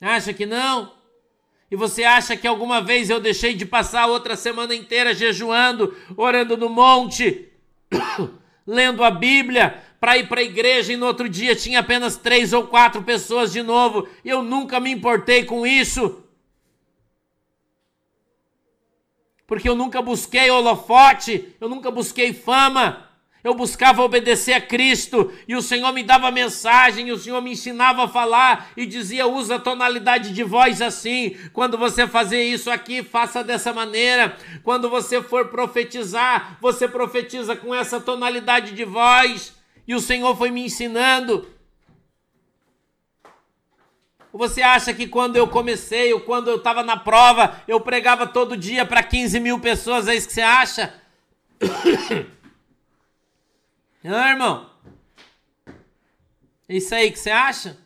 Acha 0.00 0.34
que 0.34 0.44
não? 0.44 0.92
E 1.70 1.76
você 1.76 2.02
acha 2.02 2.36
que 2.36 2.46
alguma 2.46 2.82
vez 2.82 3.08
eu 3.08 3.20
deixei 3.20 3.54
de 3.54 3.64
passar 3.64 4.06
outra 4.06 4.34
semana 4.34 4.74
inteira 4.74 5.14
jejuando, 5.14 5.96
orando 6.16 6.56
no 6.56 6.68
monte, 6.68 7.52
lendo 8.66 9.04
a 9.04 9.12
Bíblia, 9.12 9.80
para 10.00 10.18
ir 10.18 10.28
para 10.28 10.40
a 10.40 10.44
igreja 10.44 10.92
e 10.92 10.96
no 10.96 11.06
outro 11.06 11.28
dia 11.28 11.54
tinha 11.54 11.78
apenas 11.78 12.16
três 12.16 12.52
ou 12.52 12.66
quatro 12.66 13.00
pessoas 13.04 13.52
de 13.52 13.62
novo? 13.62 14.08
Eu 14.24 14.42
nunca 14.42 14.80
me 14.80 14.90
importei 14.90 15.44
com 15.44 15.64
isso. 15.64 16.24
Porque 19.46 19.68
eu 19.68 19.76
nunca 19.76 20.02
busquei 20.02 20.50
holofote, 20.50 21.54
eu 21.60 21.68
nunca 21.68 21.92
busquei 21.92 22.32
fama 22.32 23.13
eu 23.44 23.54
buscava 23.54 24.02
obedecer 24.02 24.54
a 24.54 24.60
Cristo 24.60 25.30
e 25.46 25.54
o 25.54 25.60
Senhor 25.60 25.92
me 25.92 26.02
dava 26.02 26.30
mensagem, 26.30 27.08
e 27.08 27.12
o 27.12 27.18
Senhor 27.18 27.42
me 27.42 27.52
ensinava 27.52 28.04
a 28.04 28.08
falar 28.08 28.70
e 28.74 28.86
dizia: 28.86 29.26
usa 29.26 29.56
a 29.56 29.60
tonalidade 29.60 30.32
de 30.32 30.42
voz 30.42 30.80
assim. 30.80 31.36
Quando 31.52 31.76
você 31.76 32.06
fazer 32.06 32.42
isso 32.42 32.70
aqui, 32.70 33.02
faça 33.02 33.44
dessa 33.44 33.70
maneira. 33.70 34.34
Quando 34.62 34.88
você 34.88 35.20
for 35.22 35.48
profetizar, 35.48 36.56
você 36.58 36.88
profetiza 36.88 37.54
com 37.54 37.74
essa 37.74 38.00
tonalidade 38.00 38.72
de 38.72 38.84
voz. 38.84 39.54
E 39.86 39.94
o 39.94 40.00
Senhor 40.00 40.34
foi 40.34 40.50
me 40.50 40.64
ensinando. 40.64 41.46
Você 44.32 44.62
acha 44.62 44.94
que 44.94 45.06
quando 45.06 45.36
eu 45.36 45.46
comecei 45.46 46.14
ou 46.14 46.20
quando 46.20 46.48
eu 46.48 46.56
estava 46.56 46.82
na 46.82 46.96
prova, 46.96 47.62
eu 47.68 47.78
pregava 47.78 48.26
todo 48.26 48.56
dia 48.56 48.86
para 48.86 49.02
15 49.02 49.38
mil 49.38 49.60
pessoas? 49.60 50.08
É 50.08 50.14
isso 50.14 50.26
que 50.26 50.32
você 50.32 50.40
acha? 50.40 50.94
Não, 54.04 54.28
irmão? 54.28 54.70
É 56.68 56.76
isso 56.76 56.94
aí 56.94 57.10
que 57.10 57.18
você 57.18 57.30
acha? 57.30 57.78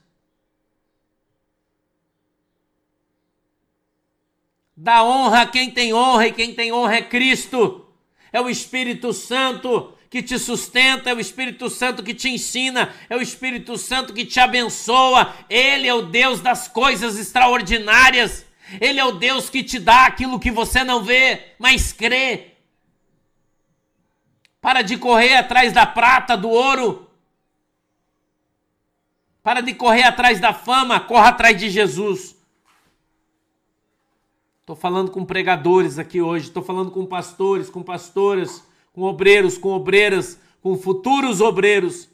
Dá 4.77 5.05
honra 5.05 5.43
a 5.43 5.47
quem 5.47 5.71
tem 5.71 5.95
honra 5.95 6.27
e 6.27 6.33
quem 6.33 6.53
tem 6.53 6.73
honra 6.73 6.97
é 6.97 7.03
Cristo. 7.03 7.87
É 8.33 8.41
o 8.41 8.51
Espírito 8.51 9.13
Santo 9.13 9.97
que 10.11 10.21
te 10.21 10.41
sustenta, 10.41 11.11
é 11.11 11.15
o 11.15 11.21
Espírito 11.21 11.71
Santo 11.71 12.03
que 12.03 12.13
te 12.13 12.29
ensina, 12.29 12.93
é 13.09 13.17
o 13.17 13.23
Espírito 13.23 13.79
Santo 13.79 14.13
que 14.13 14.27
te 14.27 14.41
abençoa. 14.41 15.33
Ele 15.49 15.87
é 15.87 15.95
o 15.95 16.03
Deus 16.03 16.41
das 16.41 16.67
coisas 16.67 17.17
extraordinárias. 17.17 18.45
Ele 18.81 18.99
é 18.99 19.05
o 19.05 19.13
Deus 19.13 19.49
que 19.49 19.63
te 19.63 19.79
dá 19.79 20.07
aquilo 20.07 20.41
que 20.41 20.51
você 20.51 20.83
não 20.83 21.05
vê, 21.05 21.55
mas 21.61 21.93
crê. 21.93 22.58
Para 24.69 24.83
de 24.83 24.99
correr 24.99 25.35
atrás 25.35 25.73
da 25.73 25.87
prata, 25.87 26.37
do 26.37 26.51
ouro. 26.51 27.09
Para 29.43 29.63
de 29.63 29.73
correr 29.73 30.03
atrás 30.03 30.39
da 30.41 30.53
fama, 30.53 31.01
corra 31.01 31.29
atrás 31.29 31.59
de 31.59 31.71
Jesus. 31.71 32.37
Estou 34.61 34.77
falando 34.77 35.11
com 35.11 35.25
pregadores 35.25 35.99
aqui 35.99 36.21
hoje, 36.21 36.49
estou 36.49 36.63
falando 36.63 36.91
com 36.91 37.07
pastores, 37.07 37.71
com 37.71 37.83
pastoras, 37.83 38.63
com 38.93 39.05
obreiros, 39.05 39.57
com 39.57 39.71
obreiras, 39.71 40.39
com 40.61 40.77
futuros 40.77 41.41
obreiros, 41.41 42.07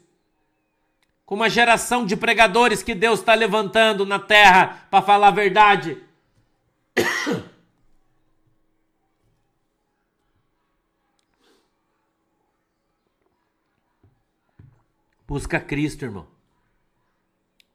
com 1.25 1.35
uma 1.35 1.49
geração 1.49 2.05
de 2.05 2.15
pregadores 2.15 2.81
que 2.81 2.95
Deus 2.95 3.19
está 3.19 3.33
levantando 3.33 4.05
na 4.05 4.17
terra 4.17 4.87
para 4.89 5.01
falar 5.01 5.27
a 5.27 5.31
verdade. 5.31 5.97
Busca 15.27 15.59
Cristo, 15.59 16.05
irmão. 16.05 16.27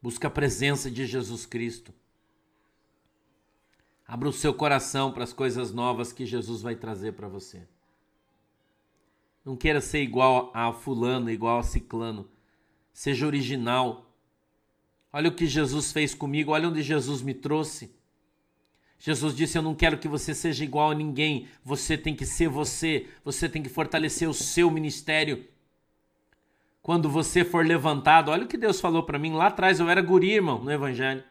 Busca 0.00 0.28
a 0.28 0.30
presença 0.30 0.90
de 0.90 1.04
Jesus 1.04 1.44
Cristo. 1.44 1.92
Abra 4.06 4.28
o 4.28 4.32
seu 4.32 4.54
coração 4.54 5.12
para 5.12 5.24
as 5.24 5.32
coisas 5.32 5.72
novas 5.72 6.12
que 6.12 6.24
Jesus 6.24 6.62
vai 6.62 6.74
trazer 6.74 7.12
para 7.12 7.28
você. 7.28 7.66
Não 9.44 9.56
queira 9.56 9.80
ser 9.80 10.02
igual 10.02 10.50
a 10.54 10.72
fulano, 10.72 11.30
igual 11.30 11.58
a 11.58 11.62
ciclano. 11.62 12.30
Seja 12.92 13.26
original. 13.26 14.14
Olha 15.12 15.28
o 15.28 15.34
que 15.34 15.46
Jesus 15.46 15.92
fez 15.92 16.14
comigo, 16.14 16.52
olha 16.52 16.68
onde 16.68 16.82
Jesus 16.82 17.20
me 17.20 17.34
trouxe. 17.34 17.94
Jesus 18.98 19.34
disse: 19.34 19.56
Eu 19.58 19.62
não 19.62 19.74
quero 19.74 19.98
que 19.98 20.06
você 20.06 20.34
seja 20.34 20.62
igual 20.62 20.90
a 20.90 20.94
ninguém. 20.94 21.48
Você 21.64 21.96
tem 21.96 22.14
que 22.14 22.26
ser 22.26 22.48
você. 22.48 23.08
Você 23.24 23.48
tem 23.48 23.62
que 23.62 23.68
fortalecer 23.68 24.28
o 24.28 24.34
seu 24.34 24.70
ministério 24.70 25.48
quando 26.82 27.10
você 27.10 27.44
for 27.44 27.66
levantado, 27.66 28.30
olha 28.30 28.44
o 28.44 28.48
que 28.48 28.56
Deus 28.56 28.80
falou 28.80 29.02
para 29.02 29.18
mim 29.18 29.32
lá 29.32 29.48
atrás, 29.48 29.80
eu 29.80 29.88
era 29.88 30.00
guri, 30.00 30.32
irmão, 30.32 30.62
no 30.62 30.72
evangelho. 30.72 31.22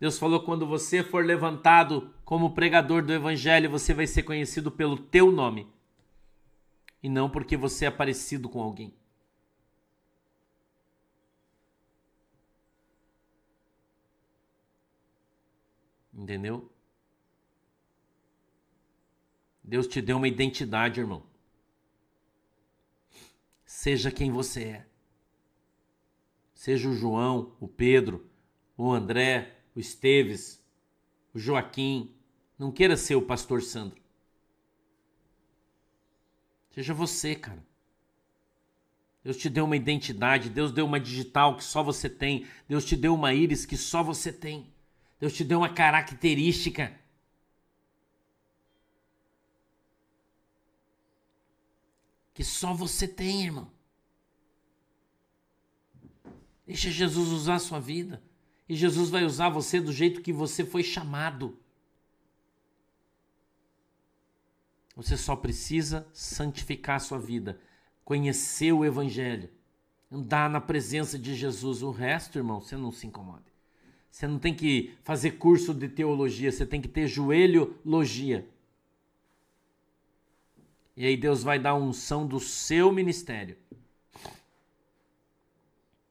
Deus 0.00 0.18
falou 0.18 0.40
quando 0.40 0.66
você 0.66 1.02
for 1.02 1.24
levantado 1.24 2.12
como 2.24 2.54
pregador 2.54 3.02
do 3.02 3.12
evangelho, 3.12 3.70
você 3.70 3.92
vai 3.92 4.06
ser 4.06 4.22
conhecido 4.22 4.70
pelo 4.70 4.96
teu 4.96 5.30
nome 5.30 5.68
e 7.02 7.08
não 7.08 7.30
porque 7.30 7.56
você 7.56 7.86
é 7.86 7.90
parecido 7.90 8.48
com 8.48 8.62
alguém. 8.62 8.94
Entendeu? 16.12 16.70
Deus 19.62 19.86
te 19.86 20.02
deu 20.02 20.16
uma 20.16 20.28
identidade, 20.28 21.00
irmão. 21.00 21.29
Seja 23.80 24.10
quem 24.10 24.30
você 24.30 24.62
é. 24.64 24.86
Seja 26.52 26.86
o 26.86 26.94
João, 26.94 27.56
o 27.58 27.66
Pedro, 27.66 28.28
o 28.76 28.92
André, 28.92 29.56
o 29.74 29.80
Esteves, 29.80 30.62
o 31.32 31.38
Joaquim. 31.38 32.14
Não 32.58 32.70
queira 32.70 32.94
ser 32.94 33.14
o 33.14 33.22
pastor 33.22 33.62
Sandro. 33.62 33.98
Seja 36.72 36.92
você, 36.92 37.34
cara. 37.34 37.64
Deus 39.24 39.38
te 39.38 39.48
deu 39.48 39.64
uma 39.64 39.76
identidade, 39.76 40.50
Deus 40.50 40.72
deu 40.72 40.84
uma 40.84 41.00
digital 41.00 41.56
que 41.56 41.64
só 41.64 41.82
você 41.82 42.10
tem, 42.10 42.46
Deus 42.68 42.84
te 42.84 42.94
deu 42.94 43.14
uma 43.14 43.32
íris 43.32 43.64
que 43.64 43.78
só 43.78 44.02
você 44.02 44.30
tem, 44.30 44.70
Deus 45.18 45.32
te 45.32 45.42
deu 45.42 45.60
uma 45.60 45.72
característica 45.72 46.94
que 52.40 52.44
só 52.44 52.72
você 52.72 53.06
tem, 53.06 53.44
irmão. 53.44 53.70
Deixa 56.66 56.90
Jesus 56.90 57.28
usar 57.28 57.56
a 57.56 57.58
sua 57.58 57.78
vida. 57.78 58.22
E 58.66 58.74
Jesus 58.74 59.10
vai 59.10 59.26
usar 59.26 59.50
você 59.50 59.78
do 59.78 59.92
jeito 59.92 60.22
que 60.22 60.32
você 60.32 60.64
foi 60.64 60.82
chamado. 60.82 61.58
Você 64.96 65.18
só 65.18 65.36
precisa 65.36 66.08
santificar 66.14 66.96
a 66.96 67.00
sua 67.00 67.18
vida, 67.18 67.60
conhecer 68.06 68.72
o 68.72 68.86
Evangelho, 68.86 69.50
andar 70.10 70.48
na 70.48 70.62
presença 70.62 71.18
de 71.18 71.34
Jesus. 71.34 71.82
O 71.82 71.90
resto, 71.90 72.38
irmão, 72.38 72.58
você 72.58 72.74
não 72.74 72.90
se 72.90 73.06
incomode. 73.06 73.52
Você 74.10 74.26
não 74.26 74.38
tem 74.38 74.54
que 74.54 74.94
fazer 75.04 75.32
curso 75.32 75.74
de 75.74 75.90
teologia, 75.90 76.50
você 76.50 76.64
tem 76.64 76.80
que 76.80 76.88
ter 76.88 77.06
joelho-logia. 77.06 78.48
E 80.96 81.06
aí 81.06 81.16
Deus 81.16 81.42
vai 81.42 81.58
dar 81.58 81.70
a 81.70 81.74
unção 81.74 82.26
do 82.26 82.40
seu 82.40 82.92
ministério. 82.92 83.56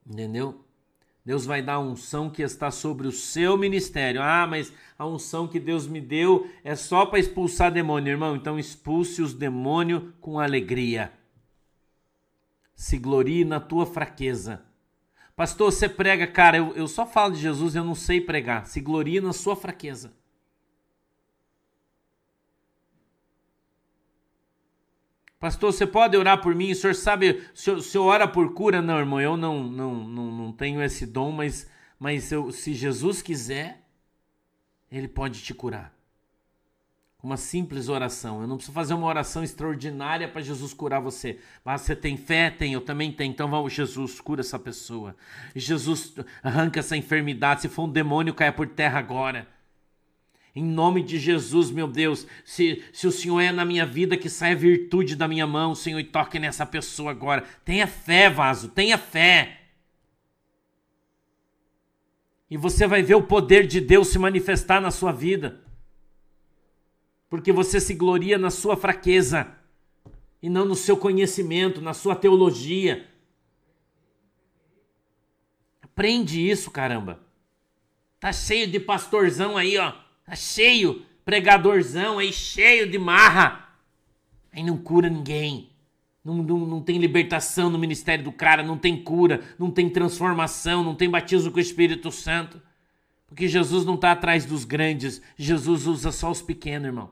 Entendeu? 0.06 0.64
Deus 1.24 1.44
vai 1.44 1.62
dar 1.62 1.74
a 1.74 1.80
unção 1.80 2.30
que 2.30 2.42
está 2.42 2.70
sobre 2.70 3.06
o 3.06 3.12
seu 3.12 3.56
ministério. 3.56 4.22
Ah, 4.22 4.46
mas 4.46 4.72
a 4.98 5.06
unção 5.06 5.46
que 5.46 5.60
Deus 5.60 5.86
me 5.86 6.00
deu 6.00 6.50
é 6.64 6.74
só 6.74 7.06
para 7.06 7.18
expulsar 7.18 7.70
demônio, 7.70 8.10
irmão. 8.10 8.34
Então 8.34 8.58
expulse 8.58 9.22
os 9.22 9.34
demônios 9.34 10.02
com 10.20 10.40
alegria. 10.40 11.12
Se 12.74 12.98
glorie 12.98 13.44
na 13.44 13.60
tua 13.60 13.86
fraqueza. 13.86 14.64
Pastor, 15.36 15.70
você 15.70 15.88
prega, 15.88 16.26
cara, 16.26 16.56
eu, 16.56 16.74
eu 16.74 16.88
só 16.88 17.06
falo 17.06 17.34
de 17.34 17.40
Jesus, 17.40 17.74
eu 17.74 17.84
não 17.84 17.94
sei 17.94 18.20
pregar. 18.20 18.66
Se 18.66 18.80
glorie 18.80 19.20
na 19.20 19.32
sua 19.32 19.54
fraqueza. 19.54 20.12
Pastor, 25.40 25.72
você 25.72 25.86
pode 25.86 26.14
orar 26.18 26.42
por 26.42 26.54
mim? 26.54 26.70
O 26.70 26.76
senhor 26.76 26.94
sabe, 26.94 27.30
o 27.54 27.56
senhor, 27.56 27.78
o 27.78 27.82
senhor 27.82 28.04
ora 28.04 28.28
por 28.28 28.52
cura? 28.52 28.82
Não, 28.82 28.98
irmão, 28.98 29.18
eu 29.18 29.38
não, 29.38 29.64
não, 29.64 29.94
não, 29.94 30.30
não 30.30 30.52
tenho 30.52 30.82
esse 30.82 31.06
dom, 31.06 31.32
mas, 31.32 31.66
mas 31.98 32.30
eu, 32.30 32.52
se 32.52 32.74
Jesus 32.74 33.22
quiser, 33.22 33.82
Ele 34.92 35.08
pode 35.08 35.42
te 35.42 35.54
curar. 35.54 35.94
Uma 37.22 37.38
simples 37.38 37.88
oração. 37.88 38.42
Eu 38.42 38.46
não 38.46 38.56
preciso 38.56 38.74
fazer 38.74 38.92
uma 38.92 39.06
oração 39.06 39.42
extraordinária 39.42 40.28
para 40.28 40.42
Jesus 40.42 40.74
curar 40.74 41.00
você. 41.00 41.38
Mas 41.64 41.80
você 41.82 41.96
tem 41.96 42.18
fé? 42.18 42.50
Tem, 42.50 42.74
eu 42.74 42.80
também 42.82 43.10
tenho. 43.10 43.30
Então 43.30 43.48
vamos, 43.48 43.72
Jesus, 43.72 44.20
cura 44.20 44.42
essa 44.42 44.58
pessoa. 44.58 45.16
Jesus 45.56 46.14
arranca 46.42 46.80
essa 46.80 46.98
enfermidade. 46.98 47.62
Se 47.62 47.68
for 47.68 47.84
um 47.84 47.92
demônio, 47.92 48.34
caia 48.34 48.52
por 48.52 48.66
terra 48.66 48.98
agora. 48.98 49.48
Em 50.54 50.64
nome 50.64 51.02
de 51.02 51.18
Jesus, 51.18 51.70
meu 51.70 51.86
Deus, 51.86 52.26
se, 52.44 52.82
se 52.92 53.06
o 53.06 53.12
Senhor 53.12 53.40
é 53.40 53.52
na 53.52 53.64
minha 53.64 53.86
vida, 53.86 54.16
que 54.16 54.28
saia 54.28 54.56
virtude 54.56 55.14
da 55.14 55.28
minha 55.28 55.46
mão, 55.46 55.74
Senhor, 55.74 56.00
e 56.00 56.04
toque 56.04 56.38
nessa 56.38 56.66
pessoa 56.66 57.12
agora. 57.12 57.44
Tenha 57.64 57.86
fé, 57.86 58.28
vaso, 58.28 58.68
tenha 58.68 58.98
fé. 58.98 59.60
E 62.50 62.56
você 62.56 62.86
vai 62.86 63.00
ver 63.00 63.14
o 63.14 63.22
poder 63.22 63.64
de 63.66 63.80
Deus 63.80 64.08
se 64.08 64.18
manifestar 64.18 64.80
na 64.80 64.90
sua 64.90 65.12
vida. 65.12 65.60
Porque 67.28 67.52
você 67.52 67.80
se 67.80 67.94
gloria 67.94 68.36
na 68.36 68.50
sua 68.50 68.76
fraqueza 68.76 69.56
e 70.42 70.50
não 70.50 70.64
no 70.64 70.74
seu 70.74 70.96
conhecimento, 70.96 71.80
na 71.80 71.94
sua 71.94 72.16
teologia. 72.16 73.08
Aprende 75.80 76.40
isso, 76.40 76.72
caramba. 76.72 77.20
Tá 78.18 78.32
cheio 78.32 78.66
de 78.66 78.80
pastorzão 78.80 79.56
aí, 79.56 79.78
ó. 79.78 80.09
Tá 80.30 80.36
cheio, 80.36 81.04
pregadorzão 81.24 82.20
aí, 82.20 82.32
cheio 82.32 82.88
de 82.88 82.96
marra. 82.96 83.68
Aí 84.52 84.62
não 84.62 84.78
cura 84.78 85.10
ninguém. 85.10 85.70
Não, 86.24 86.36
não, 86.36 86.58
não 86.58 86.80
tem 86.80 86.98
libertação 86.98 87.68
no 87.68 87.76
ministério 87.76 88.22
do 88.22 88.30
cara, 88.30 88.62
não 88.62 88.78
tem 88.78 89.02
cura, 89.02 89.42
não 89.58 89.72
tem 89.72 89.90
transformação, 89.90 90.84
não 90.84 90.94
tem 90.94 91.10
batismo 91.10 91.50
com 91.50 91.56
o 91.56 91.60
Espírito 91.60 92.12
Santo. 92.12 92.62
Porque 93.26 93.48
Jesus 93.48 93.84
não 93.84 93.96
está 93.96 94.12
atrás 94.12 94.44
dos 94.44 94.64
grandes, 94.64 95.20
Jesus 95.36 95.88
usa 95.88 96.12
só 96.12 96.30
os 96.30 96.40
pequenos, 96.40 96.86
irmão. 96.86 97.10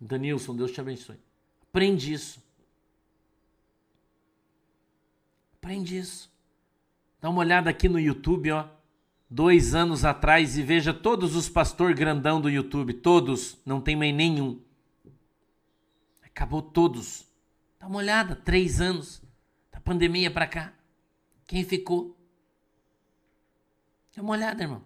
Danilson, 0.00 0.56
Deus 0.56 0.72
te 0.72 0.80
abençoe. 0.80 1.18
Aprende 1.68 2.14
isso. 2.14 2.42
Aprende 5.58 5.98
isso. 5.98 6.32
Dá 7.20 7.28
uma 7.28 7.40
olhada 7.40 7.68
aqui 7.68 7.90
no 7.90 8.00
YouTube, 8.00 8.50
ó. 8.52 8.66
Dois 9.28 9.74
anos 9.74 10.04
atrás 10.04 10.56
e 10.56 10.62
veja 10.62 10.92
todos 10.92 11.34
os 11.34 11.48
pastor 11.48 11.94
grandão 11.94 12.40
do 12.40 12.50
YouTube. 12.50 12.94
Todos, 12.94 13.58
não 13.64 13.80
tem 13.80 13.96
mais 13.96 14.14
nenhum. 14.14 14.60
Acabou 16.22 16.62
todos. 16.62 17.26
Dá 17.78 17.86
uma 17.86 17.98
olhada, 17.98 18.36
três 18.36 18.80
anos 18.80 19.22
da 19.72 19.80
pandemia 19.80 20.30
para 20.30 20.46
cá. 20.46 20.72
Quem 21.46 21.64
ficou? 21.64 22.16
Dá 24.14 24.22
uma 24.22 24.32
olhada, 24.32 24.62
irmão. 24.62 24.82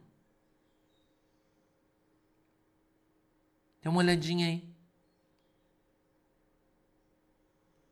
Dá 3.83 3.91
uma 3.91 4.01
olhadinha 4.01 4.47
aí. 4.47 4.69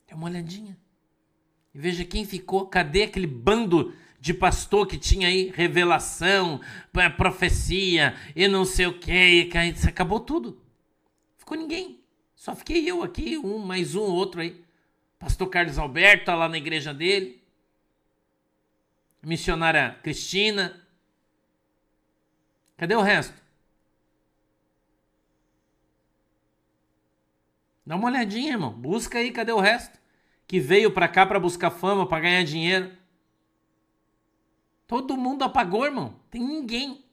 Dá 0.09 0.15
uma 0.17 0.27
olhadinha. 0.27 0.77
E 1.75 1.79
veja 1.79 2.05
quem 2.05 2.25
ficou. 2.25 2.67
Cadê 2.67 3.03
aquele 3.03 3.27
bando 3.27 3.95
de 4.27 4.35
pastor 4.35 4.89
que 4.89 4.99
tinha 4.99 5.29
aí 5.29 5.53
revelação, 5.55 6.61
profecia 7.16 8.16
e 8.35 8.49
não 8.49 8.64
sei 8.64 8.87
o 8.87 8.99
que. 8.99 9.49
Acabou 9.87 10.18
tudo. 10.18 10.61
Ficou 11.39 11.57
ninguém. 11.57 12.01
Só 12.35 12.57
fiquei 12.57 12.91
eu 12.91 13.05
aqui, 13.05 13.39
um, 13.39 13.59
mais 13.59 13.95
um, 13.95 14.03
outro 14.03 14.41
aí. 14.41 14.61
Pastor 15.16 15.49
Carlos 15.49 15.79
Alberto 15.79 16.24
tá 16.24 16.35
lá 16.35 16.49
na 16.49 16.59
igreja 16.59 16.93
dele. 16.93 17.41
Missionária 19.22 19.97
Cristina. 20.03 20.85
Cadê 22.77 22.97
o 22.97 23.03
resto? 23.03 23.41
Dá 27.87 27.95
uma 27.95 28.09
olhadinha, 28.09 28.55
irmão. 28.55 28.72
Busca 28.72 29.18
aí, 29.18 29.31
cadê 29.31 29.53
o 29.53 29.61
resto? 29.61 30.01
Que 30.49 30.59
veio 30.59 30.91
para 30.91 31.07
cá 31.07 31.24
para 31.24 31.39
buscar 31.39 31.70
fama, 31.70 32.09
para 32.09 32.22
ganhar 32.22 32.43
dinheiro. 32.43 32.96
Todo 34.87 35.16
mundo 35.16 35.43
apagou, 35.43 35.84
irmão. 35.84 36.20
Tem 36.30 36.41
ninguém. 36.41 37.05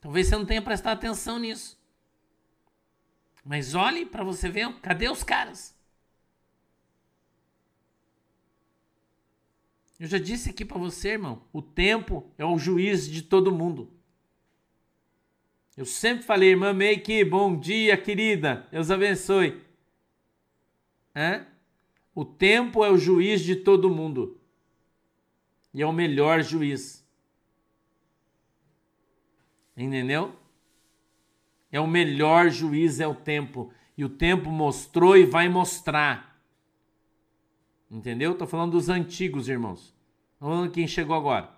Talvez 0.00 0.26
você 0.28 0.36
não 0.36 0.46
tenha 0.46 0.62
prestado 0.62 0.96
atenção 0.96 1.38
nisso. 1.38 1.80
Mas 3.44 3.74
olhe 3.74 4.06
para 4.06 4.22
você 4.22 4.48
ver, 4.48 4.72
cadê 4.80 5.08
os 5.08 5.24
caras? 5.24 5.76
Eu 9.98 10.06
já 10.08 10.18
disse 10.18 10.50
aqui 10.50 10.64
para 10.64 10.78
você, 10.78 11.10
irmão, 11.10 11.44
o 11.52 11.62
tempo 11.62 12.28
é 12.36 12.44
o 12.44 12.58
juiz 12.58 13.08
de 13.08 13.22
todo 13.22 13.52
mundo. 13.52 13.92
Eu 15.76 15.86
sempre 15.86 16.24
falei, 16.24 16.50
irmã 16.50 16.72
Meike, 16.72 17.24
bom 17.24 17.58
dia, 17.58 17.96
querida. 17.96 18.68
Deus 18.70 18.90
abençoe. 18.90 19.62
O 22.14 22.24
tempo 22.24 22.84
é 22.84 22.90
o 22.90 22.98
juiz 22.98 23.40
de 23.40 23.56
todo 23.56 23.88
mundo. 23.88 24.40
E 25.72 25.80
é 25.80 25.86
o 25.86 25.92
melhor 25.92 26.42
juiz. 26.42 27.02
Entendeu? 29.76 30.36
É 31.70 31.80
o 31.80 31.86
melhor 31.86 32.50
juiz 32.50 33.00
é 33.00 33.06
o 33.06 33.14
tempo. 33.14 33.72
E 33.96 34.04
o 34.04 34.08
tempo 34.08 34.50
mostrou 34.50 35.16
e 35.16 35.24
vai 35.24 35.48
mostrar. 35.48 36.40
Entendeu? 37.90 38.36
Tô 38.36 38.46
falando 38.46 38.72
dos 38.72 38.88
antigos, 38.88 39.48
irmãos. 39.48 39.94
Não 40.40 40.48
falando 40.48 40.70
quem 40.70 40.86
chegou 40.86 41.16
agora. 41.16 41.50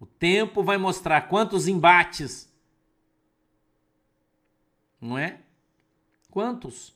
O 0.00 0.06
tempo 0.06 0.62
vai 0.62 0.78
mostrar 0.78 1.28
quantos 1.28 1.68
embates. 1.68 2.52
Não 5.00 5.18
é? 5.18 5.40
Quantos? 6.30 6.94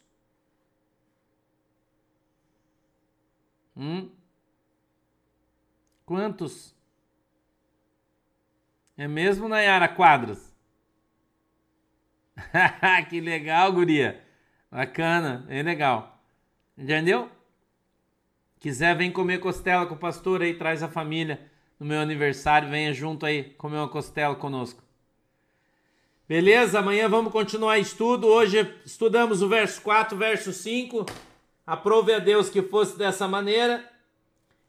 Hum? 3.76 4.11
Quantos? 6.07 6.72
É 8.96 9.09
mesmo, 9.09 9.48
Nayara 9.48 9.88
Quadros? 9.88 10.54
que 13.11 13.20
legal, 13.20 13.72
guria. 13.72 14.22
Bacana, 14.70 15.44
é 15.48 15.62
legal. 15.64 16.22
Entendeu? 16.78 17.28
Quiser, 18.61 18.96
vem 18.96 19.11
comer 19.11 19.40
costela 19.40 19.84
com 19.84 19.96
o 19.96 19.98
pastor 19.98 20.42
aí, 20.42 20.54
traz 20.54 20.80
a 20.80 20.88
família 20.88 21.50
no 21.78 21.84
meu 21.84 22.00
aniversário, 22.00 22.70
venha 22.70 22.92
junto 22.92 23.26
aí 23.26 23.42
comer 23.54 23.78
uma 23.78 23.88
costela 23.88 24.36
conosco. 24.36 24.82
Beleza? 26.28 26.78
Amanhã 26.78 27.09
vamos 27.09 27.32
continuar 27.32 27.78
estudo. 27.78 28.28
Hoje 28.28 28.59
estudamos 28.84 29.42
o 29.42 29.48
verso 29.48 29.82
4, 29.82 30.16
verso 30.16 30.52
5. 30.52 31.04
Aprove 31.66 32.12
a 32.12 32.20
Deus 32.20 32.48
que 32.48 32.62
fosse 32.62 32.96
dessa 32.96 33.26
maneira. 33.26 33.95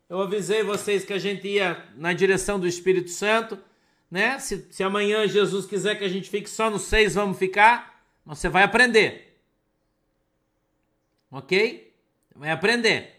Eu 0.10 0.22
avisei 0.22 0.64
vocês 0.64 1.04
que 1.04 1.14
a 1.14 1.20
gente 1.20 1.48
ia 1.48 1.86
na 1.96 2.14
direção 2.14 2.60
do 2.60 2.68
Espírito 2.68 3.10
Santo 3.10 3.60
né? 4.10 4.40
Se, 4.40 4.68
se 4.72 4.84
amanhã 4.84 5.28
Jesus 5.28 5.66
quiser 5.66 5.96
que 5.96 6.04
a 6.04 6.10
gente 6.10 6.30
fique 6.30 6.50
só 6.50 6.70
no 6.70 6.80
6, 6.80 7.16
vamos 7.16 7.38
ficar. 7.38 8.02
Você 8.26 8.50
vai 8.50 8.64
aprender. 8.64 9.40
Ok? 11.30 11.94
Vai 12.36 12.52
aprender. 12.52 13.16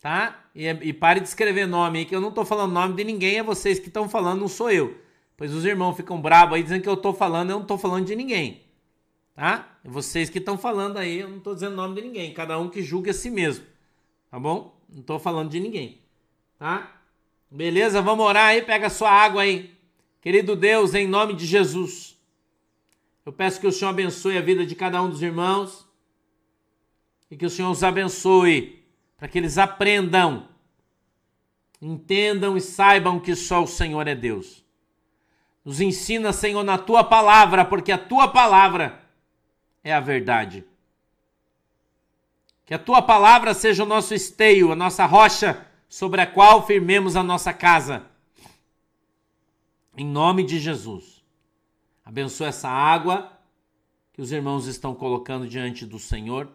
Tá? 0.00 0.44
E, 0.54 0.66
e 0.66 0.92
pare 0.92 1.20
de 1.20 1.28
escrever 1.28 1.66
nome 1.66 2.00
aí, 2.00 2.04
que 2.04 2.14
eu 2.14 2.20
não 2.20 2.32
tô 2.32 2.44
falando 2.44 2.72
nome 2.72 2.94
de 2.94 3.04
ninguém, 3.04 3.38
é 3.38 3.42
vocês 3.42 3.78
que 3.78 3.88
estão 3.88 4.08
falando, 4.08 4.40
não 4.40 4.48
sou 4.48 4.70
eu. 4.70 4.96
Pois 5.36 5.52
os 5.52 5.64
irmãos 5.64 5.94
ficam 5.94 6.20
bravos 6.20 6.54
aí 6.54 6.62
dizendo 6.62 6.82
que 6.82 6.88
eu 6.88 6.96
tô 6.96 7.12
falando, 7.12 7.50
eu 7.50 7.58
não 7.58 7.66
tô 7.66 7.76
falando 7.76 8.06
de 8.06 8.16
ninguém. 8.16 8.62
Tá? 9.34 9.78
É 9.84 9.88
vocês 9.88 10.30
que 10.30 10.38
estão 10.38 10.56
falando 10.56 10.96
aí, 10.98 11.20
eu 11.20 11.28
não 11.28 11.40
tô 11.40 11.54
dizendo 11.54 11.76
nome 11.76 11.96
de 11.96 12.02
ninguém. 12.02 12.32
Cada 12.32 12.58
um 12.58 12.68
que 12.68 12.82
julgue 12.82 13.10
a 13.10 13.14
si 13.14 13.30
mesmo. 13.30 13.64
Tá 14.30 14.38
bom? 14.38 14.79
Não 14.92 15.02
tô 15.02 15.18
falando 15.18 15.50
de 15.50 15.60
ninguém. 15.60 16.00
Tá? 16.58 17.00
Beleza? 17.50 18.02
Vamos 18.02 18.24
orar 18.24 18.48
aí, 18.48 18.62
pega 18.62 18.90
sua 18.90 19.10
água 19.10 19.42
aí. 19.42 19.74
Querido 20.20 20.54
Deus, 20.54 20.94
em 20.94 21.06
nome 21.06 21.34
de 21.34 21.46
Jesus, 21.46 22.18
eu 23.24 23.32
peço 23.32 23.60
que 23.60 23.66
o 23.66 23.72
Senhor 23.72 23.90
abençoe 23.90 24.36
a 24.36 24.42
vida 24.42 24.66
de 24.66 24.74
cada 24.74 25.02
um 25.02 25.08
dos 25.08 25.22
irmãos 25.22 25.86
e 27.30 27.36
que 27.36 27.46
o 27.46 27.50
Senhor 27.50 27.70
os 27.70 27.82
abençoe 27.82 28.84
para 29.16 29.28
que 29.28 29.38
eles 29.38 29.56
aprendam, 29.56 30.48
entendam 31.80 32.56
e 32.56 32.60
saibam 32.60 33.18
que 33.20 33.34
só 33.34 33.62
o 33.62 33.66
Senhor 33.66 34.06
é 34.06 34.14
Deus. 34.14 34.64
Nos 35.64 35.80
ensina, 35.80 36.32
Senhor, 36.32 36.62
na 36.64 36.76
tua 36.76 37.04
palavra, 37.04 37.64
porque 37.64 37.92
a 37.92 37.98
tua 37.98 38.28
palavra 38.28 39.02
é 39.84 39.92
a 39.92 40.00
verdade. 40.00 40.64
Que 42.70 42.74
a 42.74 42.78
tua 42.78 43.02
palavra 43.02 43.52
seja 43.52 43.82
o 43.82 43.86
nosso 43.86 44.14
esteio, 44.14 44.70
a 44.70 44.76
nossa 44.76 45.04
rocha 45.04 45.66
sobre 45.88 46.20
a 46.20 46.26
qual 46.28 46.64
firmemos 46.64 47.16
a 47.16 47.22
nossa 47.24 47.52
casa 47.52 48.08
em 49.96 50.06
nome 50.06 50.44
de 50.44 50.60
Jesus. 50.60 51.20
Abençoa 52.04 52.46
essa 52.46 52.68
água 52.68 53.36
que 54.12 54.22
os 54.22 54.30
irmãos 54.30 54.68
estão 54.68 54.94
colocando 54.94 55.48
diante 55.48 55.84
do 55.84 55.98
Senhor. 55.98 56.48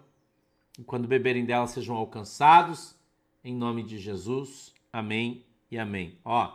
E 0.79 0.85
quando 0.85 1.05
beberem 1.05 1.43
dela 1.43 1.67
sejam 1.67 1.97
alcançados. 1.97 2.95
Em 3.43 3.53
nome 3.53 3.83
de 3.83 3.97
Jesus. 3.97 4.73
Amém 4.93 5.45
e 5.69 5.77
amém. 5.77 6.17
Ó, 6.23 6.49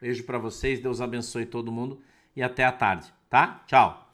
beijo 0.00 0.24
para 0.24 0.36
vocês. 0.36 0.80
Deus 0.80 1.00
abençoe 1.00 1.46
todo 1.46 1.70
mundo 1.70 2.02
e 2.34 2.42
até 2.42 2.64
a 2.64 2.72
tarde, 2.72 3.06
tá? 3.28 3.62
Tchau. 3.68 4.09